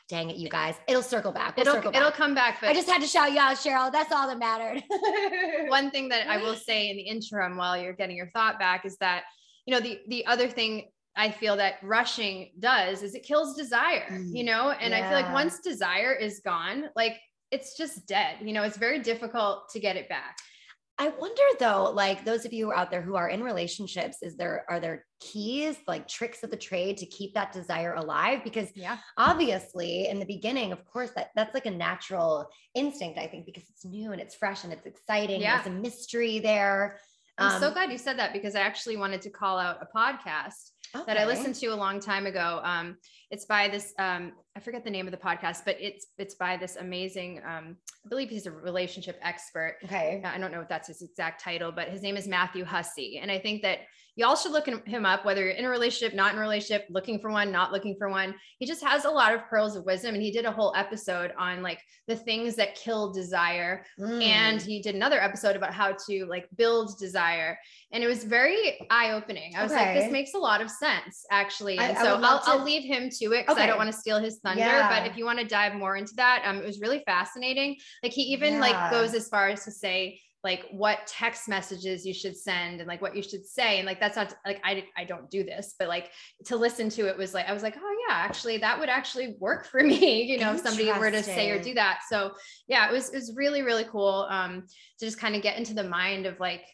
Dang 0.09 0.31
it, 0.31 0.37
you 0.37 0.49
guys! 0.49 0.75
It'll 0.89 1.03
circle 1.03 1.33
back. 1.33 1.57
We'll 1.59 1.67
it'll 1.67 1.75
circle 1.75 1.95
it'll 1.95 2.11
come 2.11 2.35
back 2.35 2.63
but 2.63 2.71
I 2.71 2.73
just 2.73 2.89
had 2.89 3.03
to 3.03 3.07
shout 3.07 3.31
you 3.31 3.39
out, 3.39 3.57
Cheryl. 3.57 3.93
That's 3.93 4.11
all 4.11 4.27
that 4.27 4.39
mattered. 4.39 4.83
one 5.69 5.91
thing 5.91 6.09
that 6.09 6.27
I 6.29 6.39
will 6.39 6.55
say 6.69 6.89
in 6.89 6.97
the 6.97 7.03
interim 7.03 7.59
while 7.59 7.77
you're 7.77 7.93
getting 7.93 8.17
your 8.17 8.31
thought 8.31 8.59
back 8.59 8.87
is 8.87 8.97
that, 9.01 9.25
you 9.67 9.75
know, 9.75 9.81
the 9.81 10.01
the 10.09 10.25
other 10.25 10.49
thing 10.49 10.89
I 11.15 11.31
feel 11.31 11.57
that 11.57 11.75
rushing 11.83 12.53
does 12.59 13.03
is 13.03 13.15
it 13.15 13.23
kills 13.23 13.55
desire, 13.55 14.07
Mm, 14.11 14.35
you 14.35 14.45
know? 14.45 14.71
And 14.71 14.95
I 14.95 15.03
feel 15.03 15.13
like 15.21 15.33
once 15.33 15.59
desire 15.59 16.15
is 16.15 16.41
gone, 16.45 16.85
like 16.97 17.19
it's 17.51 17.77
just 17.77 18.07
dead. 18.07 18.37
You 18.41 18.53
know, 18.55 18.63
it's 18.63 18.77
very 18.79 19.01
difficult 19.01 19.69
to 19.73 19.81
get 19.81 19.97
it 19.97 20.09
back. 20.09 20.39
I 21.01 21.09
wonder 21.11 21.43
though, 21.61 21.93
like 21.95 22.25
those 22.25 22.45
of 22.45 22.53
you 22.53 22.73
out 22.73 22.91
there 22.91 23.03
who 23.03 23.15
are 23.15 23.29
in 23.29 23.43
relationships, 23.43 24.19
is 24.23 24.37
there 24.37 24.65
are 24.69 24.81
there 24.81 25.07
keys, 25.21 25.77
like 25.87 26.09
tricks 26.09 26.43
of 26.43 26.51
the 26.51 26.57
trade 26.57 26.97
to 26.99 27.07
keep 27.07 27.35
that 27.35 27.53
desire 27.53 27.95
alive? 27.95 28.43
Because 28.43 28.69
Yeah. 28.75 28.99
obviously 29.17 30.09
in 30.09 30.19
the 30.19 30.27
beginning, 30.27 30.73
of 30.73 30.85
course, 30.85 31.11
that 31.15 31.31
that's 31.37 31.55
like 31.55 31.67
a 31.67 31.71
natural 31.71 32.49
instinct, 32.75 33.19
I 33.19 33.29
think, 33.29 33.47
because 33.47 33.69
it's 33.69 33.85
new 33.85 34.13
and 34.13 34.21
it's 34.21 34.35
fresh 34.35 34.65
and 34.65 34.73
it's 34.73 34.87
exciting. 34.87 35.41
Yeah. 35.41 35.63
There's 35.63 35.69
a 35.75 35.81
mystery 35.81 36.41
there. 36.41 36.99
I'm 37.39 37.61
so 37.61 37.69
Um, 37.69 37.75
glad 37.75 37.93
you 37.93 37.99
said 37.99 38.19
that 38.19 38.33
because 38.33 38.57
I 38.57 38.61
actually 38.63 38.97
wanted 38.97 39.23
to 39.23 39.31
call 39.31 39.59
out 39.59 39.79
a 39.81 39.87
podcast 39.97 40.73
that 41.07 41.17
I 41.17 41.27
listened 41.27 41.55
to 41.57 41.67
a 41.67 41.77
long 41.77 42.01
time 42.01 42.27
ago. 42.27 42.61
Um, 42.65 42.97
it's 43.31 43.45
by 43.45 43.69
this, 43.69 43.93
um, 43.99 44.33
I 44.57 44.61
forget 44.61 44.85
the 44.85 44.91
name 44.91 45.07
of 45.07 45.13
the 45.13 45.19
podcast, 45.19 45.65
but 45.65 45.77
it's 45.81 46.07
it's 46.19 46.35
by 46.35 46.57
this 46.57 46.77
amazing, 46.77 47.41
um, 47.47 47.77
I 48.05 48.09
believe 48.09 48.31
he's 48.31 48.47
a 48.47 48.51
relationship 48.51 49.19
expert. 49.23 49.77
Okay. 49.85 50.23
I 50.25 50.39
don't 50.39 50.51
know 50.53 50.61
if 50.63 50.69
that's 50.69 50.89
his 50.89 51.03
exact 51.03 51.43
title, 51.43 51.71
but 51.71 51.89
his 51.89 52.03
name 52.03 52.17
is 52.17 52.27
Matthew 52.27 52.65
Hussey. 52.65 53.19
And 53.21 53.31
I 53.31 53.39
think 53.39 53.63
that 53.63 53.81
y'all 54.17 54.35
should 54.35 54.51
look 54.51 54.67
him 54.67 55.07
up, 55.07 55.25
whether 55.25 55.43
you're 55.43 55.51
in 55.53 55.65
a 55.65 55.69
relationship, 55.69 56.13
not 56.13 56.33
in 56.33 56.39
a 56.39 56.41
relationship, 56.41 56.87
looking 56.91 57.21
for 57.21 57.31
one, 57.31 57.53
not 57.53 57.71
looking 57.71 57.95
for 57.97 58.09
one. 58.09 58.35
He 58.59 58.67
just 58.67 58.83
has 58.83 59.05
a 59.05 59.11
lot 59.11 59.33
of 59.33 59.47
pearls 59.49 59.77
of 59.77 59.85
wisdom. 59.85 60.15
And 60.15 60.23
he 60.23 60.33
did 60.33 60.45
a 60.45 60.51
whole 60.51 60.75
episode 60.75 61.33
on 61.39 61.63
like 61.63 61.79
the 62.09 62.17
things 62.17 62.57
that 62.57 62.75
kill 62.75 63.13
desire. 63.13 63.85
And 63.97 64.59
Mm. 64.59 64.67
he 64.67 64.83
did 64.83 64.97
another 64.97 65.23
episode 65.23 65.55
about 65.55 65.73
how 65.73 65.95
to 66.09 66.27
like 66.27 66.49
build 66.57 66.99
desire. 66.99 67.57
And 67.93 68.03
it 68.03 68.09
was 68.09 68.25
very 68.25 68.85
eye 68.91 69.13
opening. 69.13 69.55
I 69.55 69.63
was 69.63 69.71
like, 69.73 69.95
this 69.95 70.11
makes 70.11 70.35
a 70.35 70.39
lot 70.39 70.61
of 70.63 70.69
sense, 70.69 71.25
actually. 71.31 71.79
And 71.79 71.97
I 71.97 72.03
so 72.03 72.15
would 72.15 72.23
love 72.23 72.43
I'll, 72.45 72.59
I'll 72.59 72.65
leave 72.65 72.83
him 72.83 73.11
to 73.19 73.27
it 73.33 73.47
because 73.47 73.59
I 73.59 73.67
don't 73.67 73.79
want 73.79 73.93
to 73.93 73.99
steal 73.99 74.19
his 74.19 74.39
thunder. 74.39 74.61
Yeah. 74.61 74.89
But 74.89 75.11
if 75.11 75.17
you 75.17 75.25
want 75.25 75.39
to 75.39 75.47
dive 75.47 75.75
more 75.75 75.97
into 75.97 76.15
that, 76.17 76.43
um, 76.45 76.59
it 76.59 76.65
was 76.65 76.81
really 76.81 77.03
fascinating. 77.07 77.77
Like 78.03 78.13
he 78.13 78.23
even 78.23 78.55
Yeah. 78.55 78.61
like 78.61 78.91
goes 78.91 79.15
as 79.15 79.29
far 79.29 79.49
as 79.49 79.65
to 79.65 79.71
say 79.71 80.21
like 80.45 80.67
what 80.71 81.05
text 81.07 81.49
messages 81.49 82.07
you 82.07 82.15
should 82.15 82.37
send 82.37 82.81
and 82.81 82.87
like 82.87 83.03
what 83.03 83.17
you 83.17 83.23
should 83.23 83.45
say 83.45 83.79
and 83.79 83.87
like 83.87 83.99
that's 83.99 84.15
not 84.15 84.33
like 84.47 84.61
I 84.65 84.85
I 84.97 85.03
don't 85.05 85.29
do 85.29 85.43
this 85.43 85.75
but 85.79 85.89
like 85.89 86.13
to 86.45 86.57
listen 86.57 86.89
to 86.91 87.09
it 87.09 87.19
was 87.19 87.35
like 87.35 87.49
I 87.49 87.53
was 87.53 87.65
like 87.65 87.77
oh 87.77 87.97
yeah 88.09 88.15
actually 88.15 88.59
that 88.59 88.79
would 88.79 88.89
actually 88.89 89.35
work 89.41 89.67
for 89.67 89.83
me 89.83 90.23
you 90.31 90.39
know 90.39 90.55
if 90.55 90.61
somebody 90.61 90.93
were 90.93 91.11
to 91.11 91.25
say 91.25 91.51
or 91.51 91.61
do 91.61 91.75
that 91.75 92.01
so 92.09 92.33
yeah 92.69 92.89
it 92.89 92.93
was 92.93 93.11
it 93.11 93.17
was 93.17 93.35
really 93.35 93.63
really 93.63 93.85
cool 93.85 94.29
um 94.31 94.63
to 95.01 95.05
just 95.05 95.19
kind 95.19 95.35
of 95.35 95.43
get 95.43 95.59
into 95.59 95.75
the 95.75 95.85
mind 95.85 96.25
of 96.25 96.39
like 96.39 96.65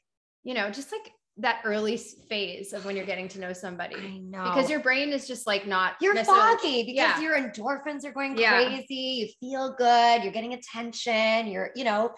you 0.42 0.52
know 0.52 0.70
just 0.70 0.92
like 0.92 1.10
that 1.38 1.60
early 1.64 1.96
phase 1.96 2.72
of 2.72 2.84
when 2.84 2.96
you're 2.96 3.04
getting 3.06 3.26
to 3.26 3.40
know 3.40 3.52
somebody 3.52 3.96
I 3.96 4.18
know 4.18 4.44
because 4.44 4.70
your 4.70 4.78
brain 4.78 5.12
is 5.12 5.26
just 5.26 5.48
like 5.48 5.66
not 5.66 5.94
you're 6.00 6.14
foggy 6.24 6.84
because 6.84 6.94
yeah. 6.94 7.20
your 7.20 7.36
endorphins 7.36 8.04
are 8.04 8.12
going 8.12 8.38
Yeah. 8.38 8.64
crazy. 8.68 8.94
You 8.94 9.28
feel 9.40 9.74
good. 9.76 10.22
You're 10.22 10.32
getting 10.32 10.54
attention. 10.54 11.48
You're, 11.48 11.70
you 11.74 11.82
know, 11.84 12.12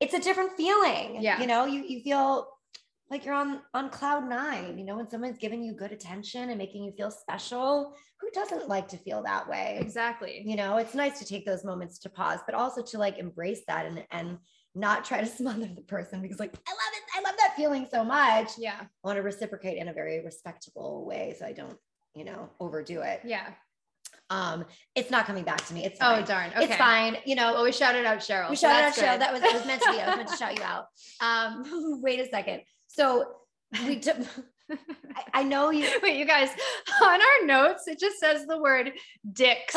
it's 0.00 0.14
a 0.14 0.20
different 0.20 0.52
feeling. 0.56 1.18
Yeah. 1.20 1.40
You 1.40 1.46
know, 1.46 1.66
you 1.66 1.82
you 1.86 2.00
feel 2.00 2.48
like 3.10 3.26
you're 3.26 3.34
on 3.34 3.60
on 3.74 3.90
cloud 3.90 4.28
nine. 4.28 4.78
You 4.78 4.86
know, 4.86 4.96
when 4.96 5.10
someone's 5.10 5.36
giving 5.38 5.62
you 5.62 5.74
good 5.74 5.92
attention 5.92 6.48
and 6.48 6.56
making 6.56 6.84
you 6.84 6.92
feel 6.92 7.10
special. 7.10 7.94
Who 8.20 8.30
doesn't 8.30 8.66
like 8.68 8.88
to 8.88 8.96
feel 8.96 9.22
that 9.24 9.46
way? 9.46 9.76
exactly 9.78 10.42
You 10.46 10.56
know, 10.56 10.78
it's 10.78 10.94
nice 10.94 11.18
to 11.18 11.26
take 11.26 11.44
those 11.44 11.64
moments 11.64 11.98
to 11.98 12.08
pause, 12.08 12.40
but 12.46 12.54
also 12.54 12.82
to 12.82 12.98
like 12.98 13.18
embrace 13.18 13.60
that 13.68 13.84
and 13.84 14.02
and 14.10 14.38
not 14.74 15.04
try 15.04 15.20
to 15.20 15.26
smother 15.40 15.66
the 15.74 15.82
person 15.82 16.20
because 16.22 16.38
like 16.38 16.54
I 16.66 16.70
love 16.70 16.92
it. 16.94 17.02
I 17.16 17.20
love 17.28 17.36
that 17.38 17.54
feeling 17.56 17.86
so 17.90 18.04
much. 18.04 18.50
yeah 18.58 18.76
I 18.80 18.86
want 19.06 19.16
to 19.16 19.22
reciprocate 19.22 19.78
in 19.78 19.88
a 19.88 19.92
very 19.92 20.24
respectable 20.24 21.04
way 21.06 21.34
so 21.38 21.46
I 21.46 21.52
don't, 21.52 21.76
you 22.14 22.24
know, 22.24 22.50
overdo 22.60 23.00
it. 23.02 23.20
yeah 23.24 23.46
Um, 24.30 24.64
it's 24.94 25.10
not 25.10 25.26
coming 25.26 25.44
back 25.44 25.64
to 25.66 25.74
me. 25.74 25.84
It's 25.84 25.98
oh 26.00 26.22
darn 26.22 26.50
okay 26.56 26.64
It's 26.64 26.76
fine. 26.76 27.16
You 27.24 27.36
know, 27.36 27.52
well 27.54 27.64
we 27.64 27.72
shouted 27.72 28.04
out 28.04 28.18
Cheryl 28.18 28.50
we 28.50 28.56
shouted 28.56 28.84
out 28.86 28.94
Cheryl. 28.94 29.18
That 29.18 29.32
was 29.32 29.42
it 29.42 29.52
was 29.52 29.66
meant 29.66 29.82
to 29.82 29.92
be. 29.92 30.00
I 30.00 30.08
was 30.08 30.16
meant 30.16 30.28
to 30.30 30.36
shout 30.42 30.56
you 30.58 30.64
out. 30.64 30.86
Um, 31.20 32.00
wait 32.02 32.20
a 32.20 32.28
second. 32.28 32.62
So 32.88 33.26
we 33.86 34.00
took 34.00 34.16
I, 34.70 35.22
I 35.34 35.42
know 35.42 35.70
you. 35.70 35.86
Wait, 36.02 36.16
you 36.16 36.24
guys, 36.24 36.48
on 37.02 37.20
our 37.20 37.46
notes, 37.46 37.86
it 37.86 38.00
just 38.00 38.18
says 38.18 38.46
the 38.46 38.58
word 38.58 38.92
dicks. 39.30 39.76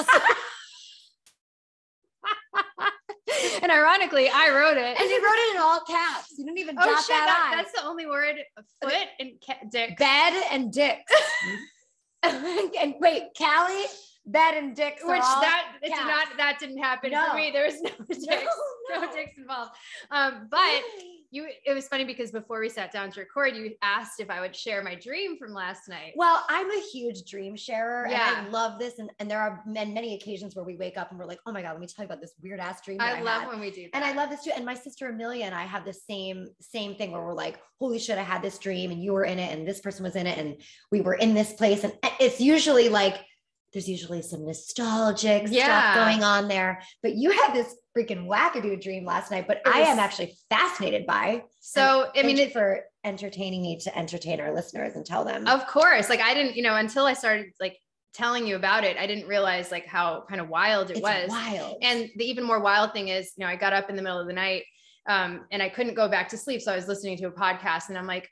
and 3.61 3.71
ironically, 3.71 4.29
I 4.29 4.49
wrote 4.49 4.77
it. 4.77 4.99
And 4.99 5.09
you 5.09 5.23
wrote 5.23 5.35
it 5.35 5.55
in 5.55 5.61
all 5.61 5.79
caps. 5.81 6.33
You 6.37 6.45
didn't 6.45 6.59
even 6.59 6.75
oh 6.79 6.95
shit, 7.01 7.09
that, 7.09 7.25
that, 7.27 7.53
that's 7.55 7.81
the 7.81 7.87
only 7.87 8.05
word. 8.05 8.35
Foot 8.81 9.07
and 9.19 9.31
ca- 9.45 9.65
dick. 9.71 9.97
bed 9.97 10.43
and 10.51 10.71
dicks. 10.71 11.13
and 12.23 12.95
wait, 12.99 13.23
Cali, 13.37 13.83
bed 14.25 14.55
and 14.55 14.75
dicks. 14.75 15.03
Which 15.03 15.21
that 15.21 15.75
it 15.81 15.89
did 15.89 16.05
not 16.05 16.27
that 16.37 16.57
didn't 16.59 16.79
happen 16.79 17.11
No. 17.11 17.29
for 17.29 17.35
me. 17.35 17.51
There 17.51 17.65
was 17.65 17.81
no 17.81 17.91
dicks, 18.07 18.25
no, 18.89 19.01
no. 19.01 19.11
dicks 19.13 19.37
involved. 19.37 19.71
Um, 20.11 20.47
but 20.49 20.81
you 21.31 21.47
it 21.65 21.73
was 21.73 21.87
funny 21.87 22.05
because 22.05 22.31
before 22.31 22.59
we 22.59 22.69
sat 22.69 22.91
down 22.91 23.11
to 23.11 23.19
record, 23.19 23.55
you 23.55 23.73
asked 23.81 24.19
if 24.19 24.29
I 24.29 24.39
would 24.39 24.55
share 24.55 24.83
my 24.83 24.95
dream 24.95 25.37
from 25.37 25.53
last 25.53 25.89
night. 25.89 26.13
Well, 26.15 26.45
I'm 26.49 26.69
a 26.71 26.81
huge 26.91 27.29
dream 27.29 27.55
sharer 27.55 28.05
and 28.05 28.15
I 28.15 28.47
love 28.49 28.79
this. 28.79 28.99
And, 28.99 29.09
and 29.19 29.29
there 29.29 29.39
are 29.39 29.61
many, 29.65 29.93
many 29.93 30.15
occasions 30.15 30.55
where 30.55 30.63
we 30.65 30.75
wake 30.75 30.97
up 30.97 31.11
and 31.11 31.19
we're 31.19 31.25
like, 31.25 31.39
oh 31.45 31.51
my 31.51 31.61
God, 31.61 31.71
let 31.71 31.81
me 31.81 31.87
tell 31.87 32.03
you 32.03 32.07
about 32.07 32.21
this 32.21 32.33
weird 32.41 32.59
ass 32.59 32.81
dream. 32.81 32.97
that 32.99 33.15
I 33.15 33.19
I 33.19 33.21
love 33.21 33.41
had." 33.43 33.49
when 33.49 33.59
we 33.59 33.71
do 33.71 33.83
that. 33.83 33.95
and 33.95 34.05
I 34.05 34.13
love 34.13 34.29
this 34.29 34.43
too. 34.43 34.51
And 34.55 34.65
my 34.65 34.73
sister 34.75 35.09
Amelia 35.09 35.45
and 35.45 35.55
I 35.55 35.63
have 35.63 35.85
the 35.85 35.93
same 35.93 36.47
same 36.61 36.95
thing 36.95 37.11
where 37.11 37.21
we're 37.23 37.33
like, 37.33 37.59
holy 37.79 37.99
shit, 37.99 38.17
I 38.17 38.23
had 38.23 38.41
this 38.41 38.57
dream 38.57 38.91
and 38.91 39.03
you 39.03 39.13
were 39.13 39.25
in 39.25 39.39
it 39.39 39.51
and 39.55 39.67
this 39.67 39.81
person 39.81 40.03
was 40.03 40.15
in 40.15 40.27
it 40.27 40.37
and 40.37 40.55
we 40.91 41.01
were 41.01 41.15
in 41.15 41.33
this 41.33 41.53
place. 41.53 41.83
And 41.83 41.93
it's 42.19 42.39
usually 42.39 42.89
like 42.89 43.17
there's 43.77 43.87
usually 43.87 44.23
some 44.23 44.43
nostalgic 44.43 45.43
Yeah. 45.49 45.93
stuff 45.93 46.07
going 46.07 46.23
on 46.23 46.47
there. 46.47 46.81
But 47.03 47.13
you 47.13 47.29
had 47.29 47.53
this 47.53 47.75
freaking 47.95 48.25
wackadoo 48.25 48.81
dream 48.81 49.05
last 49.05 49.29
night, 49.29 49.45
but 49.47 49.61
I 49.67 49.81
am 49.81 49.99
actually 49.99 50.35
fascinated 50.49 51.05
by. 51.05 51.43
so 51.61 52.09
I 52.15 52.23
mean 52.23 52.39
it, 52.39 52.53
for 52.53 52.81
entertaining 53.03 53.61
me 53.61 53.77
to 53.81 53.95
entertain 53.95 54.39
our 54.39 54.51
listeners 54.51 54.95
and 54.95 55.05
tell 55.05 55.23
them. 55.23 55.45
Of 55.47 55.67
course. 55.67 56.09
Like 56.09 56.21
I 56.21 56.33
didn't, 56.33 56.55
you 56.55 56.63
know, 56.63 56.75
until 56.75 57.05
I 57.05 57.13
started 57.13 57.51
like 57.59 57.77
telling 58.15 58.47
you 58.47 58.55
about 58.55 58.83
it, 58.83 58.97
I 58.97 59.05
didn't 59.05 59.27
realize 59.27 59.71
like 59.71 59.85
how 59.85 60.23
kind 60.27 60.41
of 60.41 60.49
wild 60.49 60.89
it 60.89 60.97
it's 60.97 61.01
was. 61.03 61.29
wild. 61.29 61.77
And 61.83 62.09
the 62.15 62.25
even 62.25 62.45
more 62.45 62.59
wild 62.59 62.93
thing 62.93 63.09
is, 63.09 63.31
you 63.37 63.45
know, 63.45 63.47
I 63.51 63.57
got 63.57 63.73
up 63.73 63.91
in 63.91 63.95
the 63.95 64.01
middle 64.01 64.19
of 64.19 64.25
the 64.25 64.33
night 64.33 64.63
um, 65.07 65.45
and 65.51 65.61
I 65.61 65.69
couldn't 65.69 65.93
go 65.93 66.07
back 66.09 66.29
to 66.29 66.37
sleep. 66.37 66.63
So 66.63 66.73
I 66.73 66.75
was 66.75 66.87
listening 66.87 67.15
to 67.19 67.27
a 67.27 67.31
podcast 67.31 67.89
and 67.89 67.97
I'm 67.97 68.07
like, 68.07 68.27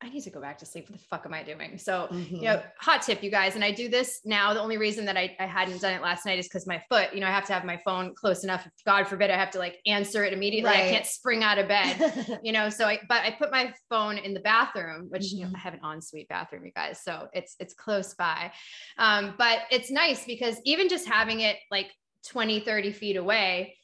I 0.00 0.08
need 0.10 0.20
to 0.22 0.30
go 0.30 0.40
back 0.40 0.58
to 0.58 0.66
sleep. 0.66 0.88
What 0.88 0.96
the 0.98 1.04
fuck 1.06 1.26
am 1.26 1.34
I 1.34 1.42
doing? 1.42 1.76
So, 1.76 2.06
Mhm. 2.12 2.30
you 2.30 2.42
know, 2.42 2.62
hot 2.78 3.02
tip, 3.02 3.20
you 3.20 3.32
guys. 3.32 3.56
And 3.56 3.64
I 3.64 3.72
do 3.72 3.88
this 3.88 4.20
now. 4.24 4.54
The 4.54 4.60
only 4.60 4.76
reason 4.76 5.04
that 5.06 5.16
I, 5.16 5.34
I 5.40 5.46
hadn't 5.46 5.80
done 5.82 5.92
it 5.92 6.02
last 6.02 6.24
night 6.24 6.38
is 6.38 6.46
because 6.46 6.68
my 6.68 6.80
foot, 6.88 7.12
you 7.12 7.18
know, 7.18 7.26
I 7.26 7.30
have 7.30 7.46
to 7.46 7.52
have 7.52 7.64
my 7.64 7.78
phone 7.84 8.14
close 8.14 8.44
enough. 8.44 8.64
God 8.86 9.08
forbid, 9.08 9.28
I 9.30 9.36
have 9.36 9.50
to 9.52 9.58
like 9.58 9.80
answer 9.86 10.22
it 10.24 10.32
immediately. 10.32 10.70
I 10.70 10.88
can't 10.88 11.04
spring 11.04 11.42
out 11.42 11.58
of 11.58 11.66
bed 11.66 12.38
you 12.44 12.52
know 12.52 12.70
so 12.70 12.86
i 12.86 12.98
but 13.08 13.22
i 13.22 13.30
put 13.32 13.50
my 13.50 13.72
phone 13.88 14.18
in 14.18 14.34
the 14.34 14.40
bathroom 14.40 15.06
which 15.10 15.32
you 15.32 15.44
know 15.44 15.50
Mhm. 15.50 15.56
i 15.56 15.58
have 15.58 15.74
an 15.74 15.80
ensuite 15.84 16.28
bathroom 16.28 16.64
you 16.64 16.70
guys 16.72 17.00
so 17.02 17.28
it's 17.32 17.56
it's 17.58 17.74
close 17.74 18.14
by 18.14 18.52
um 18.98 19.34
but 19.38 19.60
it's 19.70 19.90
nice 19.90 20.24
because 20.24 20.60
even 20.64 20.88
just 20.88 21.06
having 21.08 21.40
it 21.40 21.56
like 21.70 21.92
20 22.26 22.60
30 22.60 22.92
feet 22.92 23.16
away 23.16 23.76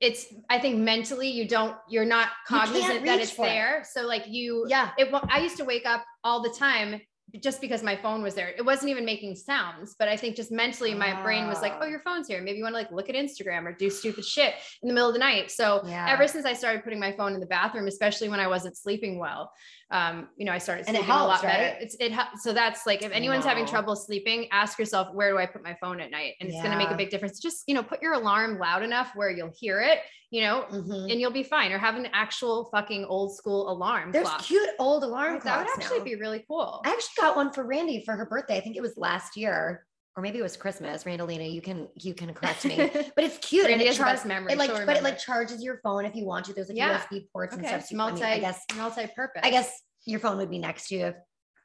it's 0.00 0.26
i 0.48 0.58
think 0.58 0.78
mentally 0.78 1.28
you 1.28 1.46
don't 1.46 1.76
you're 1.88 2.04
not 2.04 2.28
You 2.50 2.56
cognizant 2.56 3.04
that 3.06 3.20
it's 3.20 3.30
for 3.30 3.44
it. 3.46 3.48
there 3.50 3.84
so 3.90 4.06
like 4.06 4.24
you 4.28 4.66
yeah. 4.68 4.90
it 4.98 5.08
i 5.28 5.40
used 5.40 5.56
to 5.58 5.64
wake 5.64 5.86
up 5.86 6.04
all 6.24 6.42
the 6.42 6.50
time 6.50 7.00
just 7.40 7.60
because 7.60 7.82
my 7.82 7.94
phone 7.94 8.22
was 8.22 8.34
there 8.34 8.48
it 8.48 8.64
wasn't 8.64 8.88
even 8.90 9.04
making 9.04 9.36
sounds 9.36 9.94
but 9.98 10.08
i 10.08 10.16
think 10.16 10.34
just 10.36 10.50
mentally 10.50 10.94
my 10.94 11.22
brain 11.22 11.46
was 11.46 11.62
like 11.62 11.72
Ah. 11.76 11.80
oh 11.82 11.86
your 11.86 12.00
phone's 12.00 12.26
here 12.26 12.42
maybe 12.42 12.58
you 12.58 12.64
want 12.64 12.74
to 12.74 12.78
like 12.78 12.90
look 12.90 13.08
at 13.08 13.14
instagram 13.14 13.66
or 13.66 13.72
do 13.72 13.88
stupid 13.88 14.24
shit 14.24 14.54
in 14.82 14.88
the 14.88 14.94
middle 14.94 15.08
of 15.08 15.14
the 15.14 15.20
night 15.20 15.50
so 15.50 15.80
Yeah. 15.86 16.06
ever 16.10 16.26
since 16.26 16.44
I 16.44 16.54
started 16.54 16.82
putting 16.82 16.98
my 16.98 17.12
phone 17.12 17.34
in 17.34 17.40
the 17.40 17.46
bathroom, 17.46 17.86
especially 17.86 18.28
when 18.28 18.40
I 18.40 18.48
wasn't 18.48 18.76
sleeping 18.76 19.18
well, 19.18 19.52
um, 19.92 20.28
you 20.36 20.44
know, 20.44 20.52
I 20.52 20.58
started 20.58 20.86
And 20.86 20.96
it 20.96 21.00
sleeping 21.00 21.14
a 21.14 21.24
lot 21.24 21.40
helps, 21.40 21.42
better. 21.42 21.76
It's 21.80 21.96
it 21.98 22.12
so 22.40 22.52
that's 22.52 22.86
like 22.86 23.02
if 23.02 23.10
anyone's 23.12 23.44
having 23.44 23.66
trouble 23.66 23.96
sleeping, 23.96 24.46
ask 24.52 24.78
yourself 24.78 25.12
where 25.14 25.30
do 25.32 25.38
I 25.38 25.46
put 25.46 25.64
my 25.64 25.76
phone 25.80 26.00
at 26.00 26.10
night, 26.10 26.34
and 26.40 26.48
it's 26.48 26.58
going 26.58 26.70
to 26.70 26.78
make 26.78 26.90
a 26.90 26.96
big 26.96 27.10
difference. 27.10 27.40
Just 27.40 27.64
you 27.66 27.74
know, 27.74 27.82
put 27.82 28.00
your 28.00 28.12
alarm 28.14 28.58
loud 28.58 28.82
enough 28.82 29.10
where 29.16 29.30
you'll 29.30 29.52
hear 29.58 29.80
it, 29.80 29.98
you 30.30 30.42
know, 30.42 30.64
Mhm. 30.70 31.10
and 31.10 31.20
you'll 31.20 31.32
be 31.32 31.42
fine. 31.42 31.72
Or 31.72 31.78
have 31.78 31.96
an 31.96 32.06
actual 32.12 32.68
fucking 32.70 33.04
old 33.04 33.34
school 33.36 33.68
alarm 33.70 34.12
There's 34.12 34.28
clock. 34.28 34.42
cute 34.42 34.70
old 34.78 35.02
alarm 35.02 35.34
Like, 35.34 35.42
that 35.44 35.58
would 35.58 35.68
actually 35.76 35.98
now. 35.98 36.04
be 36.04 36.14
really 36.14 36.44
cool. 36.46 36.80
I 36.84 36.90
actually 36.90 37.14
got 37.20 37.34
one 37.34 37.52
for 37.52 37.64
Randy 37.64 38.04
for 38.04 38.14
her 38.14 38.26
birthday. 38.26 38.56
I 38.56 38.60
think 38.60 38.76
it 38.76 38.82
was 38.82 38.96
last 38.96 39.36
year, 39.36 39.86
or 40.16 40.22
maybe 40.22 40.38
it 40.38 40.42
was 40.42 40.56
Christmas. 40.56 41.04
Randalina, 41.04 41.50
you 41.52 41.62
can 41.62 41.88
you 41.94 42.14
can 42.14 42.32
correct 42.34 42.64
me. 42.64 42.76
But 43.14 43.24
it's 43.24 43.38
cute. 43.38 43.70
and 43.70 43.80
it 43.80 43.86
has 43.86 43.96
the 43.96 44.02
char- 44.04 44.12
best 44.12 44.26
memory. 44.26 44.52
It 44.52 44.58
like, 44.58 44.70
but 44.86 44.96
it 44.96 45.02
like 45.02 45.18
charges 45.18 45.62
your 45.62 45.78
phone 45.82 46.04
if 46.04 46.14
you 46.14 46.24
want 46.26 46.46
to. 46.46 46.52
There's 46.52 46.68
like 46.68 46.76
Yeah. 46.76 46.98
USB 47.00 47.26
ports 47.32 47.54
and 47.54 47.64
stuff. 47.66 47.90
you- 47.90 47.96
I 47.96 47.98
multi 47.98 48.22
mean, 48.22 48.32
I 48.32 48.38
guess 48.40 48.64
multi-purpose. 48.76 49.40
I 49.44 49.50
guess 49.50 49.70
your 50.04 50.20
phone 50.20 50.38
would 50.38 50.50
be 50.50 50.58
next 50.58 50.88
to 50.88 50.96
you 50.96 51.06
if 51.06 51.14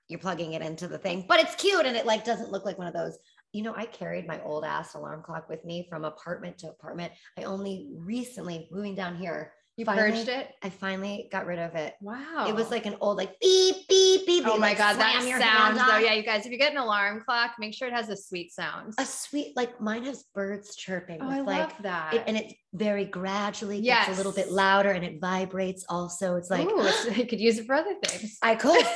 you're 0.08 0.20
plugging 0.20 0.54
it 0.54 0.62
into 0.62 0.88
the 0.88 0.98
thing. 0.98 1.26
But 1.28 1.40
it's 1.40 1.56
cute 1.56 1.86
and 1.86 1.96
it 1.98 2.06
like 2.06 2.24
doesn't 2.24 2.52
look 2.52 2.66
like 2.66 2.78
one 2.78 2.88
of 2.88 2.94
those. 2.94 3.18
You 3.54 3.64
know, 3.64 3.74
I 3.76 3.86
carried 3.86 4.28
my 4.28 4.42
old 4.44 4.66
ass 4.66 4.96
alarm 4.96 5.24
clock 5.24 5.48
with 5.50 5.64
me 5.64 5.88
from 5.90 6.04
apartment 6.04 6.58
to 6.60 6.68
apartment. 6.68 7.14
I 7.38 7.44
only 7.44 7.88
recently 7.94 8.68
moving 8.72 8.96
down 8.96 9.16
here. 9.16 9.54
You 9.78 9.86
finally- 9.86 10.12
purged 10.12 10.30
it. 10.30 10.52
I 10.64 10.70
finally 10.70 11.28
got 11.32 11.46
rid 11.46 11.60
of 11.60 11.76
it. 11.76 11.96
Wow, 12.02 12.46
It 12.48 12.56
was 12.56 12.72
like 12.72 12.86
an 12.86 12.96
old 13.02 13.18
like 13.18 13.40
beep 13.40 13.88
beep 13.88 14.26
beep. 14.26 14.44
Oh 14.48 14.58
my 14.58 14.70
like, 14.70 14.78
god, 14.78 14.98
that 14.98 15.14
slam 15.14 15.28
your 15.28 15.40
hand 15.40 15.78
sound 15.78 15.90
though. 15.90 15.98
Yeah, 15.98 16.14
you 16.14 16.24
guys, 16.24 16.46
if 16.46 16.52
you 16.52 16.58
get 16.58 16.72
an 16.72 16.78
alarm 16.78 17.24
clock, 17.26 17.52
make 17.60 17.74
sure 17.74 17.88
it 17.88 17.94
has 17.94 18.10
a 18.10 18.16
sweet 18.16 18.52
sound. 18.54 18.94
A 18.98 19.06
sweet 19.06 19.56
like 19.56 19.82
mine 19.82 20.06
has 20.06 20.24
birds 20.34 20.76
chirping. 20.76 21.22
Oh, 21.22 21.30
I 21.30 21.42
like, 21.42 21.60
love 21.60 21.74
that. 21.82 22.14
it, 22.14 22.24
and 22.28 22.38
it 22.38 22.54
very 22.74 23.06
gradually 23.06 23.82
gets 23.82 24.10
a 24.10 24.14
little 24.14 24.32
bit 24.34 24.52
louder 24.52 24.92
and 24.92 25.04
it 25.04 25.20
vibrates 25.20 25.86
also. 25.90 26.36
It's 26.36 26.50
like 26.50 26.68
Ooh, 26.68 26.80
it's- 26.80 27.18
you 27.18 27.26
could 27.26 27.40
use 27.40 27.58
it 27.58 27.66
for 27.66 27.76
other 27.76 27.96
things. 28.04 28.38
I 28.42 28.56
could. 28.56 28.86
so, 28.86 28.92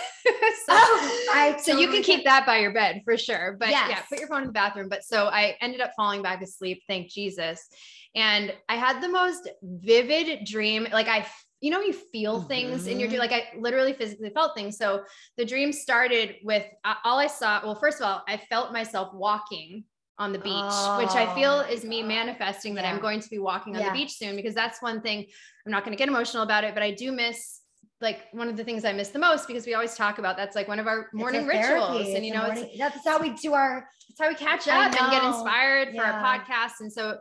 Oh, 0.71 1.27
I 1.33 1.57
so 1.61 1.77
you 1.77 1.89
can 1.89 2.03
keep 2.03 2.23
that 2.25 2.45
by 2.45 2.59
your 2.59 2.73
bed 2.73 3.01
for 3.03 3.17
sure. 3.17 3.57
But 3.59 3.69
yeah, 3.69 4.01
put 4.09 4.19
your 4.19 4.27
phone 4.27 4.41
in 4.41 4.47
the 4.47 4.53
bathroom. 4.53 4.87
But 4.89 5.03
so 5.03 5.27
I 5.27 5.55
ended 5.61 5.81
up 5.81 5.91
falling 5.95 6.21
back 6.21 6.41
asleep, 6.41 6.83
thank 6.87 7.09
Jesus. 7.09 7.67
And 8.15 8.53
I 8.67 8.75
had 8.75 9.01
the 9.01 9.09
most 9.09 9.47
vivid 9.61 10.45
dream. 10.45 10.87
Like 10.91 11.07
I, 11.07 11.25
you 11.61 11.71
know, 11.71 11.81
you 11.81 11.93
feel 11.93 12.41
things 12.41 12.87
in 12.87 12.99
your 12.99 13.07
dream. 13.09 13.19
Mhm. 13.21 13.29
Like 13.29 13.31
I 13.33 13.49
literally 13.59 13.93
physically 13.93 14.29
felt 14.29 14.55
things. 14.55 14.77
So 14.77 15.03
the 15.37 15.45
dream 15.45 15.71
started 15.71 16.35
with 16.43 16.65
uh, 16.85 16.95
all 17.03 17.19
I 17.19 17.27
saw. 17.27 17.61
Well, 17.63 17.75
first 17.75 17.99
of 17.99 18.05
all, 18.07 18.23
I 18.27 18.37
felt 18.37 18.71
myself 18.73 19.13
walking 19.13 19.83
on 20.17 20.33
the 20.33 20.39
beach, 20.39 20.53
which 20.97 21.15
I 21.15 21.27
Oh 21.31 21.35
feel 21.35 21.59
is 21.61 21.85
me 21.85 22.03
manifesting 22.03 22.75
that 22.75 22.83
I'm 22.85 22.99
going 22.99 23.21
to 23.21 23.29
be 23.29 23.39
walking 23.39 23.75
on 23.75 23.81
Yeah. 23.81 23.89
the 23.93 23.99
beach 23.99 24.11
soon 24.11 24.35
because 24.35 24.53
that's 24.53 24.81
one 24.81 25.01
thing 25.01 25.25
I'm 25.65 25.71
not 25.71 25.85
going 25.85 25.95
to 25.95 25.97
get 25.97 26.09
emotional 26.09 26.43
about 26.43 26.65
it, 26.65 26.73
but 26.73 26.83
I 26.83 26.91
do 26.91 27.11
miss 27.13 27.61
like 28.01 28.19
one 28.31 28.47
of 28.49 28.55
the 28.57 28.63
things 28.63 28.83
I 28.85 28.93
miss 28.93 29.09
the 29.09 29.19
most 29.19 29.47
because 29.47 29.65
we 29.65 29.73
always 29.75 29.93
talk 29.95 30.19
about 30.19 30.35
that's 30.37 30.55
like 30.55 30.67
one 30.69 30.79
of 30.79 30.87
our 30.87 31.07
morning 31.13 31.45
rituals. 31.47 32.07
And 32.09 32.25
you 32.25 32.33
know, 32.33 32.45
morning- 32.47 32.69
that's 32.77 33.05
how 33.05 33.19
we 33.21 33.29
do 33.31 33.53
our 33.53 33.87
it's 34.09 34.19
how 34.19 34.27
we 34.29 34.35
catch 34.35 34.67
up 34.67 34.93
and 34.99 35.11
get 35.11 35.23
inspired 35.23 35.95
for 35.95 36.03
our 36.03 36.21
podcast. 36.23 36.79
And 36.81 36.91
so 36.91 37.17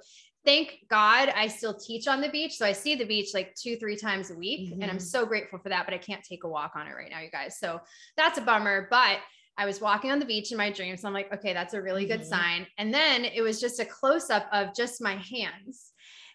thank 0.49 0.79
God 0.89 1.29
I 1.37 1.47
still 1.47 1.75
teach 1.75 2.09
on 2.09 2.23
the 2.23 2.31
beach. 2.31 2.57
So 2.57 2.65
I 2.65 2.73
see 2.73 2.95
the 2.95 3.05
beach 3.05 3.35
like 3.35 3.55
two, 3.55 3.77
three 3.77 3.97
times 3.97 4.31
a 4.31 4.35
week. 4.35 4.73
And 4.81 4.91
I'm 4.91 4.97
Mhm. 4.97 5.03
so 5.03 5.27
grateful 5.27 5.59
for 5.59 5.69
that, 5.69 5.85
but 5.85 5.93
I 5.93 5.99
can't 5.99 6.25
take 6.25 6.45
a 6.45 6.49
walk 6.49 6.73
on 6.75 6.87
it 6.87 6.93
right 6.93 7.11
now, 7.11 7.21
you 7.21 7.31
guys. 7.31 7.59
So 7.59 7.83
that's 8.17 8.39
a 8.39 8.41
bummer. 8.41 8.89
But 8.91 9.21
I 9.59 9.67
was 9.67 9.83
walking 9.83 10.11
on 10.11 10.19
the 10.19 10.25
beach 10.25 10.51
in 10.51 10.57
my 10.57 10.71
dream. 10.71 10.97
So 10.97 11.07
I'm 11.07 11.13
like, 11.13 11.31
okay, 11.35 11.53
that's 11.53 11.75
a 11.75 11.83
really 11.83 12.07
good 12.07 12.21
Mhm. 12.23 12.29
sign. 12.29 12.67
And 12.79 12.95
then 12.95 13.27
it 13.27 13.43
was 13.43 13.61
just 13.61 13.79
a 13.79 13.85
close 13.85 14.31
up 14.31 14.49
of 14.51 14.75
just 14.75 15.03
my 15.03 15.17
hands. 15.17 15.93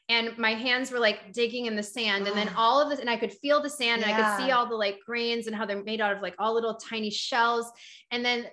And 0.10 0.38
my 0.38 0.54
hands 0.54 0.92
were 0.92 1.00
like 1.00 1.34
digging 1.34 1.66
in 1.66 1.76
the 1.76 1.82
sand. 1.82 2.28
And 2.28 2.38
then 2.38 2.50
all 2.56 2.82
of 2.82 2.92
this, 2.92 3.00
and 3.00 3.10
I 3.10 3.18
could 3.18 3.34
feel 3.34 3.64
the 3.64 3.70
sand 3.70 4.04
and 4.04 4.12
I 4.12 4.16
could 4.16 4.38
see 4.38 4.52
all 4.52 4.68
the 4.68 4.76
like 4.76 5.00
grains 5.04 5.48
and 5.48 5.56
how 5.56 5.66
they're 5.66 5.84
made 5.84 6.02
out 6.02 6.16
of 6.16 6.22
like 6.22 6.36
all 6.38 6.54
little 6.54 6.76
tiny 6.76 7.10
shells. 7.10 7.66
And 8.12 8.24
then 8.24 8.46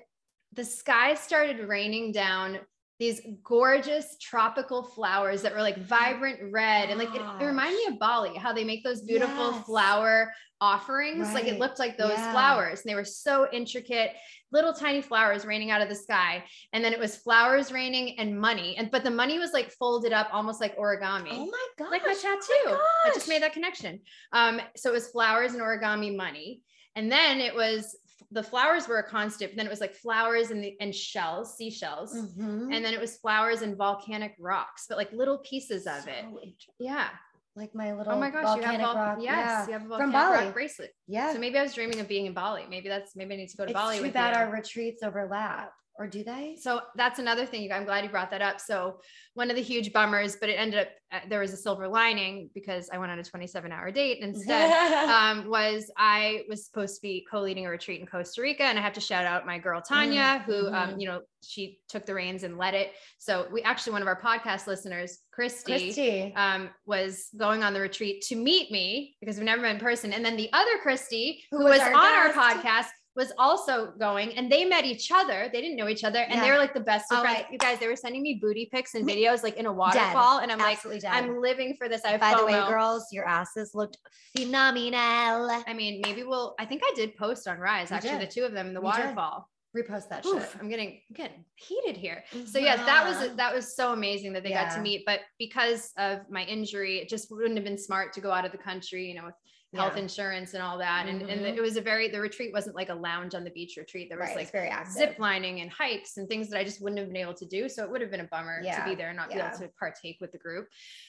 the 0.55 0.65
sky 0.65 1.13
started 1.15 1.69
raining 1.69 2.13
down 2.13 2.61
these 3.01 3.23
gorgeous 3.43 4.17
tropical 4.21 4.85
flowers 4.85 5.41
that 5.43 5.55
were 5.55 5.63
like 5.63 5.79
vibrant 5.89 6.39
red 6.53 6.91
and 6.91 6.99
like 6.99 7.13
it, 7.15 7.23
it 7.41 7.45
reminded 7.45 7.77
me 7.79 7.87
of 7.87 7.99
Bali 7.99 8.37
how 8.37 8.53
they 8.53 8.63
make 8.63 8.85
those 8.85 9.01
beautiful 9.03 9.53
Yes. 9.53 9.65
flower 9.65 10.33
offerings 10.61 11.33
like 11.33 11.47
it 11.47 11.59
looked 11.59 11.79
like 11.79 11.97
those 11.97 12.19
Yeah. 12.19 12.31
flowers 12.31 12.83
and 12.83 12.91
they 12.91 12.95
were 12.95 13.05
so 13.05 13.49
intricate 13.51 14.11
little 14.53 14.75
tiny 14.75 15.01
flowers 15.01 15.47
raining 15.47 15.71
out 15.71 15.81
of 15.81 15.89
the 15.89 15.95
sky 15.95 16.45
and 16.75 16.85
then 16.85 16.93
it 16.93 17.01
was 17.01 17.17
flowers 17.17 17.73
raining 17.73 18.19
and 18.19 18.39
money 18.39 18.77
and 18.77 18.91
but 18.91 19.03
the 19.03 19.11
money 19.11 19.39
was 19.39 19.53
like 19.55 19.71
folded 19.73 20.13
up 20.13 20.29
almost 20.31 20.61
like 20.61 20.77
origami 20.77 21.31
Oh 21.33 21.47
my 21.47 21.67
god. 21.79 21.91
like 21.91 22.03
my 22.07 22.13
tattoo. 22.13 22.39
oh 22.67 22.87
my 23.05 23.11
I 23.11 23.15
just 23.15 23.29
made 23.29 23.43
that 23.43 23.55
connection. 23.55 24.01
Um, 24.35 24.61
so 24.77 24.91
it 24.91 24.93
was 24.93 25.09
flowers 25.09 25.55
and 25.55 25.63
origami 25.63 26.15
money. 26.15 26.61
And 26.97 27.11
then 27.11 27.41
it 27.41 27.55
was 27.55 27.97
the 28.31 28.43
flowers 28.43 28.89
were 28.89 28.99
a 28.99 29.03
constant, 29.09 29.53
but 29.53 29.57
then 29.57 29.67
it 29.67 29.71
was 29.71 29.81
like 29.81 29.95
flowers 29.95 30.51
and 30.51 30.63
the 30.63 30.77
and 30.81 30.95
shells, 30.95 31.57
seashells. 31.57 32.15
Mhm. 32.15 32.75
And 32.75 32.85
then 32.85 32.95
it 32.95 33.01
was 33.01 33.17
flowers 33.19 33.63
and 33.63 33.77
volcanic 33.77 34.35
rocks, 34.39 34.87
but 34.89 34.99
like 34.99 35.13
little 35.13 35.39
pieces 35.39 35.87
of 35.87 36.07
it. 36.09 36.23
So 36.25 36.39
inter- 36.39 36.73
Yeah. 36.79 37.09
Like 37.57 37.75
my 37.75 37.93
little 37.93 38.13
Oh 38.13 38.19
my 38.19 38.31
gosh, 38.31 38.43
you 38.57 38.63
have 38.63 38.79
volcanic 38.81 38.87
vol- 38.87 38.95
rock. 38.95 39.19
yes, 39.21 39.27
yeah. 39.37 39.67
you 39.67 39.73
have 39.73 39.91
a 39.91 39.97
From 39.99 40.13
Bali. 40.13 40.45
rock 40.45 40.55
bracelet. 40.55 40.95
Yeah. 41.09 41.33
So 41.33 41.39
maybe 41.41 41.59
I 41.59 41.63
was 41.63 41.75
dreaming 41.75 41.99
of 41.99 42.07
being 42.09 42.27
in 42.27 42.33
Bali. 42.33 42.65
Maybe 42.71 42.89
that's 42.89 43.17
maybe 43.17 43.35
I 43.35 43.39
need 43.39 43.49
to 43.49 43.57
go 43.57 43.65
to 43.65 43.71
it's 43.71 43.79
Bali 43.79 43.97
too 43.97 44.03
with 44.05 44.13
bad 44.15 44.35
you. 44.37 44.41
our 44.43 44.51
retreats 44.53 45.03
overlap. 45.03 45.73
Or 46.01 46.07
do 46.07 46.25
they? 46.25 46.57
So 46.59 46.81
that's 46.97 47.19
another 47.19 47.45
thing. 47.45 47.71
I'm 47.71 47.85
glad 47.85 48.05
you 48.05 48.11
brought 48.11 48.31
that 48.31 48.41
up. 48.41 48.59
So 48.59 49.01
one 49.35 49.51
of 49.51 49.57
the 49.57 49.63
huge 49.63 49.93
bummers, 49.93 50.37
but 50.41 50.49
it 50.49 50.55
ended 50.55 50.81
up 50.81 50.89
uh, 51.13 51.19
there 51.29 51.41
was 51.41 51.53
a 51.53 51.57
silver 51.57 51.89
lining 51.89 52.49
because 52.55 52.89
I 52.93 52.97
went 52.99 53.11
on 53.13 53.19
a 53.19 53.23
27 53.23 53.71
hour 53.71 53.91
date 53.91 54.19
instead. 54.23 54.71
um, 55.11 55.51
was 55.51 55.91
I 55.99 56.45
was 56.49 56.65
supposed 56.65 56.95
to 56.97 57.03
be 57.03 57.27
co-leading 57.31 57.67
a 57.67 57.71
retreat 57.71 58.01
in 58.01 58.07
Costa 58.07 58.41
Rica, 58.41 58.63
and 58.63 58.79
I 58.79 58.83
have 58.83 58.95
to 58.95 59.01
shout 59.01 59.27
out 59.27 59.45
my 59.45 59.59
girl 59.59 59.83
Tanya, 59.83 60.43
who 60.47 60.69
um, 60.69 60.91
Mhm. 60.91 61.01
you 61.01 61.07
know 61.09 61.21
she 61.43 61.79
took 61.89 62.07
the 62.07 62.15
reins 62.15 62.45
and 62.45 62.57
led 62.57 62.75
it. 62.75 62.93
So 63.19 63.47
we 63.53 63.61
actually 63.63 63.93
one 63.93 64.03
of 64.03 64.09
our 64.09 64.21
podcast 64.21 64.67
listeners, 64.67 65.19
Christy. 65.33 65.73
Christy. 65.73 66.33
Um, 66.35 66.71
was 66.87 67.29
going 67.37 67.63
on 67.63 67.75
the 67.75 67.81
retreat 67.81 68.23
to 68.29 68.37
meet 68.37 68.71
me 68.71 69.17
because 69.21 69.37
we've 69.37 69.45
never 69.45 69.61
met 69.63 69.75
in 69.75 69.81
person. 69.81 70.13
And 70.13 70.25
then 70.25 70.37
the 70.37 70.51
other 70.53 70.79
Christy, 70.83 71.43
who, 71.51 71.59
Who 71.59 71.65
was, 71.65 71.79
was 71.79 71.89
our 71.89 71.95
on 71.95 72.15
our 72.15 72.33
podcast, 72.33 72.87
was 73.17 73.33
also 73.39 73.93
going 73.99 74.37
and 74.37 74.51
they 74.51 74.65
met 74.65 74.85
each 74.85 75.11
other. 75.13 75.49
They 75.53 75.61
didn't 75.61 75.77
know 75.77 75.89
each 75.89 76.05
other 76.05 76.21
and 76.21 76.41
they 76.41 76.47
Yeah. 76.47 76.53
were 76.53 76.59
like 76.59 76.75
the 76.75 76.81
best 76.81 77.11
of 77.11 77.19
Oh, 77.19 77.23
friends. 77.23 77.39
right. 77.43 77.47
You 77.51 77.59
guys, 77.59 77.79
they 77.81 77.89
were 77.89 77.97
sending 77.97 78.23
me 78.23 78.39
booty 78.41 78.69
pics 78.73 78.95
and 78.95 79.07
videos 79.09 79.43
like 79.43 79.57
in 79.57 79.67
a 79.67 79.73
waterfall. 79.73 80.39
And 80.39 80.53
I'm 80.53 80.59
like, 80.59 80.81
dead. 80.83 81.05
I'm 81.07 81.41
living 81.41 81.75
for 81.77 81.89
this. 81.89 82.03
I 82.05 82.17
By 82.19 82.35
the 82.37 82.45
way, 82.47 82.53
girls, 82.53 83.09
your 83.11 83.27
asses 83.27 83.73
looked 83.75 83.99
phenomenal. 84.37 85.51
I 85.67 85.73
mean, 85.75 86.01
maybe 86.05 86.23
we'll, 86.23 86.55
I 86.59 86.65
think 86.67 86.83
I 86.85 86.93
did 86.95 87.17
post 87.17 87.49
on 87.49 87.59
Rise, 87.59 87.91
You 87.91 87.97
actually, 87.97 88.19
did. 88.19 88.29
the 88.29 88.33
two 88.33 88.45
of 88.45 88.53
them 88.53 88.69
in 88.69 88.75
the 88.75 88.81
You 88.81 88.93
did. 88.93 89.01
waterfall. 89.05 89.49
Repost 89.77 90.09
that 90.09 90.27
Oof, 90.27 90.43
shit. 90.51 90.61
I'm 90.61 90.69
getting, 90.69 91.01
I'm 91.11 91.15
getting 91.15 91.45
heated 91.55 91.97
here. 91.97 92.25
So 92.47 92.59
yes, 92.59 92.79
that 92.87 93.05
was 93.07 93.17
Mhm. 93.19 93.37
that 93.37 93.55
was 93.55 93.77
so 93.77 93.93
amazing 93.93 94.33
that 94.33 94.43
they 94.43 94.51
got 94.51 94.75
to 94.75 94.81
meet. 94.81 95.05
But 95.07 95.21
because 95.39 95.93
of 95.97 96.29
my 96.29 96.43
injury, 96.45 96.99
it 96.99 97.09
just 97.09 97.31
wouldn't 97.31 97.55
have 97.57 97.65
been 97.65 97.79
smart 97.79 98.13
to 98.15 98.21
go 98.21 98.33
out 98.33 98.45
of 98.45 98.51
the 98.51 98.59
country, 98.59 99.07
you 99.07 99.15
know, 99.15 99.27
with 99.27 99.37
health 99.75 99.95
Yeah. 99.95 100.03
insurance 100.03 100.55
and 100.55 100.63
all 100.63 100.79
that. 100.79 101.07
And 101.07 101.23
and 101.23 101.43
Mhm. 101.43 101.57
it 101.57 101.61
was 101.61 101.77
a 101.77 101.81
very 101.81 102.09
the 102.09 102.21
retreat 102.21 102.53
wasn't 102.53 102.75
like 102.75 102.89
a 102.89 102.95
lounge 102.95 103.35
on 103.35 103.45
the 103.45 103.51
beach 103.51 103.77
retreat. 103.77 104.09
There 104.09 104.19
was 104.19 104.29
right. 104.29 104.37
like 104.37 104.51
very 104.51 104.69
active. 104.69 104.93
zip 104.95 105.19
lining 105.19 105.61
and 105.61 105.71
hikes 105.71 106.17
and 106.17 106.29
things 106.29 106.49
that 106.51 106.59
I 106.59 106.65
just 106.65 106.81
wouldn't 106.83 106.99
have 106.99 107.09
been 107.09 107.17
able 107.17 107.35
to 107.35 107.47
do. 107.47 107.69
So 107.69 107.85
it 107.85 107.91
would 107.91 108.01
have 108.01 108.11
been 108.11 108.21
a 108.21 108.25
bummer 108.29 108.63
to 108.63 108.83
be 108.85 108.95
there 108.97 109.09
and 109.09 109.17
not 109.17 109.29
be 109.29 109.37
able 109.37 109.57
to 109.59 109.69
partake 109.79 110.19
with 110.21 110.33
the 110.33 110.39
group. 110.39 110.69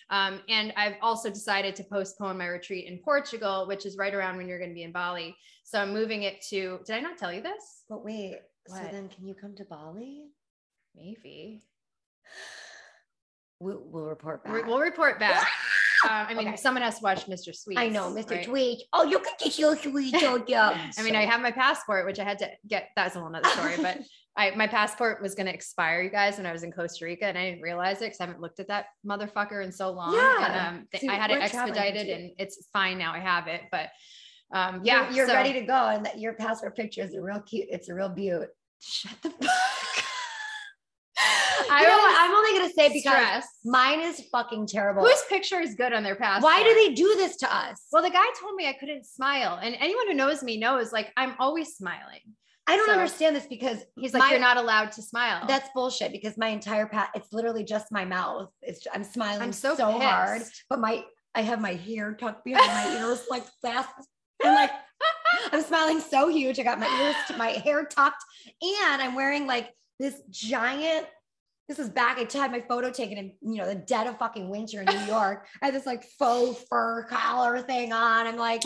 Um, 0.09 0.43
and 0.47 0.74
I've 0.78 0.95
also 1.01 1.30
decided 1.30 1.76
to 1.78 1.84
postpone 1.84 2.38
my 2.38 2.45
retreat 2.47 2.86
in 2.86 2.99
Portugal, 2.99 3.66
which 3.68 3.86
is 3.86 3.97
right 3.97 4.14
around 4.14 4.38
when 4.38 4.47
you're 4.47 4.59
going 4.59 4.70
to 4.72 4.76
be 4.76 4.84
in 4.84 4.91
Bali. 4.91 5.36
So 5.64 5.80
I'm 5.80 5.91
moving 5.93 6.24
it 6.24 6.41
to. 6.49 6.80
Did 6.86 6.95
I 6.95 6.99
not 6.99 7.18
tell 7.18 7.34
you 7.34 7.41
this? 7.41 7.84
But 7.89 8.03
wait, 8.03 8.38
so 8.68 8.76
then 8.91 9.09
can 9.09 9.26
you 9.26 9.34
come 9.34 9.55
to 9.55 9.66
Bali? 9.66 10.28
Maybe 10.95 11.64
We'll, 13.59 13.84
we'll 13.86 14.05
report 14.05 14.43
back. 14.43 14.66
We'll 14.66 14.80
report 14.80 15.20
back. 15.20 15.47
Uh, 16.03 16.25
I 16.29 16.33
mean, 16.33 16.47
Okay. 16.49 16.57
someone 16.57 16.83
has 16.83 16.97
to 16.99 17.03
watch 17.03 17.25
Mr. 17.27 17.55
Sweet. 17.55 17.77
I 17.77 17.89
know, 17.89 18.11
Mr. 18.11 18.31
right? 18.31 18.45
Tweet. 18.45 18.83
Oh, 18.93 19.03
you 19.03 19.19
can 19.19 19.33
get 19.39 19.57
your 19.59 19.75
sweet 19.77 20.13
I 20.23 21.03
mean, 21.03 21.15
I 21.15 21.25
have 21.25 21.41
my 21.41 21.51
passport, 21.51 22.05
which 22.05 22.19
I 22.19 22.23
had 22.23 22.39
to 22.39 22.49
get. 22.67 22.89
That's 22.95 23.15
a 23.15 23.19
whole 23.19 23.29
nother 23.29 23.49
story, 23.49 23.75
but 23.81 23.99
I 24.37 24.51
my 24.55 24.67
passport 24.67 25.21
was 25.21 25.35
going 25.35 25.47
to 25.47 25.53
expire, 25.53 26.01
you 26.01 26.09
guys, 26.09 26.37
when 26.37 26.45
I 26.45 26.51
was 26.53 26.63
in 26.63 26.71
Costa 26.71 27.05
Rica, 27.05 27.25
and 27.25 27.37
I 27.37 27.49
didn't 27.49 27.61
realize 27.61 27.97
it 27.97 28.05
because 28.05 28.21
I 28.21 28.25
haven't 28.25 28.41
looked 28.41 28.59
at 28.59 28.67
that 28.69 28.85
motherfucker 29.05 29.63
in 29.63 29.71
so 29.71 29.91
long. 29.91 30.13
Yeah. 30.13 30.45
And 30.45 30.77
um, 30.79 30.87
th- 30.93 31.09
I 31.11 31.15
had 31.15 31.31
it 31.31 31.41
expedited, 31.41 32.07
and 32.09 32.31
it's 32.37 32.67
fine 32.71 32.97
now. 32.97 33.13
I 33.13 33.19
have 33.19 33.47
it, 33.47 33.61
but 33.71 33.89
um, 34.53 34.81
yeah, 34.83 35.07
you're, 35.07 35.17
you're 35.17 35.27
so- 35.27 35.33
ready 35.33 35.53
to 35.53 35.61
go, 35.61 35.87
and 35.89 36.05
that 36.05 36.17
your 36.19 36.33
passport 36.33 36.75
picture 36.75 37.03
is 37.03 37.13
a 37.13 37.21
real 37.21 37.41
cute. 37.41 37.67
It's 37.69 37.89
a 37.89 37.93
real 37.93 38.09
beaut. 38.09 38.49
Shut 38.79 39.13
the 39.21 39.29
fuck. 39.41 39.49
I 41.70 41.82
you 41.82 41.88
know 41.88 41.97
what? 41.97 42.16
I'm 42.20 42.36
only 42.36 42.59
gonna 42.59 42.74
say 42.74 42.93
because 42.93 43.01
stressed. 43.01 43.49
mine 43.66 43.99
is 44.01 44.22
fucking 44.32 44.68
terrible. 44.68 45.03
Whose 45.03 45.24
picture 45.30 45.59
is 45.59 45.76
good 45.76 45.93
on 45.93 46.03
their 46.03 46.16
passport? 46.16 46.51
Why 46.51 46.64
do 46.64 46.74
they 46.74 46.93
do 46.93 47.16
this 47.18 47.38
to 47.38 47.53
us? 47.55 47.84
Well, 47.91 48.01
the 48.03 48.09
guy 48.09 48.26
told 48.39 48.55
me 48.55 48.68
I 48.68 48.74
couldn't 48.74 49.05
smile, 49.05 49.59
and 49.62 49.76
anyone 49.80 50.07
who 50.07 50.14
knows 50.14 50.43
me 50.43 50.57
knows 50.57 50.91
like 50.91 51.12
I'm 51.18 51.34
always 51.39 51.76
smiling. 51.76 52.22
I 52.68 52.78
don't 52.78 52.88
so- 52.88 52.93
understand 52.93 53.36
this 53.36 53.47
because 53.47 53.80
He's 53.97 54.14
like, 54.14 54.22
my- 54.22 54.32
you're 54.32 54.39
not 54.39 54.57
allowed 54.57 54.91
to 54.93 55.01
smile. 55.01 55.45
That's 55.47 55.70
bullshit 55.74 56.12
because 56.12 56.38
my 56.38 56.47
entire 56.49 56.86
pat 56.88 57.09
it's 57.16 57.34
literally 57.34 57.64
just 57.64 57.91
my 57.91 58.05
mouth. 58.05 58.49
It's 58.62 58.86
I'm 58.93 59.03
smiling 59.03 59.41
I'm 59.41 59.53
so, 59.53 59.76
so, 59.76 59.91
hard, 59.91 60.43
but 60.70 60.80
my 60.80 61.03
I 61.36 61.41
have 61.41 61.59
my 61.62 61.74
hair 61.74 62.14
tucked 62.14 62.45
behind 62.45 62.68
my 62.68 62.99
ears 62.99 63.26
like 63.30 63.43
fast. 63.62 63.89
I'm 64.43 64.55
like 64.55 64.72
I'm 65.51 65.62
smiling 65.64 65.99
so 65.99 66.28
huge. 66.30 66.59
I 66.59 66.64
got 66.64 66.80
my 66.80 67.03
ears 67.03 67.16
to 67.28 67.38
my 67.38 67.49
hair 67.49 67.86
tucked 67.86 68.24
and 68.62 69.01
I'm 69.01 69.16
wearing 69.16 69.47
like 69.47 69.72
this 69.99 70.22
giant 70.30 71.07
this 71.72 71.80
is 71.88 71.89
back. 71.89 72.17
I 72.17 72.38
had 72.38 72.51
my 72.51 72.59
photo 72.59 72.91
taken 72.91 73.17
in, 73.17 73.32
you 73.41 73.55
know, 73.55 73.65
the 73.65 73.76
dead 73.76 74.05
of 74.05 74.17
fucking 74.17 74.49
winter 74.49 74.82
in 74.82 74.86
New 74.86 75.05
York. 75.05 75.47
I 75.61 75.67
had 75.67 75.74
this 75.74 75.86
like 75.86 76.03
faux 76.19 76.61
fur 76.69 77.05
collar 77.05 77.61
thing 77.61 77.93
on. 77.93 78.28
I'm 78.28 78.36
like, 78.36 78.63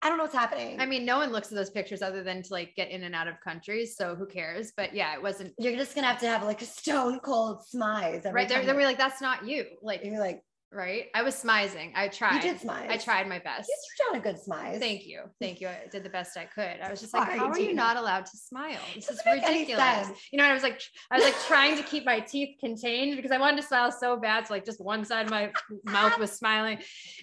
I 0.00 0.08
don't 0.08 0.18
know 0.18 0.24
what's 0.24 0.36
happening. 0.36 0.80
I 0.80 0.86
mean, 0.86 1.04
no 1.04 1.16
one 1.16 1.32
looks 1.32 1.50
at 1.50 1.56
those 1.56 1.70
pictures 1.70 2.00
other 2.00 2.22
than 2.22 2.42
to 2.44 2.52
like 2.52 2.76
get 2.76 2.90
in 2.90 3.02
and 3.02 3.12
out 3.12 3.26
of 3.26 3.40
countries. 3.40 3.96
So 3.96 4.14
who 4.14 4.26
cares? 4.26 4.72
But 4.76 4.94
yeah, 4.94 5.14
it 5.14 5.22
wasn't 5.22 5.52
you're 5.58 5.74
just 5.76 5.96
gonna 5.96 6.06
have 6.06 6.20
to 6.20 6.28
have 6.28 6.44
like 6.44 6.62
a 6.62 6.66
stone 6.66 7.18
cold 7.20 7.62
smize. 7.74 8.24
right 8.32 8.48
there. 8.48 8.58
time 8.58 8.66
Then 8.66 8.76
you- 8.76 8.82
we're 8.82 8.86
like, 8.86 8.98
that's 8.98 9.20
not 9.20 9.44
you. 9.48 9.64
Like, 9.82 10.04
you're 10.04 10.20
like, 10.20 10.40
right? 10.74 11.06
I 11.14 11.22
was 11.22 11.34
smizing. 11.34 11.92
I 11.94 12.08
tried. 12.08 12.36
you 12.36 12.40
did 12.42 12.60
smize. 12.60 12.88
I 12.88 12.96
tried 12.96 13.28
my 13.28 13.38
best. 13.38 13.68
You've 13.68 14.12
done 14.12 14.20
a 14.20 14.22
good 14.22 14.36
smize. 14.42 14.78
Thank 14.80 15.06
you. 15.06 15.22
Thank 15.40 15.60
you. 15.60 15.68
I 15.68 15.86
did 15.90 16.02
the 16.02 16.08
best 16.10 16.36
I 16.36 16.44
could. 16.44 16.80
I 16.82 16.90
was 16.90 17.00
just 17.00 17.14
like, 17.14 17.26
Sorry, 17.28 17.38
how 17.38 17.48
are 17.48 17.58
you 17.58 17.74
not 17.74 17.96
allowed 17.96 18.26
to 18.26 18.36
smile? 18.36 18.78
This 18.94 19.10
is 19.10 19.18
Doesn't 19.24 19.32
ridiculous. 19.44 20.08
You 20.32 20.38
know, 20.38 20.44
I 20.44 20.52
was 20.52 20.62
like, 20.62 20.80
I 21.10 21.16
was 21.16 21.24
like 21.24 21.38
trying 21.46 21.76
to 21.76 21.82
keep 21.84 22.04
my 22.04 22.20
teeth 22.20 22.56
contained 22.60 23.16
because 23.16 23.30
I 23.30 23.38
wanted 23.38 23.60
to 23.60 23.66
smile 23.66 23.92
so 23.92 24.16
bad. 24.16 24.46
So 24.46 24.54
like 24.54 24.64
just 24.64 24.80
one 24.80 25.04
side 25.04 25.26
of 25.26 25.30
my 25.30 25.52
mouth 25.84 26.18
was 26.18 26.32
smiling. 26.32 26.78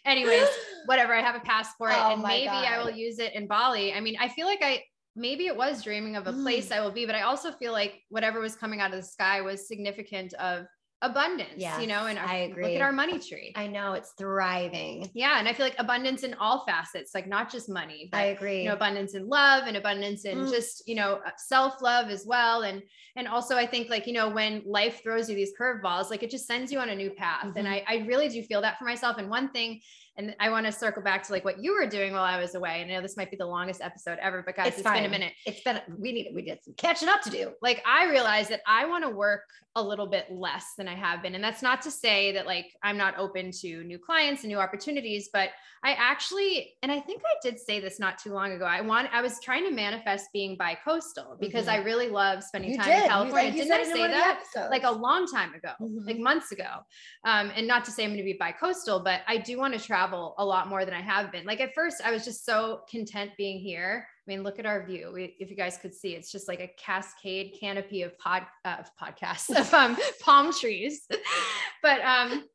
Anyways, 0.06 0.48
whatever. 0.86 1.14
I 1.14 1.22
have 1.22 1.36
a 1.36 1.42
passport 1.42 1.92
Oh 1.94 2.14
and 2.14 2.22
maybe 2.24 2.48
I 2.48 2.82
will 2.84 2.92
use 2.92 3.20
it 3.20 3.34
in 3.34 3.48
Bali. 3.48 3.94
I 3.94 4.00
mean, 4.00 4.16
I 4.20 4.28
feel 4.30 4.46
like 4.48 4.60
I 4.64 4.84
maybe 5.16 5.48
it 5.48 5.56
was 5.58 5.84
dreaming 5.84 6.16
of 6.16 6.26
a 6.28 6.32
Mm. 6.32 6.42
place 6.44 6.72
I 6.72 6.80
will 6.80 6.92
be, 6.92 7.06
but 7.06 7.16
I 7.16 7.22
also 7.24 7.52
feel 7.52 7.74
like 7.74 8.02
whatever 8.10 8.40
was 8.40 8.56
coming 8.56 8.80
out 8.80 8.92
of 8.94 9.02
the 9.02 9.06
sky 9.06 9.42
was 9.42 9.68
significant 9.68 10.34
of 10.36 10.66
abundance, 11.02 11.64
you 11.80 11.88
know, 11.88 12.06
and 12.06 12.20
I 12.20 12.54
look 12.56 12.72
at 12.72 12.82
our 12.82 12.92
money 12.92 13.18
tree. 13.20 13.54
I 13.56 13.68
know 13.68 13.94
it's 13.94 14.14
thriving. 14.18 15.10
yeah. 15.14 15.40
And 15.40 15.48
I 15.48 15.54
feel 15.54 15.66
like 15.66 15.76
abundance 15.80 16.24
in 16.24 16.34
all 16.36 16.64
facets, 16.66 17.14
like 17.16 17.28
not 17.28 17.52
just 17.52 17.70
money, 17.70 18.10
but 18.12 18.18
I 18.20 18.24
agree. 18.26 18.60
you 18.64 18.68
know 18.70 18.74
abundance 18.76 19.16
in 19.16 19.28
love 19.28 19.64
and 19.68 19.78
abundance 19.78 20.26
in 20.26 20.38
Mm. 20.40 20.50
just 20.50 20.88
you 20.88 20.96
know 20.96 21.20
self-love 21.38 22.10
as 22.10 22.26
well 22.26 22.62
and 22.64 22.82
and 23.16 23.28
also 23.28 23.56
i 23.58 23.66
think 23.66 23.90
like 23.90 24.08
you 24.08 24.14
know 24.14 24.30
when 24.30 24.62
life 24.66 25.02
throws 25.04 25.30
you 25.30 25.36
these 25.36 25.52
curveballs 25.60 26.10
like 26.10 26.24
it 26.24 26.30
just 26.30 26.48
sends 26.48 26.72
you 26.72 26.80
on 26.80 26.90
a 26.90 26.96
new 26.96 27.10
path 27.12 27.52
and 27.56 27.68
Mhm. 27.68 27.72
I, 27.72 27.84
I 27.88 27.96
really 28.08 28.30
do 28.30 28.42
feel 28.44 28.62
that 28.62 28.78
for 28.78 28.86
myself 28.86 29.18
and 29.18 29.30
one 29.30 29.50
thing 29.52 29.82
and 30.22 30.36
i 30.40 30.50
want 30.50 30.66
to 30.66 30.72
circle 30.72 31.02
back 31.02 31.24
to 31.24 31.32
like 31.32 31.44
what 31.44 31.62
you 31.64 31.74
were 31.74 31.86
doing 31.88 32.14
while 32.14 32.24
i 32.24 32.40
was 32.40 32.56
away 32.56 32.82
and 32.82 32.92
i 32.92 32.96
know 32.96 33.02
this 33.02 33.18
might 33.18 33.30
be 33.32 33.38
the 33.38 33.46
longest 33.46 33.82
episode 33.82 34.18
ever 34.22 34.44
but 34.46 34.56
guys 34.56 34.68
It's 34.68 34.78
it's 34.80 34.90
been 34.90 35.06
a 35.06 35.10
minute 35.10 35.34
it's 35.46 35.62
been 35.62 35.82
we 35.98 36.12
need 36.12 36.32
we 36.34 36.42
did 36.44 36.64
some 36.64 36.74
catching 36.78 37.10
up 37.10 37.22
to 37.24 37.30
do. 37.30 37.52
like 37.62 37.82
I 37.86 38.10
realized 38.10 38.50
that 38.52 38.62
I 38.68 38.86
want 38.86 39.04
to 39.04 39.10
work 39.10 39.42
a 39.78 39.82
little 39.82 40.08
bit 40.08 40.26
less 40.30 40.66
than 40.78 40.90
I 40.90 40.96
have 40.96 41.22
been. 41.24 41.34
And 41.34 41.42
that's 41.42 41.62
not 41.62 41.82
to 41.84 41.92
say 41.92 42.34
that 42.34 42.46
like 42.46 42.66
I'm 42.84 42.98
not 42.98 43.18
open 43.18 43.52
to 43.62 43.84
new 43.86 43.98
clients 43.98 44.44
and 44.44 44.50
new 44.52 44.60
opportunities, 44.60 45.30
but 45.32 45.50
I 45.82 45.94
actually, 45.94 46.74
and 46.84 46.92
I 46.92 47.00
think 47.00 47.22
I 47.26 47.36
did 47.42 47.58
say 47.58 47.80
this 47.80 47.98
not 47.98 48.18
too 48.18 48.34
long 48.34 48.52
ago. 48.52 48.66
I 48.66 48.82
want, 48.82 49.08
I 49.14 49.22
was 49.22 49.40
trying 49.42 49.64
to 49.64 49.72
manifest 49.72 50.26
being 50.34 50.58
bi-coastal 50.58 51.38
because 51.40 51.68
Mhm. 51.68 51.72
I 51.72 51.78
really 51.78 52.10
love 52.10 52.44
spending 52.44 52.72
You 52.72 52.78
time 52.78 52.86
did. 52.86 52.96
in 52.98 53.04
You- 53.04 53.10
California. 53.10 53.52
you 53.52 53.58
Didn't 53.64 53.68
said 53.70 53.80
I 53.80 53.84
say 53.86 54.00
one 54.02 54.10
of 54.12 54.16
the 54.18 54.60
that? 54.60 54.70
Like 54.72 54.84
a 54.84 54.92
long 54.92 55.26
time 55.26 55.54
ago, 55.54 55.72
Mhm. 55.82 56.06
like 56.06 56.18
months 56.20 56.52
ago. 56.52 56.70
Um, 57.24 57.52
and 57.56 57.66
not 57.66 57.86
to 57.86 57.92
say 57.92 58.04
I'm 58.04 58.10
going 58.10 58.18
to 58.18 58.24
be 58.26 58.34
bi-coastal, 58.34 59.00
but 59.00 59.22
I 59.26 59.38
do 59.38 59.58
want 59.58 59.74
to 59.74 59.80
travel 59.80 60.11
a 60.14 60.46
lot 60.46 60.68
more 60.68 60.86
than 60.86 60.94
I 60.94 61.02
have 61.02 61.32
been. 61.32 61.46
Like 61.46 61.62
at 61.62 61.74
first 61.74 62.02
I 62.04 62.12
was 62.12 62.26
just 62.26 62.46
so 62.46 62.82
content 62.90 63.32
being 63.38 63.60
here. 63.60 64.08
I 64.08 64.26
mean, 64.30 64.44
look 64.44 64.60
at 64.60 64.66
our 64.66 64.86
view. 64.86 65.12
We, 65.14 65.36
if 65.40 65.50
you 65.50 65.56
guys 65.56 65.78
could 65.78 65.94
see, 65.94 66.16
it's 66.16 66.32
just 66.32 66.48
like 66.48 66.60
a 66.60 66.72
cascade 66.78 67.56
canopy 67.60 68.04
of 68.04 68.18
pod 68.18 68.44
uh, 68.66 68.78
of 68.80 68.90
podcasts 69.02 69.50
of 69.60 69.74
um, 69.74 69.98
palm 70.22 70.54
trees. 70.54 71.08
but 71.84 72.02
um, 72.02 72.46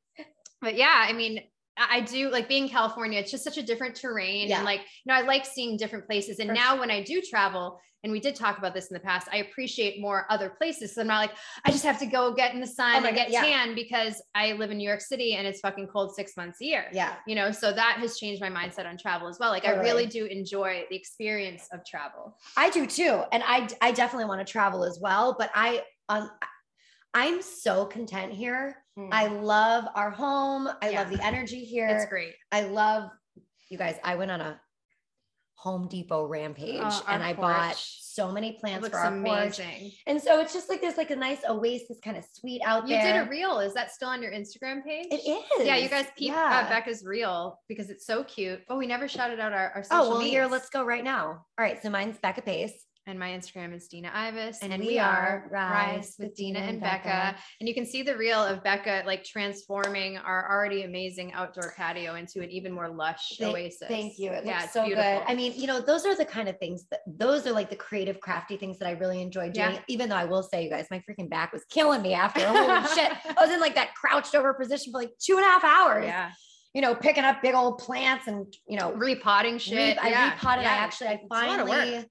but 0.61 0.76
yeah, 0.76 1.04
I 1.09 1.12
mean, 1.12 1.40
I 1.79 2.01
do 2.01 2.31
like 2.31 2.49
being 2.49 2.64
in 2.64 2.68
California. 2.68 3.18
It's 3.20 3.31
just 3.31 3.45
such 3.45 3.59
a 3.59 3.62
different 3.62 3.95
terrain, 3.95 4.49
Yeah. 4.49 4.57
and 4.57 4.64
like 4.64 4.81
you 4.81 5.12
know, 5.12 5.14
I 5.14 5.22
like 5.22 5.45
seeing 5.45 5.77
different 5.77 6.07
places. 6.07 6.39
And 6.39 6.53
now 6.53 6.79
when 6.79 6.91
I 6.91 7.03
do 7.03 7.20
travel, 7.20 7.79
and 8.03 8.12
we 8.12 8.20
did 8.20 8.37
talk 8.37 8.59
about 8.59 8.72
this 8.72 8.87
in 8.89 8.95
the 8.95 9.01
past, 9.01 9.27
I 9.33 9.39
appreciate 9.39 10.01
more 10.01 10.27
other 10.31 10.51
places. 10.51 10.95
So 10.95 11.01
I'm 11.01 11.09
not 11.09 11.18
like 11.18 11.33
I 11.64 11.72
just 11.72 11.83
have 11.85 11.99
to 11.99 12.07
go 12.07 12.33
get 12.35 12.55
in 12.55 12.61
the 12.61 12.66
sun 12.66 12.93
Oh 12.93 12.97
and 12.99 13.05
God, 13.07 13.14
get 13.14 13.31
yeah. 13.31 13.43
tan 13.43 13.74
because 13.74 14.22
I 14.35 14.53
live 14.53 14.70
in 14.70 14.79
New 14.79 14.87
York 14.89 15.01
City 15.01 15.35
and 15.35 15.45
it's 15.47 15.59
fucking 15.61 15.89
cold 15.89 16.14
six 16.14 16.37
months 16.37 16.61
a 16.61 16.66
year 16.66 16.85
Yeah. 16.93 17.14
you 17.27 17.35
know 17.35 17.51
so 17.51 17.72
that 17.72 17.97
has 17.99 18.16
changed 18.16 18.41
my 18.41 18.49
mindset 18.51 18.87
on 18.87 18.97
travel 18.97 19.27
as 19.29 19.39
well 19.41 19.51
like 19.51 19.64
i 19.66 19.70
really 19.72 20.07
do 20.07 20.27
enjoy 20.27 20.85
the 20.91 20.97
experience 20.97 21.66
of 21.72 21.85
travel 21.85 22.39
I 22.57 22.70
do 22.70 22.87
too. 22.87 23.22
And 23.33 23.43
I 23.45 23.66
I 23.81 23.91
definitely 23.93 24.27
want 24.27 24.47
to 24.47 24.51
travel 24.51 24.85
as 24.85 24.99
well. 25.01 25.35
But 25.39 25.51
I 25.55 25.83
um 26.09 26.31
I'm 27.17 27.41
so 27.43 27.87
content 27.87 28.33
here. 28.33 28.77
I 29.11 29.27
love 29.29 29.85
our 29.95 30.11
home. 30.11 30.69
I 30.83 30.91
Yeah. 30.91 31.01
love 31.01 31.11
the 31.11 31.25
energy 31.25 31.64
here. 31.64 31.89
it's 31.89 32.07
great 32.07 32.35
I 32.53 32.62
love 32.62 33.11
you 33.71 33.79
guys. 33.79 33.97
I 34.05 34.14
went 34.17 34.31
on 34.31 34.41
a 34.41 34.61
Home 35.61 35.89
Depot 35.89 36.27
rampage 36.27 36.81
Oh, 36.83 37.05
and 37.09 37.23
I 37.23 37.33
bought 37.33 37.77
so 37.77 38.31
many 38.31 38.53
plants 38.61 38.83
looks 38.83 38.95
for 38.95 39.01
our 39.01 39.11
porch. 39.11 39.59
amazing 39.59 39.93
And 40.07 40.21
so 40.23 40.39
it's 40.41 40.53
just 40.53 40.69
like 40.69 40.81
there's 40.83 40.99
like 40.99 41.11
a 41.11 41.17
nice 41.17 41.41
oasis 41.49 41.99
kind 42.05 42.17
of 42.19 42.25
sweet 42.35 42.61
out 42.64 42.87
there. 42.87 42.97
you 42.99 43.12
did 43.12 43.27
a 43.27 43.29
reel 43.31 43.59
is 43.61 43.73
that 43.75 43.91
still 43.91 44.09
on 44.09 44.23
your 44.23 44.33
instagram 44.33 44.85
page 44.85 45.07
It 45.11 45.27
is. 45.27 45.67
yeah 45.67 45.77
you 45.77 45.89
guys 45.89 46.07
peep 46.17 46.33
Yeah. 46.33 46.64
uh, 46.64 46.69
becca's 46.69 47.05
reel 47.05 47.59
because 47.69 47.89
it's 47.91 48.05
so 48.07 48.23
cute 48.25 48.61
oh 48.69 48.77
we 48.77 48.87
never 48.87 49.09
shouted 49.09 49.41
out 49.41 49.53
our, 49.55 49.71
our 49.75 49.83
social 49.83 50.05
Oh, 50.07 50.11
well, 50.11 50.21
here, 50.21 50.47
let's 50.47 50.69
go 50.71 50.85
right 50.85 51.03
now. 51.05 51.25
All 51.59 51.64
right. 51.67 51.83
So 51.83 51.89
mine's 51.91 52.19
Becca 52.19 52.43
Pace. 52.43 52.85
And 53.09 53.20
my 53.20 53.28
Instagram 53.30 53.72
is 53.72 53.86
Dina 53.86 54.11
Ivas. 54.12 54.59
And 54.62 54.82
we 54.82 54.98
are 54.98 55.46
Rise 55.48 56.16
with 56.18 56.34
Dina 56.34 56.59
and 56.59 56.80
Becca. 56.80 57.36
And 57.61 57.68
you 57.68 57.72
can 57.72 57.86
see 57.86 58.02
the 58.02 58.16
reel 58.16 58.42
of 58.44 58.64
Becca 58.64 59.04
like 59.07 59.22
transforming 59.22 60.16
our 60.18 60.50
already 60.50 60.82
amazing 60.82 61.32
outdoor 61.32 61.72
patio 61.76 62.16
into 62.16 62.40
an 62.42 62.50
even 62.50 62.72
more 62.72 62.88
lush 62.88 63.36
Thank- 63.38 63.54
oasis. 63.54 63.86
Thank 63.86 64.18
you. 64.18 64.32
It 64.32 64.44
Yeah, 64.44 64.54
looks 64.54 64.64
it's 64.64 64.72
so 64.72 64.84
beautiful. 64.86 65.04
good. 65.20 65.22
I 65.28 65.34
mean, 65.36 65.52
you 65.54 65.68
know, 65.68 65.80
those 65.80 66.04
are 66.04 66.16
the 66.16 66.24
kind 66.24 66.48
of 66.48 66.59
things 66.59 66.86
that 66.90 67.00
those 67.07 67.46
are 67.46 67.52
like 67.52 67.70
the 67.70 67.76
creative, 67.76 68.18
crafty 68.20 68.57
things 68.57 68.76
that 68.80 68.88
I 68.88 68.92
really 68.92 69.22
enjoy 69.22 69.50
doing. 69.50 69.74
Yeah. 69.74 69.78
Even 69.86 70.09
though 70.09 70.16
I 70.16 70.24
will 70.24 70.42
say, 70.42 70.64
you 70.64 70.70
guys, 70.70 70.88
my 70.90 71.00
freaking 71.09 71.30
back 71.30 71.52
was 71.52 71.64
killing 71.70 72.02
me 72.02 72.12
after. 72.12 72.44
Holy 72.44 72.88
shit. 72.94 73.12
I 73.38 73.40
was 73.40 73.52
in 73.52 73.61
like 73.61 73.76
that 73.76 73.94
crouched 73.94 74.34
over 74.34 74.52
position 74.52 74.92
for 74.92 74.98
like 74.98 75.12
two 75.20 75.36
and 75.36 75.44
a 75.44 75.48
half 75.48 75.62
hours, 75.62 76.07
Yeah. 76.07 76.32
you 76.74 76.82
know, 76.82 76.96
picking 76.96 77.22
up 77.22 77.40
big 77.40 77.54
old 77.54 77.78
plants 77.78 78.26
and, 78.26 78.52
you 78.68 78.76
know, 78.76 78.92
Repotting 78.94 79.59
shit. 79.59 79.76
Re- 79.96 79.96
I 79.96 80.09
yeah. 80.09 80.32
repotted. 80.32 80.64
yeah. 80.64 80.72
I 80.72 80.74
actually, 80.78 81.07
I 81.09 81.12
It's 81.12 81.22
a 81.30 81.34
lot 81.34 81.61
of 81.61 81.68
work. 81.68 81.78
finally, 81.78 82.04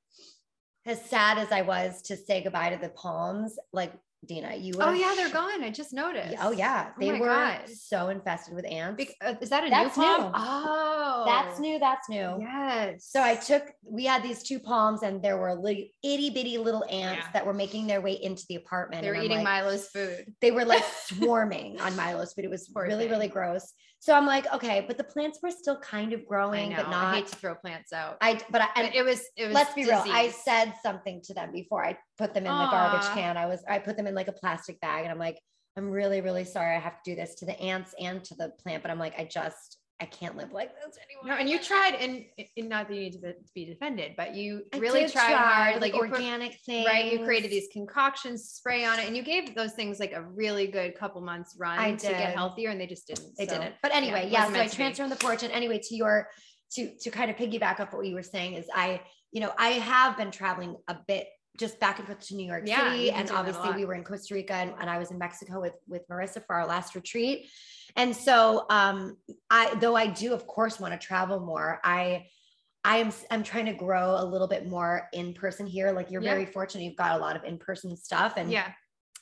as 0.86 1.03
sad 1.09 1.38
as 1.38 1.51
I 1.51 1.61
was 1.61 2.01
to 2.03 2.15
say 2.17 2.43
goodbye 2.43 2.69
to 2.71 2.77
the 2.77 2.89
palms, 2.89 3.57
like 3.73 3.93
Dina, 4.27 4.55
you 4.55 4.73
Oh 4.79 4.91
yeah, 4.91 5.13
they're 5.15 5.29
gone. 5.29 5.63
I 5.63 5.69
just 5.69 5.93
noticed. 5.93 6.36
Oh 6.41 6.49
yeah, 6.51 6.88
Oh 6.89 6.99
they 6.99 7.11
my 7.11 7.19
were 7.19 7.27
God. 7.27 7.69
so 7.69 8.09
infested 8.09 8.55
with 8.55 8.65
ants. 8.65 8.97
Bec- 8.97 9.15
uh, 9.21 9.36
is 9.39 9.49
that 9.49 9.65
a 9.65 9.69
That's 9.69 9.95
new 9.95 10.03
palm? 10.03 10.21
new. 10.23 10.31
Oh, 10.33 11.23
that's 11.27 11.59
new. 11.59 11.77
That's 11.77 12.09
new. 12.09 12.38
Yes. 12.39 13.05
So 13.07 13.21
I 13.21 13.36
took, 13.36 13.63
we 13.83 14.05
had 14.05 14.23
these 14.23 14.41
two 14.41 14.59
palms 14.59 15.03
and 15.03 15.21
there 15.21 15.38
were 15.38 15.53
little 15.53 15.83
itty 16.03 16.31
bitty 16.31 16.57
little 16.57 16.83
ants 16.86 17.21
Yeah. 17.25 17.31
that 17.33 17.45
were 17.45 17.53
making 17.53 17.86
their 17.86 18.01
way 18.01 18.13
into 18.13 18.43
the 18.49 18.55
apartment. 18.55 19.03
they 19.03 19.09
were 19.09 19.15
eating 19.15 19.43
like- 19.43 19.63
Milo's 19.63 19.89
food. 19.89 20.33
They 20.41 20.49
were 20.49 20.65
like 20.65 20.83
swarming 21.03 21.79
on 21.79 21.95
Milo's 21.95 22.33
food. 22.33 22.45
It 22.45 22.49
was 22.51 22.67
Poor 22.67 22.83
really, 22.88 23.03
thing. 23.03 23.11
really 23.11 23.27
gross. 23.27 23.73
So 24.06 24.14
I'm 24.14 24.28
like, 24.28 24.45
okay, 24.53 24.86
but 24.88 24.99
the 24.99 25.03
plants 25.03 25.39
were 25.41 25.49
still 25.49 25.80
kind 25.80 26.14
of 26.14 26.20
I 26.20 26.24
growing, 26.28 26.70
but 26.76 26.86
I 26.86 26.91
not. 26.91 27.16
hate 27.16 27.26
to 27.26 27.36
throw 27.38 27.56
plants 27.56 27.91
out. 27.91 28.18
I, 28.22 28.39
but 28.51 28.62
I, 28.62 28.68
and 28.76 28.93
it 28.93 29.03
was. 29.03 29.24
It 29.36 29.45
was. 29.45 29.56
let's 29.56 29.74
be 29.74 29.84
real. 29.84 30.03
I 30.06 30.30
said 30.30 30.76
something 30.84 31.22
to 31.24 31.34
them 31.34 31.51
before 31.51 31.84
I 31.84 31.97
put 32.20 32.36
them 32.36 32.45
in 32.45 32.51
the 32.51 32.68
garbage 32.70 33.08
can. 33.16 33.36
I 33.36 33.47
was, 33.47 33.64
I 33.68 33.80
put 33.80 33.97
them 33.97 34.06
in 34.06 34.14
like 34.14 34.28
a 34.28 34.32
plastic 34.32 34.80
bag 34.80 35.06
and 35.06 35.12
I'm 35.12 35.18
like, 35.18 35.39
I'm 35.76 35.89
really, 35.89 36.22
really 36.22 36.43
sorry 36.43 36.76
I 36.76 36.80
have 36.80 37.01
to 37.01 37.12
do 37.12 37.16
this 37.16 37.34
to 37.36 37.45
the 37.47 37.60
ants 37.60 37.95
and 37.99 38.24
to 38.26 38.36
the 38.36 38.51
plant, 38.62 38.84
but 38.84 38.91
I'm 38.91 38.99
like, 38.99 39.18
I 39.18 39.24
just, 39.24 39.80
I 40.01 40.05
can't 40.05 40.35
live 40.35 40.51
like 40.51 40.71
this 40.75 40.97
anymore. 40.97 41.35
No, 41.35 41.39
and 41.39 41.49
you 41.49 41.57
tried, 41.57 41.95
and, 41.95 42.25
and 42.57 42.67
not 42.67 42.89
that 42.89 42.95
you 42.95 42.99
need 43.01 43.13
to 43.13 43.33
be- 43.53 43.65
defended, 43.65 44.15
but 44.17 44.35
you 44.35 44.63
I 44.73 44.77
really 44.77 45.07
tried 45.07 45.29
try 45.29 45.33
hard. 45.33 45.81
Like 45.81 45.93
you 45.93 45.99
organic 45.99 46.59
things. 46.65 46.85
right, 46.85 47.13
you 47.13 47.23
created 47.23 47.49
these 47.49 47.69
concoctions, 47.71 48.43
spray 48.43 48.83
on 48.83 48.99
it, 48.99 49.07
and 49.07 49.15
you 49.15 49.23
gave 49.23 49.55
those 49.55 49.71
things 49.71 49.99
like 49.99 50.11
a 50.11 50.21
really 50.21 50.67
good 50.67 50.97
couple 50.97 51.21
months 51.21 51.55
run 51.57 51.79
I 51.79 51.95
to 51.95 52.07
get 52.09 52.35
healthier, 52.35 52.71
and 52.71 52.81
they 52.81 52.87
just 52.87 53.07
didn't. 53.07 53.37
They 53.37 53.47
So, 53.47 53.53
didn't. 53.57 53.75
But 53.81 53.95
anyway, 53.95 54.25
it 54.25 54.31
yeah. 54.33 54.51
so 54.51 54.81
I 54.81 55.03
on 55.03 55.09
the 55.09 55.15
porch. 55.15 55.43
And 55.43 55.51
anyway, 55.53 55.79
to 55.81 55.95
your 55.95 56.27
to 56.73 56.93
to 56.99 57.09
kind 57.09 57.31
of 57.31 57.37
piggyback 57.37 57.79
off 57.79 57.93
what 57.93 58.05
you 58.05 58.15
were 58.15 58.23
saying 58.23 58.55
is 58.55 58.67
I, 58.75 59.01
you 59.31 59.39
know, 59.39 59.53
I 59.57 59.69
have 59.69 60.17
been 60.17 60.31
traveling 60.31 60.75
a 60.89 60.97
bit 61.07 61.27
just 61.57 61.79
back 61.79 61.99
and 61.99 62.07
forth 62.07 62.19
to 62.27 62.35
New 62.35 62.45
York 62.45 62.63
Yeah, 62.65 62.91
City. 62.91 63.11
And 63.11 63.27
doing 63.27 63.27
that 63.27 63.33
a 63.33 63.57
obviously 63.57 63.81
we 63.81 63.85
were 63.85 63.93
in 63.93 64.03
Costa 64.03 64.33
Rica 64.33 64.53
and, 64.55 64.73
and 64.77 64.89
I 64.89 64.97
was 64.97 65.11
in 65.11 65.17
Mexico 65.17 65.61
with 65.61 65.75
with 65.87 66.01
Marissa 66.09 66.45
for 66.45 66.55
our 66.55 66.67
last 66.67 66.95
retreat. 66.95 67.49
And 67.95 68.15
so 68.15 68.65
um 68.69 69.17
I 69.49 69.73
though 69.75 69.95
I 69.95 70.07
do 70.07 70.33
of 70.33 70.45
course 70.47 70.79
want 70.79 70.93
to 70.93 71.07
travel 71.07 71.39
more, 71.39 71.79
I 71.83 72.27
I 72.83 72.97
am 72.97 73.11
I'm 73.31 73.43
trying 73.43 73.65
to 73.65 73.73
grow 73.73 74.15
a 74.17 74.25
little 74.25 74.47
bit 74.47 74.67
more 74.67 75.07
in 75.13 75.33
person 75.33 75.65
here. 75.65 75.91
Like 75.91 76.11
you're 76.11 76.21
Yeah. 76.21 76.31
very 76.33 76.45
fortunate 76.45 76.83
you've 76.83 76.95
got 76.97 77.15
a 77.17 77.21
lot 77.21 77.35
of 77.35 77.43
in-person 77.43 77.95
stuff 77.97 78.33
and 78.37 78.51
Yeah, 78.51 78.71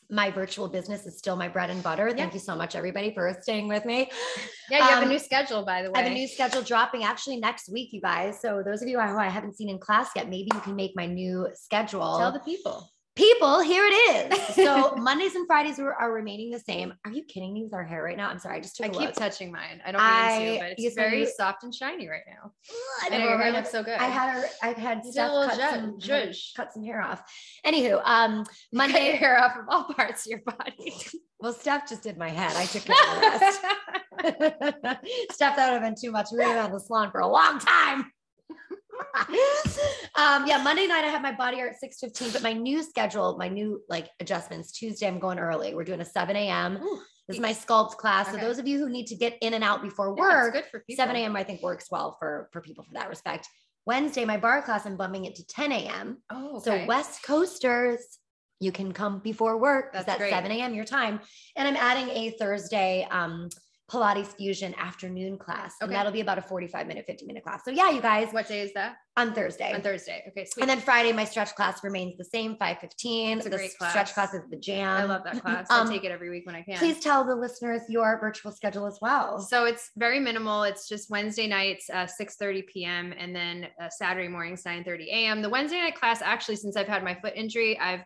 my 0.10 0.30
virtual 0.32 0.68
business 0.68 1.06
is 1.06 1.18
still 1.18 1.36
my 1.38 1.48
bread 1.48 1.70
and 1.70 1.82
butter. 1.82 2.10
Yeah. 2.10 2.16
Thank 2.16 2.34
you 2.34 2.40
so 2.42 2.56
much 2.56 2.76
everybody 2.76 3.14
for 3.14 3.36
staying 3.42 3.68
with 3.70 3.86
me. 3.86 4.12
yeah. 4.70 4.80
You 4.80 4.84
have 4.84 4.98
Um, 5.04 5.10
a 5.10 5.12
new 5.14 5.20
schedule, 5.20 5.64
by 5.64 5.82
the 5.82 5.92
way. 5.92 6.00
I 6.00 6.04
have 6.04 6.12
a 6.12 6.16
new 6.16 6.28
schedule 6.28 6.62
dropping 6.62 7.04
actually 7.06 7.38
next 7.38 7.70
week, 7.70 7.94
you 7.94 8.02
guys. 8.02 8.42
So 8.42 8.64
those 8.66 8.82
of 8.82 8.88
you 8.90 9.00
who 9.00 9.18
I 9.18 9.30
haven't 9.30 9.56
seen 9.56 9.70
in 9.70 9.80
class 9.80 10.10
yet, 10.16 10.28
maybe 10.30 10.50
you 10.54 10.60
can 10.60 10.76
make 10.76 10.92
my 10.96 11.06
new 11.06 11.48
schedule. 11.54 12.18
Tell 12.18 12.32
the 12.34 12.40
people. 12.40 12.90
People, 13.16 13.60
here 13.62 13.84
it 13.86 14.32
is. 14.32 14.56
So 14.56 14.96
Mondays 14.98 15.36
and 15.36 15.46
Fridays 15.48 15.80
are, 15.80 15.94
are 15.94 16.12
remaining 16.12 16.52
the 16.52 16.60
same. 16.60 16.94
Are 17.06 17.12
you 17.12 17.24
kidding 17.26 17.54
me 17.54 17.64
with 17.64 17.74
our 17.74 17.84
hair 17.84 18.04
right 18.04 18.18
now? 18.18 18.30
I'm 18.30 18.40
sorry, 18.40 18.58
I 18.58 18.62
just 18.62 18.76
took 18.76 18.86
I 18.88 18.90
a 18.90 18.92
keep 18.92 19.02
look. 19.02 19.14
touching 19.16 19.52
mine. 19.52 19.82
I 19.86 19.92
don't 19.92 20.02
mean 20.02 20.54
to, 20.56 20.60
but 20.60 20.74
it's 20.78 20.96
very 20.96 21.22
you- 21.22 21.32
soft 21.36 21.64
and 21.64 21.74
shiny 21.74 22.08
right 22.10 22.22
now. 22.28 22.52
I 23.04 23.10
know, 23.10 23.18
your 23.30 23.38
hair 23.38 23.52
looks 23.52 23.72
so 23.72 23.84
good. 23.84 23.98
I 24.00 24.06
had 24.06 24.34
her, 24.34 24.46
I've 24.62 24.78
had 24.78 25.06
Steph 25.06 25.32
cut, 25.32 25.56
some, 25.72 26.00
cut 26.56 26.74
some 26.74 26.84
hair 26.84 27.02
off. 27.02 27.24
Anywho, 27.66 28.02
um, 28.06 28.46
Monday, 28.74 29.08
your 29.08 29.18
hair 29.18 29.40
off 29.40 29.56
of 29.58 29.66
all 29.70 29.94
parts 29.94 30.26
of 30.26 30.32
your 30.32 30.42
body. 30.42 30.94
well, 31.40 31.54
Steph 31.54 31.90
just 31.90 32.04
did 32.04 32.18
my 32.18 32.30
head. 32.30 32.56
I 32.56 32.66
took 32.66 32.84
care 32.86 32.96
of 32.96 33.22
the 33.22 33.28
rest. 33.40 35.04
Steph, 35.32 35.56
that 35.56 35.72
would 35.72 35.82
have 35.82 35.82
been 35.82 35.96
too 36.00 36.12
much. 36.12 36.28
We 36.32 36.38
would 36.38 36.48
have 36.48 36.56
been 36.58 36.66
in 36.68 36.72
the 36.74 36.80
salon 36.80 37.12
for 37.12 37.20
a 37.22 37.28
long 37.28 37.60
time. 37.60 38.06
um, 40.16 40.48
yeah, 40.48 40.62
Monday 40.64 40.88
night 40.88 41.04
I 41.04 41.08
have 41.08 41.22
my 41.22 41.34
body 41.34 41.62
art 41.62 41.74
6:15, 41.84 42.34
but 42.34 42.42
my 42.42 42.54
new 42.54 42.84
schedule, 42.84 43.38
my 43.38 43.48
new 43.48 43.82
like 43.90 44.10
adjustments. 44.20 44.72
Tuesday, 44.72 45.08
I'm 45.08 45.20
going 45.20 45.40
early. 45.40 45.74
We're 45.74 45.84
doing 45.84 46.02
a 46.02 46.06
7 46.06 46.36
a.m. 46.36 46.80
This 47.28 47.38
is 47.38 47.42
my 47.42 47.54
sculpt 47.54 47.98
class. 47.98 48.32
So 48.32 48.38
those 48.38 48.60
of 48.60 48.68
you 48.68 48.80
who 48.80 48.90
need 48.90 49.08
to 49.08 49.16
get 49.16 49.38
in 49.42 49.54
and 49.54 49.64
out 49.64 49.82
before 49.82 50.14
Yeah, 50.18 50.24
work, 50.24 50.54
good 50.54 50.66
for 50.66 50.82
people. 50.82 51.02
7 51.02 51.16
a.m. 51.16 51.36
I 51.36 51.44
think 51.44 51.62
works 51.62 51.88
well 51.90 52.18
for 52.20 52.50
for 52.52 52.62
people 52.62 52.84
for 52.84 52.94
that 52.94 53.10
respect. 53.10 53.48
Wednesday, 53.86 54.26
my 54.26 54.38
bar 54.38 54.62
class, 54.62 54.86
I'm 54.86 54.96
bumping 54.96 55.26
it 55.26 55.36
to 55.36 55.46
10 55.46 55.72
a.m. 55.72 56.18
Oh, 56.30 56.60
So. 56.60 56.86
West 56.86 57.24
Coasters, 57.24 58.00
you 58.60 58.72
can 58.72 58.94
come 58.94 59.20
before 59.20 59.58
work. 59.58 59.92
That's 59.94 60.06
That's, 60.06 60.20
great. 60.20 60.30
7 60.32 60.50
a.m. 60.52 60.74
your 60.74 60.86
time. 60.86 61.20
And 61.58 61.68
I'm 61.68 61.76
adding 61.76 62.10
a 62.10 62.32
Thursday 62.32 63.06
um, 63.12 63.50
Pilates 63.92 64.36
Fusion 64.36 64.74
afternoon 64.78 65.38
class. 65.38 65.76
And 65.82 65.90
Okay. 65.90 65.98
that'll 65.98 66.12
be 66.12 66.22
about 66.22 66.38
a 66.38 66.42
45 66.42 66.88
minute, 66.88 67.06
50 67.06 67.26
minute 67.26 67.44
class. 67.44 67.62
So 67.66 67.72
yeah, 67.72 67.90
you 67.90 68.02
guys, 68.02 68.32
what 68.32 68.48
day 68.48 68.62
is 68.62 68.74
that? 68.74 68.96
on 69.16 69.32
Thursday. 69.32 69.72
On 69.72 69.80
Thursday. 69.80 70.24
Okay, 70.30 70.44
sweet. 70.46 70.64
and 70.64 70.70
then 70.72 70.80
Friday, 70.80 71.12
my 71.12 71.24
stretch 71.24 71.54
class 71.54 71.84
remains 71.84 72.18
the 72.18 72.24
same, 72.26 72.54
515. 72.58 73.38
It's 73.38 73.46
a 73.46 73.50
the 73.52 73.58
great 73.58 73.70
stretch 73.70 73.94
class. 73.94 74.14
class 74.14 74.34
is 74.34 74.42
the 74.50 74.58
jam. 74.58 74.90
I 74.90 75.04
love 75.04 75.24
that 75.26 75.40
class. 75.44 75.70
Um, 75.70 75.88
I 75.88 75.92
take 75.92 76.04
it 76.04 76.10
every 76.12 76.32
week 76.32 76.48
when 76.48 76.56
I 76.56 76.64
can. 76.64 76.80
Please 76.80 77.00
tell 77.00 77.24
the 77.24 77.36
listeners 77.36 77.82
your 77.90 78.20
virtual 78.20 78.52
schedule 78.52 78.88
as 78.88 78.98
well. 79.04 79.38
So 79.40 79.66
it's 79.66 79.92
very 79.98 80.20
minimal. 80.20 80.64
It's 80.64 80.88
just 80.90 81.12
Wednesday 81.12 81.46
nights, 81.46 81.92
uh, 81.92 82.08
6:30 82.20 82.66
p.m. 82.66 83.14
and 83.16 83.36
then 83.36 83.68
uh, 83.80 83.90
Saturday 83.90 84.30
mornings, 84.30 84.64
9:30 84.64 85.06
a.m. 85.10 85.42
The 85.44 85.50
Wednesday 85.50 85.78
night 85.80 85.94
class, 85.94 86.24
actually, 86.24 86.56
since 86.56 86.76
I've 86.76 86.88
had 86.88 87.04
my 87.04 87.14
foot 87.14 87.34
injury, 87.36 87.78
I've 87.78 88.02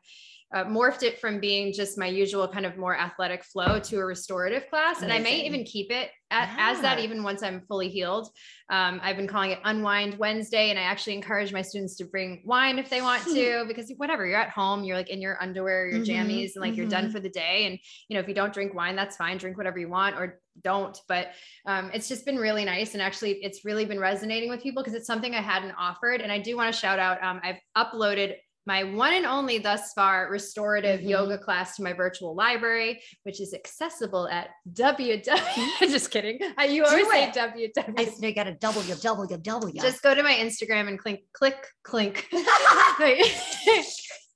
uh, 0.53 0.63
morphed 0.63 1.03
it 1.03 1.19
from 1.19 1.39
being 1.39 1.73
just 1.73 1.97
my 1.97 2.07
usual 2.07 2.47
kind 2.47 2.65
of 2.65 2.77
more 2.77 2.97
athletic 2.97 3.43
flow 3.43 3.79
to 3.79 3.97
a 3.97 4.05
restorative 4.05 4.69
class, 4.69 5.01
and 5.01 5.11
I 5.11 5.19
may 5.19 5.45
even 5.45 5.63
keep 5.65 5.91
it 5.91 6.09
at, 6.31 6.49
as 6.57 6.81
that 6.81 6.99
even 6.99 7.23
once 7.23 7.43
I'm 7.43 7.61
fully 7.67 7.89
healed. 7.89 8.29
Um, 8.69 8.99
I've 9.03 9.17
been 9.17 9.27
calling 9.27 9.51
it 9.51 9.59
Unwind 9.63 10.17
Wednesday, 10.17 10.69
and 10.69 10.79
I 10.79 10.83
actually 10.83 11.15
encourage 11.15 11.51
my 11.51 11.61
students 11.61 11.95
to 11.97 12.05
bring 12.05 12.43
wine 12.45 12.79
if 12.79 12.89
they 12.89 13.01
want 13.01 13.23
to, 13.33 13.65
because 13.67 13.91
whatever 13.97 14.25
you're 14.25 14.39
at 14.39 14.49
home, 14.49 14.83
you're 14.83 14.95
like 14.95 15.09
in 15.09 15.21
your 15.21 15.41
underwear, 15.41 15.87
your 15.87 15.99
Mhm, 15.99 16.05
jammies, 16.05 16.51
and 16.55 16.61
like 16.61 16.75
you're 16.75 16.87
done 16.87 17.07
mhm. 17.07 17.11
for 17.11 17.19
the 17.19 17.29
day. 17.29 17.65
And 17.65 17.77
you 18.07 18.15
know, 18.15 18.21
if 18.21 18.27
you 18.27 18.33
don't 18.33 18.53
drink 18.53 18.73
wine, 18.73 18.95
that's 18.95 19.17
fine. 19.17 19.37
Drink 19.37 19.57
whatever 19.57 19.79
you 19.79 19.89
want, 19.89 20.15
or 20.15 20.39
don't. 20.63 20.97
But 21.07 21.31
um, 21.65 21.91
it's 21.93 22.07
just 22.07 22.25
been 22.25 22.37
really 22.37 22.63
nice, 22.65 22.93
and 22.93 23.01
actually, 23.01 23.39
it's 23.43 23.65
really 23.65 23.85
been 23.85 23.99
resonating 23.99 24.49
with 24.49 24.61
people 24.61 24.81
because 24.81 24.95
it's 24.95 25.07
something 25.07 25.35
I 25.35 25.41
hadn't 25.41 25.75
offered. 25.77 26.21
And 26.21 26.31
I 26.31 26.39
do 26.39 26.55
want 26.55 26.73
to 26.73 26.79
shout 26.79 26.99
out. 26.99 27.21
Um, 27.21 27.41
I've 27.43 27.59
uploaded 27.77 28.35
my 28.67 28.83
one 28.83 29.13
and 29.13 29.25
only 29.25 29.57
thus 29.59 29.93
far 29.93 30.29
restorative 30.29 30.99
Mhm. 30.99 31.09
yoga 31.09 31.37
class 31.37 31.77
to 31.77 31.83
my 31.83 31.93
virtual 31.93 32.35
library, 32.35 33.01
which 33.23 33.39
is 33.39 33.53
accessible 33.53 34.27
at 34.27 34.49
www. 34.73 35.79
just 35.79 36.11
kidding. 36.11 36.37
Uh, 36.59 36.63
You 36.63 36.83
always 36.85 37.05
Do 37.05 37.09
say 37.11 37.23
it. 37.29 37.33
www. 37.33 37.95
I 37.97 38.05
still 38.05 38.33
got 38.33 38.47
a 38.47 38.51
www. 38.53 39.81
Just 39.81 40.03
go 40.03 40.13
to 40.13 40.21
my 40.21 40.33
Instagram 40.33 40.89
and 40.89 40.99
click, 40.99 41.23
click, 41.33 41.65
clink. 41.83 42.27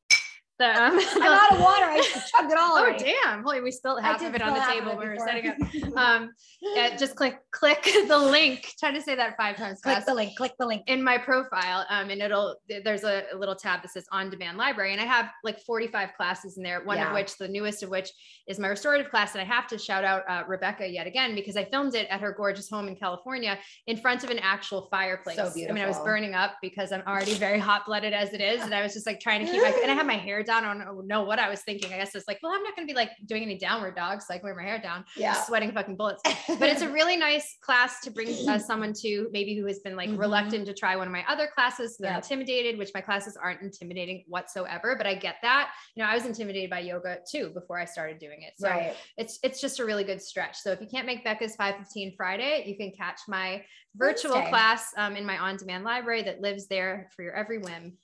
the, 0.61 0.67
um, 0.83 0.99
I'm 1.15 1.33
out 1.33 1.51
of 1.53 1.59
water. 1.59 1.85
I 1.85 1.97
just 1.97 2.31
chugged 2.31 2.51
it 2.51 2.57
all. 2.57 2.71
Oh 2.81 2.93
damn! 2.97 3.43
Holy, 3.43 3.61
we 3.61 3.71
spilled 3.71 4.01
half 4.01 4.21
of 4.23 4.33
it 4.33 4.41
on 4.41 4.53
the 4.53 4.55
spill 4.55 4.63
half 4.63 4.77
of 4.77 4.83
table 4.85 4.99
we 4.99 5.07
were 5.07 5.17
setting 5.17 5.47
up. 5.49 5.57
Um, 5.95 6.31
yeah, 6.61 6.95
just 6.95 7.15
click 7.15 7.37
click 7.51 7.83
the 8.07 8.17
link. 8.17 8.73
Try 8.79 8.91
to 8.91 9.01
say 9.01 9.15
that 9.15 9.35
five 9.37 9.57
times 9.57 9.81
Click 9.81 9.95
fast 9.95 10.07
the 10.07 10.13
link. 10.13 10.35
Click 10.37 10.53
the 10.57 10.65
link. 10.65 10.83
in 10.87 11.03
my 11.03 11.17
profile. 11.17 11.85
Um, 11.89 12.09
and 12.09 12.21
it'll 12.21 12.55
there's 12.83 13.03
a, 13.03 13.23
a 13.33 13.37
little 13.37 13.55
tab 13.55 13.81
that 13.81 13.91
says 13.91 14.05
on 14.11 14.29
demand 14.29 14.57
library, 14.57 14.93
and 14.93 15.01
I 15.01 15.05
have 15.05 15.29
like 15.43 15.59
45 15.61 16.13
classes 16.15 16.57
in 16.57 16.63
there. 16.63 16.83
One 16.83 16.97
Yeah. 16.97 17.07
of 17.09 17.13
which, 17.13 17.37
the 17.37 17.47
newest 17.47 17.83
of 17.83 17.89
which, 17.89 18.09
is 18.47 18.57
my 18.57 18.67
restorative 18.69 19.09
class. 19.11 19.33
And 19.33 19.41
I 19.41 19.45
have 19.45 19.67
to 19.67 19.77
shout 19.77 20.03
out 20.03 20.23
uh, 20.29 20.43
Rebecca 20.47 20.87
yet 20.87 21.07
again 21.07 21.35
because 21.35 21.57
I 21.57 21.65
filmed 21.65 21.95
it 21.95 22.07
at 22.09 22.21
her 22.21 22.31
gorgeous 22.31 22.69
home 22.69 22.87
in 22.87 22.95
California 22.95 23.57
in 23.87 23.97
front 23.97 24.23
of 24.23 24.29
an 24.29 24.39
actual 24.39 24.87
fireplace. 24.89 25.35
So 25.35 25.51
beautiful. 25.53 25.71
I 25.71 25.73
mean, 25.75 25.83
I 25.83 25.87
was 25.87 25.99
burning 25.99 26.33
up 26.35 26.55
because 26.61 26.91
I'm 26.91 27.03
already 27.07 27.33
very 27.35 27.59
hot 27.59 27.85
blooded 27.85 28.13
as 28.13 28.33
it 28.33 28.41
is, 28.41 28.61
and 28.61 28.73
I 28.73 28.81
was 28.81 28.93
just 28.93 29.05
like 29.05 29.19
trying 29.19 29.45
to 29.45 29.51
keep 29.51 29.61
my 29.61 29.73
and 29.81 29.91
I 29.91 29.95
had 29.95 30.07
my 30.07 30.17
hair 30.17 30.43
down. 30.51 30.81
I 30.81 30.85
don't 30.85 31.07
know 31.07 31.23
what 31.23 31.39
I 31.39 31.49
was 31.49 31.61
thinking. 31.61 31.93
I 31.93 31.97
guess 31.97 32.13
it's 32.15 32.27
like, 32.27 32.39
well, 32.43 32.51
I'm 32.53 32.63
not 32.63 32.75
going 32.75 32.87
to 32.87 32.91
be 32.91 32.95
like 32.95 33.11
doing 33.25 33.43
any 33.43 33.57
downward 33.57 33.95
dogs, 33.95 34.25
like 34.29 34.43
wear 34.43 34.53
my 34.55 34.63
hair 34.63 34.79
down, 34.81 35.05
Yeah. 35.15 35.33
sweating 35.43 35.71
fucking 35.71 35.95
bullets. 35.95 36.21
But 36.47 36.69
it's 36.69 36.81
a 36.81 36.89
really 36.99 37.15
nice 37.17 37.57
class 37.61 38.01
to 38.01 38.11
bring 38.11 38.29
uh, 38.49 38.59
someone 38.59 38.93
to, 39.01 39.29
maybe 39.31 39.55
who 39.57 39.65
has 39.67 39.79
been 39.79 39.95
like 39.95 40.09
Mhm. 40.09 40.19
reluctant 40.19 40.65
to 40.67 40.73
try 40.73 40.95
one 40.95 41.07
of 41.07 41.13
my 41.13 41.23
other 41.27 41.47
classes. 41.47 41.97
They're 41.97 42.11
Yep. 42.11 42.23
intimidated, 42.23 42.77
which 42.77 42.91
my 42.93 43.01
classes 43.01 43.37
aren't 43.41 43.61
intimidating 43.61 44.23
whatsoever. 44.27 44.95
But 44.97 45.07
I 45.07 45.15
get 45.15 45.35
that. 45.43 45.71
You 45.95 46.03
know, 46.03 46.09
I 46.09 46.13
was 46.15 46.25
intimidated 46.25 46.69
by 46.69 46.79
yoga 46.79 47.19
too 47.31 47.51
before 47.53 47.79
I 47.79 47.85
started 47.85 48.19
doing 48.19 48.41
it. 48.43 48.53
So 48.57 48.67
right. 48.69 48.95
it's 49.17 49.39
it's 49.43 49.61
just 49.61 49.79
a 49.79 49.85
really 49.85 50.03
good 50.03 50.21
stretch. 50.21 50.57
So 50.57 50.71
if 50.71 50.81
you 50.81 50.87
can't 50.87 51.05
make 51.05 51.23
Becca's 51.23 51.55
515 51.55 52.13
Friday, 52.17 52.63
you 52.67 52.75
can 52.75 52.91
catch 52.91 53.21
my 53.27 53.63
virtual 53.95 54.33
Wednesday. 54.33 54.49
class 54.49 54.91
um, 54.97 55.15
in 55.15 55.25
my 55.25 55.37
on-demand 55.37 55.83
library 55.83 56.21
that 56.23 56.41
lives 56.41 56.67
there 56.67 57.09
for 57.15 57.23
your 57.23 57.33
every 57.35 57.57
whim. 57.59 57.97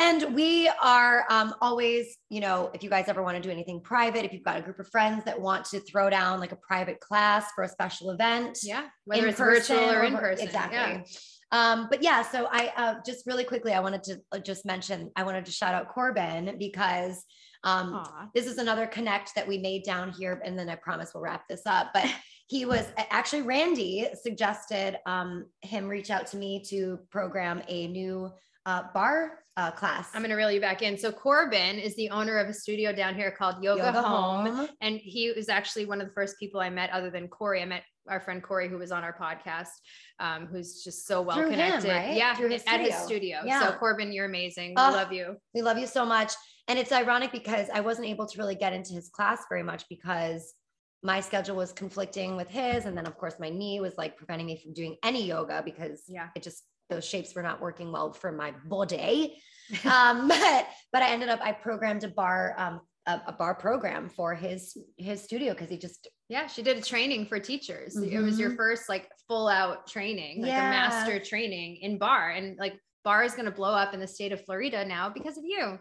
And 0.00 0.34
we 0.34 0.70
are 0.82 1.24
um, 1.30 1.54
always, 1.60 2.16
you 2.28 2.40
know, 2.40 2.70
if 2.74 2.82
you 2.82 2.90
guys 2.90 3.06
ever 3.08 3.22
want 3.22 3.36
to 3.36 3.42
do 3.42 3.50
anything 3.50 3.80
private, 3.80 4.24
if 4.24 4.32
you've 4.32 4.42
got 4.42 4.58
a 4.58 4.62
group 4.62 4.78
of 4.78 4.88
friends 4.88 5.24
that 5.24 5.40
want 5.40 5.64
to 5.66 5.80
throw 5.80 6.10
down 6.10 6.40
like 6.40 6.52
a 6.52 6.56
private 6.56 7.00
class 7.00 7.46
for 7.54 7.64
a 7.64 7.68
special 7.68 8.10
event, 8.10 8.58
Yeah. 8.62 8.86
Whether 9.04 9.28
it's 9.28 9.38
virtual 9.38 9.90
or 9.90 10.02
in 10.04 10.16
person. 10.16 10.46
Exactly. 10.46 10.76
Yeah. 10.78 11.02
Um, 11.52 11.88
but 11.90 12.02
yeah, 12.02 12.22
so 12.22 12.48
I 12.50 12.72
uh, 12.76 12.94
just 13.04 13.26
really 13.26 13.44
quickly, 13.44 13.74
I 13.74 13.80
wanted 13.80 14.02
to 14.04 14.20
uh, 14.32 14.38
just 14.38 14.64
mention, 14.64 15.10
I 15.16 15.22
wanted 15.22 15.44
to 15.44 15.52
shout 15.52 15.74
out 15.74 15.88
Corbin 15.88 16.56
because 16.58 17.22
um, 17.62 18.04
this 18.34 18.46
is 18.46 18.58
another 18.58 18.86
connect 18.86 19.34
that 19.34 19.46
we 19.46 19.58
made 19.58 19.84
down 19.84 20.10
here. 20.10 20.40
And 20.44 20.58
then 20.58 20.68
I 20.68 20.76
promise 20.76 21.10
we'll 21.14 21.22
wrap 21.22 21.46
this 21.48 21.62
up. 21.66 21.90
But 21.92 22.12
he 22.48 22.64
was 22.64 22.86
actually, 23.10 23.42
Randy 23.42 24.08
suggested 24.20 24.98
um, 25.06 25.46
him 25.60 25.88
reach 25.88 26.10
out 26.10 26.26
to 26.28 26.36
me 26.38 26.62
to 26.68 26.98
program 27.10 27.62
a 27.68 27.86
new 27.86 28.30
uh, 28.66 28.84
bar 28.94 29.38
uh, 29.56 29.70
class. 29.70 30.08
I'm 30.14 30.22
going 30.22 30.30
to 30.30 30.36
reel 30.36 30.50
you 30.50 30.60
back 30.60 30.82
in. 30.82 30.96
So 30.96 31.12
Corbin 31.12 31.78
is 31.78 31.94
the 31.96 32.08
owner 32.10 32.38
of 32.38 32.48
a 32.48 32.54
studio 32.54 32.92
down 32.92 33.14
here 33.14 33.30
called 33.30 33.62
Yoga, 33.62 33.92
Home. 33.92 34.68
And 34.80 34.96
he 34.98 35.32
was 35.36 35.48
actually 35.48 35.84
one 35.86 36.00
of 36.00 36.06
the 36.06 36.12
first 36.14 36.38
people 36.38 36.60
I 36.60 36.70
met 36.70 36.90
other 36.90 37.10
than 37.10 37.28
Corey. 37.28 37.60
I 37.60 37.66
met 37.66 37.82
our 38.08 38.18
friend 38.20 38.42
Corey, 38.42 38.68
who 38.68 38.78
was 38.78 38.90
on 38.90 39.04
our 39.04 39.16
podcast, 39.16 39.68
um, 40.20 40.46
who's 40.46 40.82
just 40.82 41.06
so 41.06 41.20
well 41.22 41.36
Through 41.36 41.50
him, 41.50 41.52
connected. 41.52 41.88
right? 41.90 42.16
Yeah, 42.16 42.34
his 42.36 42.62
at 42.66 42.80
his 42.80 42.94
studio. 42.94 43.04
studio. 43.06 43.38
Yeah. 43.44 43.60
So 43.68 43.72
Corbin, 43.78 44.12
you're 44.12 44.26
amazing. 44.26 44.70
We 44.70 44.74
Oh, 44.78 44.90
love 44.90 45.12
you. 45.12 45.36
We 45.54 45.62
love 45.62 45.78
you 45.78 45.86
so 45.86 46.04
much. 46.06 46.32
And 46.68 46.78
it's 46.78 46.90
ironic 46.92 47.30
because 47.32 47.68
I 47.74 47.80
wasn't 47.80 48.08
able 48.08 48.26
to 48.26 48.38
really 48.38 48.54
get 48.54 48.72
into 48.72 48.94
his 48.94 49.08
class 49.08 49.44
very 49.48 49.62
much 49.62 49.84
because 49.88 50.54
my 51.02 51.20
schedule 51.20 51.56
was 51.56 51.72
conflicting 51.72 52.36
with 52.36 52.48
his. 52.48 52.86
And 52.86 52.96
then, 52.96 53.06
of 53.06 53.16
course, 53.18 53.34
my 53.38 53.50
knee 53.50 53.80
was 53.80 53.96
like 53.98 54.16
preventing 54.16 54.46
me 54.46 54.56
from 54.62 54.72
doing 54.72 54.96
any 55.04 55.24
yoga 55.26 55.60
because 55.64 56.02
Yeah. 56.08 56.28
it 56.36 56.42
just, 56.42 56.62
those 56.92 57.04
shapes 57.06 57.34
were 57.34 57.42
not 57.42 57.60
working 57.60 57.90
well 57.92 58.12
for 58.12 58.32
my 58.32 58.52
body. 58.66 59.42
um, 59.90 60.28
but, 60.28 60.66
but 60.92 61.02
I 61.02 61.08
ended 61.10 61.28
up, 61.28 61.40
I 61.42 61.52
programmed 61.52 62.04
a 62.04 62.08
bar, 62.08 62.54
um, 62.58 62.80
a, 63.06 63.20
a 63.28 63.32
bar 63.32 63.54
program 63.54 64.08
for 64.08 64.34
his, 64.34 64.76
his 64.96 65.22
studio 65.22 65.52
because 65.52 65.70
he 65.70 65.78
just, 65.78 66.08
Yeah, 66.28 66.46
she 66.46 66.62
did 66.62 66.76
a 66.76 66.82
training 66.82 67.26
for 67.26 67.38
teachers. 67.38 67.96
It 67.96 68.20
was 68.20 68.38
your 68.38 68.50
Mhm. 68.50 68.56
first 68.56 68.88
like 68.88 69.08
full 69.28 69.48
out 69.48 69.86
training, 69.86 70.42
like 70.42 70.52
Yeah. 70.52 70.68
a 70.68 70.70
master 70.70 71.18
training 71.18 71.76
in 71.76 71.98
bar. 71.98 72.30
And 72.30 72.56
like 72.58 72.74
bar 73.04 73.24
is 73.24 73.32
going 73.32 73.46
to 73.46 73.50
blow 73.50 73.72
up 73.74 73.94
in 73.94 74.00
the 74.00 74.06
state 74.06 74.32
of 74.32 74.44
Florida 74.44 74.84
now 74.84 75.08
because 75.08 75.36
of 75.36 75.44
you. 75.44 75.78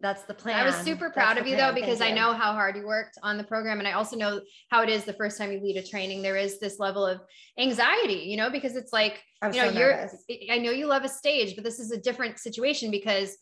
That's 0.00 0.22
the 0.24 0.34
plan. 0.34 0.56
I 0.56 0.64
was 0.64 0.74
super 0.76 1.08
proud 1.10 1.36
the 1.36 1.40
of 1.40 1.46
you 1.46 1.56
plan. 1.56 1.74
though, 1.74 1.80
because 1.80 1.98
Thank 1.98 2.12
I 2.12 2.14
you. 2.14 2.20
know 2.20 2.32
how 2.34 2.52
hard 2.52 2.76
you 2.76 2.86
worked 2.86 3.16
on 3.22 3.38
the 3.38 3.44
program. 3.44 3.78
And 3.78 3.88
I 3.88 3.92
also 3.92 4.16
know 4.16 4.40
how 4.70 4.82
it 4.82 4.88
is 4.88 5.04
the 5.04 5.12
first 5.14 5.38
time 5.38 5.50
you 5.52 5.60
lead 5.60 5.76
a 5.76 5.82
training, 5.82 6.20
there 6.22 6.36
is 6.36 6.58
this 6.58 6.78
level 6.78 7.06
of 7.06 7.20
anxiety, 7.58 8.24
you 8.26 8.36
know, 8.36 8.50
because 8.50 8.76
it's 8.76 8.92
like, 8.92 9.22
I'm 9.40 9.52
you 9.52 9.62
know, 9.62 9.70
so 9.70 9.78
you're, 9.78 9.96
nervous. 9.96 10.24
I 10.50 10.58
know 10.58 10.72
you 10.72 10.86
love 10.86 11.04
a 11.04 11.08
stage, 11.08 11.54
but 11.54 11.64
this 11.64 11.78
is 11.78 11.90
a 11.90 11.96
different 11.96 12.38
situation 12.38 12.90
because 12.90 13.36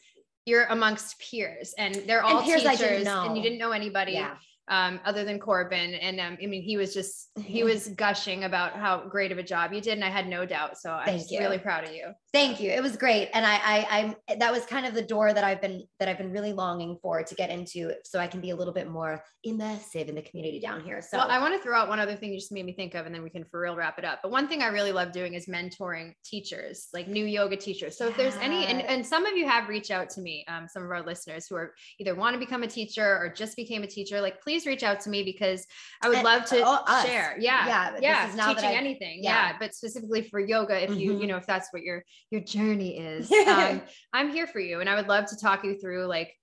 you're 0.45 0.65
amongst 0.67 1.19
peers 1.21 1.75
and 1.79 1.95
they're 2.07 2.23
all 2.23 2.43
peers 2.43 2.63
teachers 2.63 3.07
and 3.07 3.37
you 3.37 3.43
didn't 3.43 3.59
know 3.59 3.73
anybody 3.73 4.13
Yeah. 4.13 4.37
Um, 4.69 5.01
other 5.05 5.25
than 5.25 5.39
Corbin. 5.39 5.95
And 5.95 6.21
um, 6.21 6.39
I 6.43 6.47
mean, 6.47 6.63
he 6.63 6.77
was 6.77 6.95
just, 6.95 7.31
he 7.39 7.65
was 7.65 7.89
gushing 7.89 8.45
about 8.45 8.73
how 8.75 9.07
great 9.09 9.33
of 9.33 9.39
a 9.39 9.43
job 9.43 9.73
you 9.73 9.81
did. 9.81 9.95
And 9.95 10.05
I 10.05 10.11
had 10.11 10.29
no 10.29 10.47
doubt. 10.47 10.79
So 10.79 10.91
I'm 10.91 11.07
Thank 11.07 11.19
just 11.21 11.33
you. 11.33 11.41
really 11.41 11.59
proud 11.59 11.85
of 11.85 11.93
you. 11.93 12.13
Thank 12.33 12.61
you. 12.61 12.71
It 12.71 12.83
was 12.83 12.97
great. 12.97 13.29
And 13.35 13.45
I, 13.45 13.57
I, 13.57 13.87
I'm, 13.91 14.39
that 14.39 14.53
was 14.53 14.65
kind 14.65 14.87
of 14.87 14.95
the 14.95 15.03
door 15.03 15.33
that 15.35 15.45
I've 15.45 15.61
been, 15.61 15.85
that 15.99 16.09
I've 16.09 16.19
been 16.19 16.33
really 16.33 16.53
longing 16.53 16.99
for 17.03 17.23
to 17.23 17.35
get 17.35 17.51
into 17.51 17.93
so 18.05 18.19
I 18.19 18.27
can 18.27 18.41
be 18.41 18.51
a 18.51 18.57
little 18.57 18.73
bit 18.73 18.89
more 18.89 19.23
immersive 19.47 20.09
in 20.09 20.15
the 20.15 20.23
community 20.23 20.61
down 20.61 20.83
here. 20.83 21.03
So 21.03 21.19
well, 21.19 21.29
I 21.29 21.39
want 21.39 21.55
to 21.55 21.63
throw 21.63 21.77
out 21.77 21.89
one 21.89 22.01
other 22.01 22.15
thing 22.17 22.33
you 22.33 22.39
just 22.39 22.53
made 22.53 22.65
me 22.65 22.73
think 22.73 22.95
of, 22.95 23.05
and 23.07 23.15
then 23.15 23.23
we 23.23 23.31
can 23.31 23.45
for 23.45 23.61
real 23.61 23.77
wrap 23.77 23.99
it 23.99 24.05
up. 24.05 24.21
But 24.23 24.31
one 24.31 24.49
thing 24.49 24.63
I 24.63 24.69
really 24.69 24.93
love 24.93 25.13
doing 25.13 25.35
is 25.35 25.47
mentoring 25.47 26.15
teachers, 26.25 26.89
like 26.95 27.09
new 27.09 27.25
yoga 27.25 27.57
teachers. 27.57 27.99
So 27.99 28.07
if 28.07 28.17
there's 28.17 28.37
any, 28.37 28.67
and, 28.67 28.81
and 28.83 29.05
some 29.05 29.27
of 29.27 29.37
you 29.37 29.47
have 29.49 29.69
reached 29.69 29.91
out 29.91 30.09
to 30.11 30.21
me, 30.21 30.45
um, 30.49 30.69
some 30.69 30.85
of 30.85 30.91
our 30.91 31.03
listeners 31.03 31.47
who 31.49 31.57
are 31.57 31.75
either 31.99 32.15
want 32.15 32.35
to 32.35 32.39
become 32.39 32.63
a 32.63 32.69
teacher 32.69 33.19
or 33.19 33.33
just 33.35 33.57
became 33.57 33.83
a 33.83 33.87
teacher, 33.87 34.21
like 34.21 34.41
please 34.41 34.52
reach 34.67 34.83
out 34.83 35.01
to 35.01 35.11
me 35.11 35.23
because 35.23 35.67
I 36.03 36.09
would 36.09 36.19
And- 36.19 36.25
love 36.25 36.45
to 36.47 36.61
oh, 36.63 36.85
us. 36.87 37.07
share. 37.07 37.37
Yeah. 37.39 37.67
Yeah, 37.67 37.91
but 37.91 37.95
this 37.97 38.03
Yeah. 38.03 38.29
is 38.29 38.35
Teaching 38.35 38.69
I've- 38.71 38.77
anything. 38.77 39.23
yeah. 39.23 39.51
Yeah. 39.51 39.57
But 39.59 39.75
specifically 39.75 40.23
for 40.23 40.39
yoga, 40.41 40.83
if 40.83 40.91
you, 40.97 41.13
Mhm. 41.15 41.21
you 41.23 41.27
know, 41.27 41.37
if 41.37 41.47
that's 41.47 41.73
what 41.73 41.83
your, 41.83 42.05
your 42.31 42.41
journey 42.43 42.99
is, 42.99 43.31
um, 43.49 43.83
I'm 44.13 44.31
here 44.31 44.47
for 44.47 44.61
you. 44.61 44.81
And 44.81 44.89
I 44.89 44.95
would 44.97 45.09
love 45.09 45.27
to 45.27 45.37
talk 45.37 45.65
you 45.65 45.79
through 45.79 46.07
like 46.07 46.35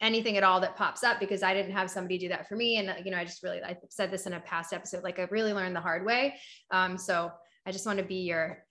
anything 0.00 0.36
at 0.36 0.44
all 0.44 0.60
that 0.60 0.76
pops 0.76 1.02
up 1.02 1.18
because 1.20 1.42
I 1.42 1.54
didn't 1.54 1.72
have 1.72 1.90
somebody 1.90 2.18
do 2.18 2.28
that 2.28 2.48
for 2.48 2.54
me. 2.56 2.76
And, 2.76 3.04
you 3.04 3.10
know, 3.10 3.18
I 3.18 3.24
just 3.24 3.42
really, 3.42 3.62
I 3.62 3.76
said 3.90 4.10
this 4.10 4.26
in 4.26 4.32
a 4.32 4.40
past 4.40 4.72
episode, 4.72 5.02
like 5.02 5.18
I 5.18 5.26
really 5.30 5.52
learned 5.52 5.74
the 5.76 5.80
hard 5.80 6.04
way. 6.06 6.38
Um, 6.70 6.96
so 6.98 7.30
I 7.66 7.72
just 7.72 7.84
want 7.86 7.98
to 7.98 8.04
be 8.04 8.22
your, 8.22 8.64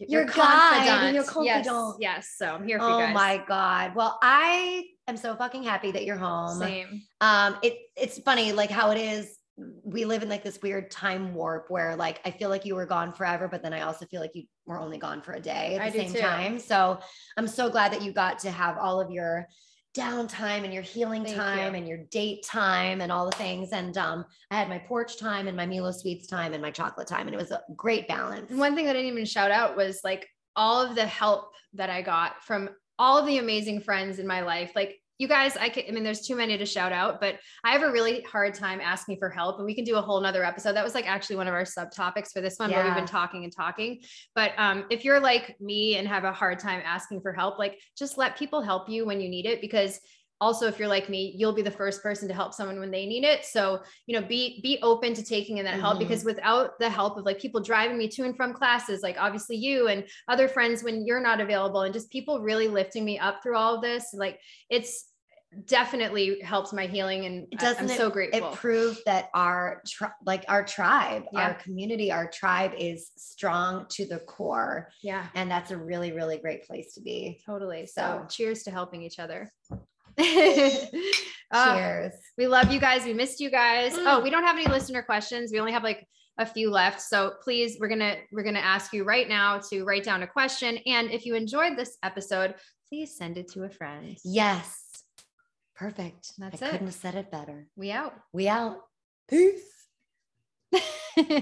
Your 0.00 0.24
guide 0.24 0.88
and 0.88 1.14
your 1.14 1.22
Yes, 1.24 1.30
confidant. 1.32 1.96
Yes. 2.00 2.34
So 2.36 2.46
I'm 2.46 2.66
here 2.66 2.80
for 2.80 2.88
you 2.88 2.92
oh 2.92 3.06
my 3.12 3.42
God. 3.46 3.94
Well, 3.94 4.18
I 4.20 4.82
am 5.08 5.16
so 5.16 5.34
fucking 5.36 5.62
happy 5.62 5.90
that 5.92 6.04
you're 6.04 6.16
home. 6.16 6.58
Same. 6.58 7.02
um 7.20 7.56
it 7.62 7.78
it's 7.96 8.18
funny 8.18 8.52
like 8.52 8.70
how 8.70 8.90
it 8.90 8.98
is 8.98 9.38
we 9.84 10.04
live 10.04 10.22
in 10.22 10.28
like 10.28 10.42
this 10.42 10.60
weird 10.62 10.90
time 10.90 11.32
warp 11.32 11.66
where 11.70 11.94
like 11.94 12.20
I 12.24 12.30
feel 12.32 12.48
like 12.50 12.64
you 12.64 12.74
were 12.74 12.86
gone 12.86 13.12
forever, 13.12 13.46
but 13.46 13.62
then 13.62 13.72
I 13.72 13.82
also 13.82 14.04
feel 14.06 14.20
like 14.20 14.32
you 14.34 14.44
were 14.66 14.80
only 14.80 14.98
gone 14.98 15.22
for 15.22 15.32
a 15.34 15.40
day 15.40 15.76
at 15.76 15.80
I 15.80 15.90
the 15.90 15.98
same 16.00 16.12
too. 16.12 16.20
time. 16.20 16.58
So 16.58 16.98
I'm 17.36 17.46
so 17.46 17.70
glad 17.70 17.92
that 17.92 18.02
you 18.02 18.12
got 18.12 18.40
to 18.40 18.50
have 18.50 18.78
all 18.78 19.00
of 19.00 19.10
your 19.10 19.46
downtime 19.96 20.64
and 20.64 20.74
your 20.74 20.82
healing 20.82 21.22
Thank 21.24 21.36
time 21.36 21.72
you. 21.74 21.78
and 21.78 21.88
your 21.88 21.98
date 22.10 22.44
time 22.44 23.00
and 23.00 23.12
all 23.12 23.26
the 23.26 23.36
things. 23.36 23.70
And 23.70 23.96
um, 23.96 24.24
I 24.50 24.56
had 24.56 24.68
my 24.68 24.78
porch 24.78 25.18
time 25.18 25.46
and 25.46 25.56
my 25.56 25.66
Milo 25.66 25.92
Sweets 25.92 26.26
time 26.26 26.52
and 26.52 26.60
my 26.60 26.72
chocolate 26.72 27.06
time, 27.06 27.28
and 27.28 27.34
it 27.34 27.38
was 27.40 27.52
a 27.52 27.62
great 27.76 28.08
balance. 28.08 28.50
One 28.50 28.74
thing 28.74 28.86
that 28.86 28.96
I 28.96 29.00
didn't 29.00 29.12
even 29.12 29.24
shout 29.24 29.52
out 29.52 29.76
was 29.76 30.00
like 30.02 30.26
all 30.56 30.82
of 30.82 30.96
the 30.96 31.06
help 31.06 31.52
that 31.74 31.90
I 31.90 32.02
got 32.02 32.42
from 32.42 32.70
all 32.98 33.18
of 33.18 33.26
the 33.26 33.38
amazing 33.38 33.80
friends 33.80 34.18
in 34.18 34.26
my 34.26 34.40
life. 34.42 34.72
Like 34.74 35.00
you 35.18 35.28
guys, 35.28 35.56
I 35.56 35.68
can, 35.68 35.84
I 35.88 35.92
mean, 35.92 36.02
there's 36.02 36.26
too 36.26 36.34
many 36.34 36.58
to 36.58 36.66
shout 36.66 36.92
out, 36.92 37.20
but 37.20 37.36
I 37.62 37.70
have 37.70 37.82
a 37.82 37.92
really 37.92 38.22
hard 38.22 38.54
time 38.54 38.80
asking 38.80 39.18
for 39.18 39.30
help. 39.30 39.58
And 39.58 39.64
we 39.64 39.74
can 39.74 39.84
do 39.84 39.96
a 39.96 40.02
whole 40.02 40.20
nother 40.20 40.44
episode. 40.44 40.74
That 40.74 40.84
was 40.84 40.94
like 40.94 41.08
actually 41.08 41.36
one 41.36 41.46
of 41.46 41.54
our 41.54 41.62
subtopics 41.62 42.32
for 42.32 42.40
this 42.40 42.58
one 42.58 42.70
where 42.70 42.84
we've 42.84 42.94
been 42.94 43.06
talking 43.06 43.44
and 43.44 43.54
talking. 43.54 44.00
But 44.34 44.52
um, 44.58 44.86
if 44.90 45.04
you're 45.04 45.20
like 45.20 45.56
me 45.60 45.96
and 45.96 46.08
have 46.08 46.24
a 46.24 46.32
hard 46.32 46.58
time 46.58 46.82
asking 46.84 47.20
for 47.20 47.32
help, 47.32 47.58
like 47.60 47.78
just 47.96 48.18
let 48.18 48.36
people 48.36 48.60
help 48.60 48.88
you 48.88 49.06
when 49.06 49.20
you 49.20 49.28
need 49.28 49.46
it 49.46 49.60
because 49.60 50.00
also 50.40 50.66
if 50.66 50.78
you're 50.78 50.88
like 50.88 51.08
me 51.08 51.32
you'll 51.36 51.52
be 51.52 51.62
the 51.62 51.70
first 51.70 52.02
person 52.02 52.26
to 52.28 52.34
help 52.34 52.52
someone 52.52 52.80
when 52.80 52.90
they 52.90 53.06
need 53.06 53.24
it. 53.24 53.44
So 53.44 53.80
you 54.06 54.18
know 54.18 54.26
be 54.26 54.60
be 54.62 54.78
open 54.82 55.14
to 55.14 55.22
taking 55.24 55.58
in 55.58 55.64
that 55.64 55.80
help 55.80 55.96
Mhm. 55.96 56.00
because 56.00 56.24
without 56.24 56.78
the 56.78 56.90
help 56.90 57.16
of 57.16 57.24
like 57.24 57.38
people 57.40 57.60
driving 57.60 57.96
me 57.96 58.08
to 58.08 58.22
and 58.24 58.36
from 58.36 58.52
classes 58.52 59.02
like 59.02 59.16
obviously 59.18 59.56
you 59.56 59.88
and 59.88 60.04
other 60.28 60.48
friends 60.48 60.82
when 60.82 61.06
you're 61.06 61.20
not 61.20 61.40
available 61.40 61.82
and 61.82 61.94
just 61.94 62.10
people 62.10 62.40
really 62.40 62.68
lifting 62.68 63.04
me 63.04 63.18
up 63.18 63.42
through 63.42 63.56
all 63.56 63.76
of 63.76 63.82
this 63.82 64.12
like 64.12 64.40
it's 64.70 65.10
definitely 65.66 66.40
helps 66.40 66.72
my 66.72 66.84
healing 66.86 67.26
and 67.26 67.48
Doesn't 67.58 67.84
i'm 67.84 67.90
it- 67.90 67.96
so 67.96 68.08
it 68.08 68.52
proved 68.54 69.00
that 69.06 69.28
our 69.34 69.82
tri- 69.86 70.10
like 70.26 70.44
our 70.48 70.64
tribe 70.64 71.24
Yeah. 71.32 71.48
our 71.48 71.54
community 71.54 72.10
our 72.10 72.28
tribe 72.28 72.72
is 72.76 73.12
strong 73.16 73.86
to 73.90 74.04
the 74.04 74.18
core. 74.18 74.90
Yeah. 75.02 75.28
And 75.36 75.48
that's 75.48 75.70
a 75.70 75.76
really 75.76 76.10
really 76.10 76.38
great 76.38 76.64
place 76.66 76.94
to 76.94 77.00
be. 77.00 77.40
Totally. 77.46 77.86
So, 77.86 78.02
So- 78.02 78.26
cheers 78.28 78.64
to 78.64 78.72
helping 78.72 79.02
each 79.02 79.20
other 79.20 79.52
Uh, 81.50 81.76
cheers 81.76 82.12
We 82.36 82.48
love 82.48 82.72
you 82.72 82.80
guys. 82.80 83.04
We 83.04 83.12
missed 83.14 83.38
you 83.38 83.48
guys. 83.50 83.92
Mm. 83.94 84.04
Oh, 84.06 84.20
we 84.20 84.30
don't 84.30 84.42
have 84.42 84.56
any 84.56 84.66
listener 84.66 85.02
questions. 85.02 85.52
We 85.52 85.60
only 85.60 85.70
have 85.72 85.84
like 85.84 86.04
a 86.38 86.46
few 86.46 86.68
left. 86.70 87.00
So 87.00 87.34
please, 87.44 87.76
we're 87.78 87.86
gonna 87.88 88.16
we're 88.32 88.42
gonna 88.42 88.58
ask 88.58 88.92
you 88.92 89.04
right 89.04 89.28
now 89.28 89.58
to 89.70 89.84
write 89.84 90.02
down 90.04 90.22
a 90.24 90.26
question. 90.26 90.78
And 90.86 91.10
if 91.12 91.24
you 91.26 91.36
enjoyed 91.36 91.76
this 91.76 91.96
episode, 92.02 92.54
please 92.88 93.16
send 93.16 93.38
it 93.38 93.48
to 93.52 93.64
a 93.64 93.70
friend. 93.70 94.16
yes 94.24 94.80
perfect 95.76 96.30
That's 96.38 96.62
i 96.62 96.66
it. 96.66 96.70
couldn't 96.70 96.86
have 96.86 96.94
said 96.94 97.14
it 97.16 97.30
better 97.30 97.66
We 97.76 97.90
out. 97.92 98.14
we 98.32 98.46
out 98.48 98.78
peace 99.28 99.62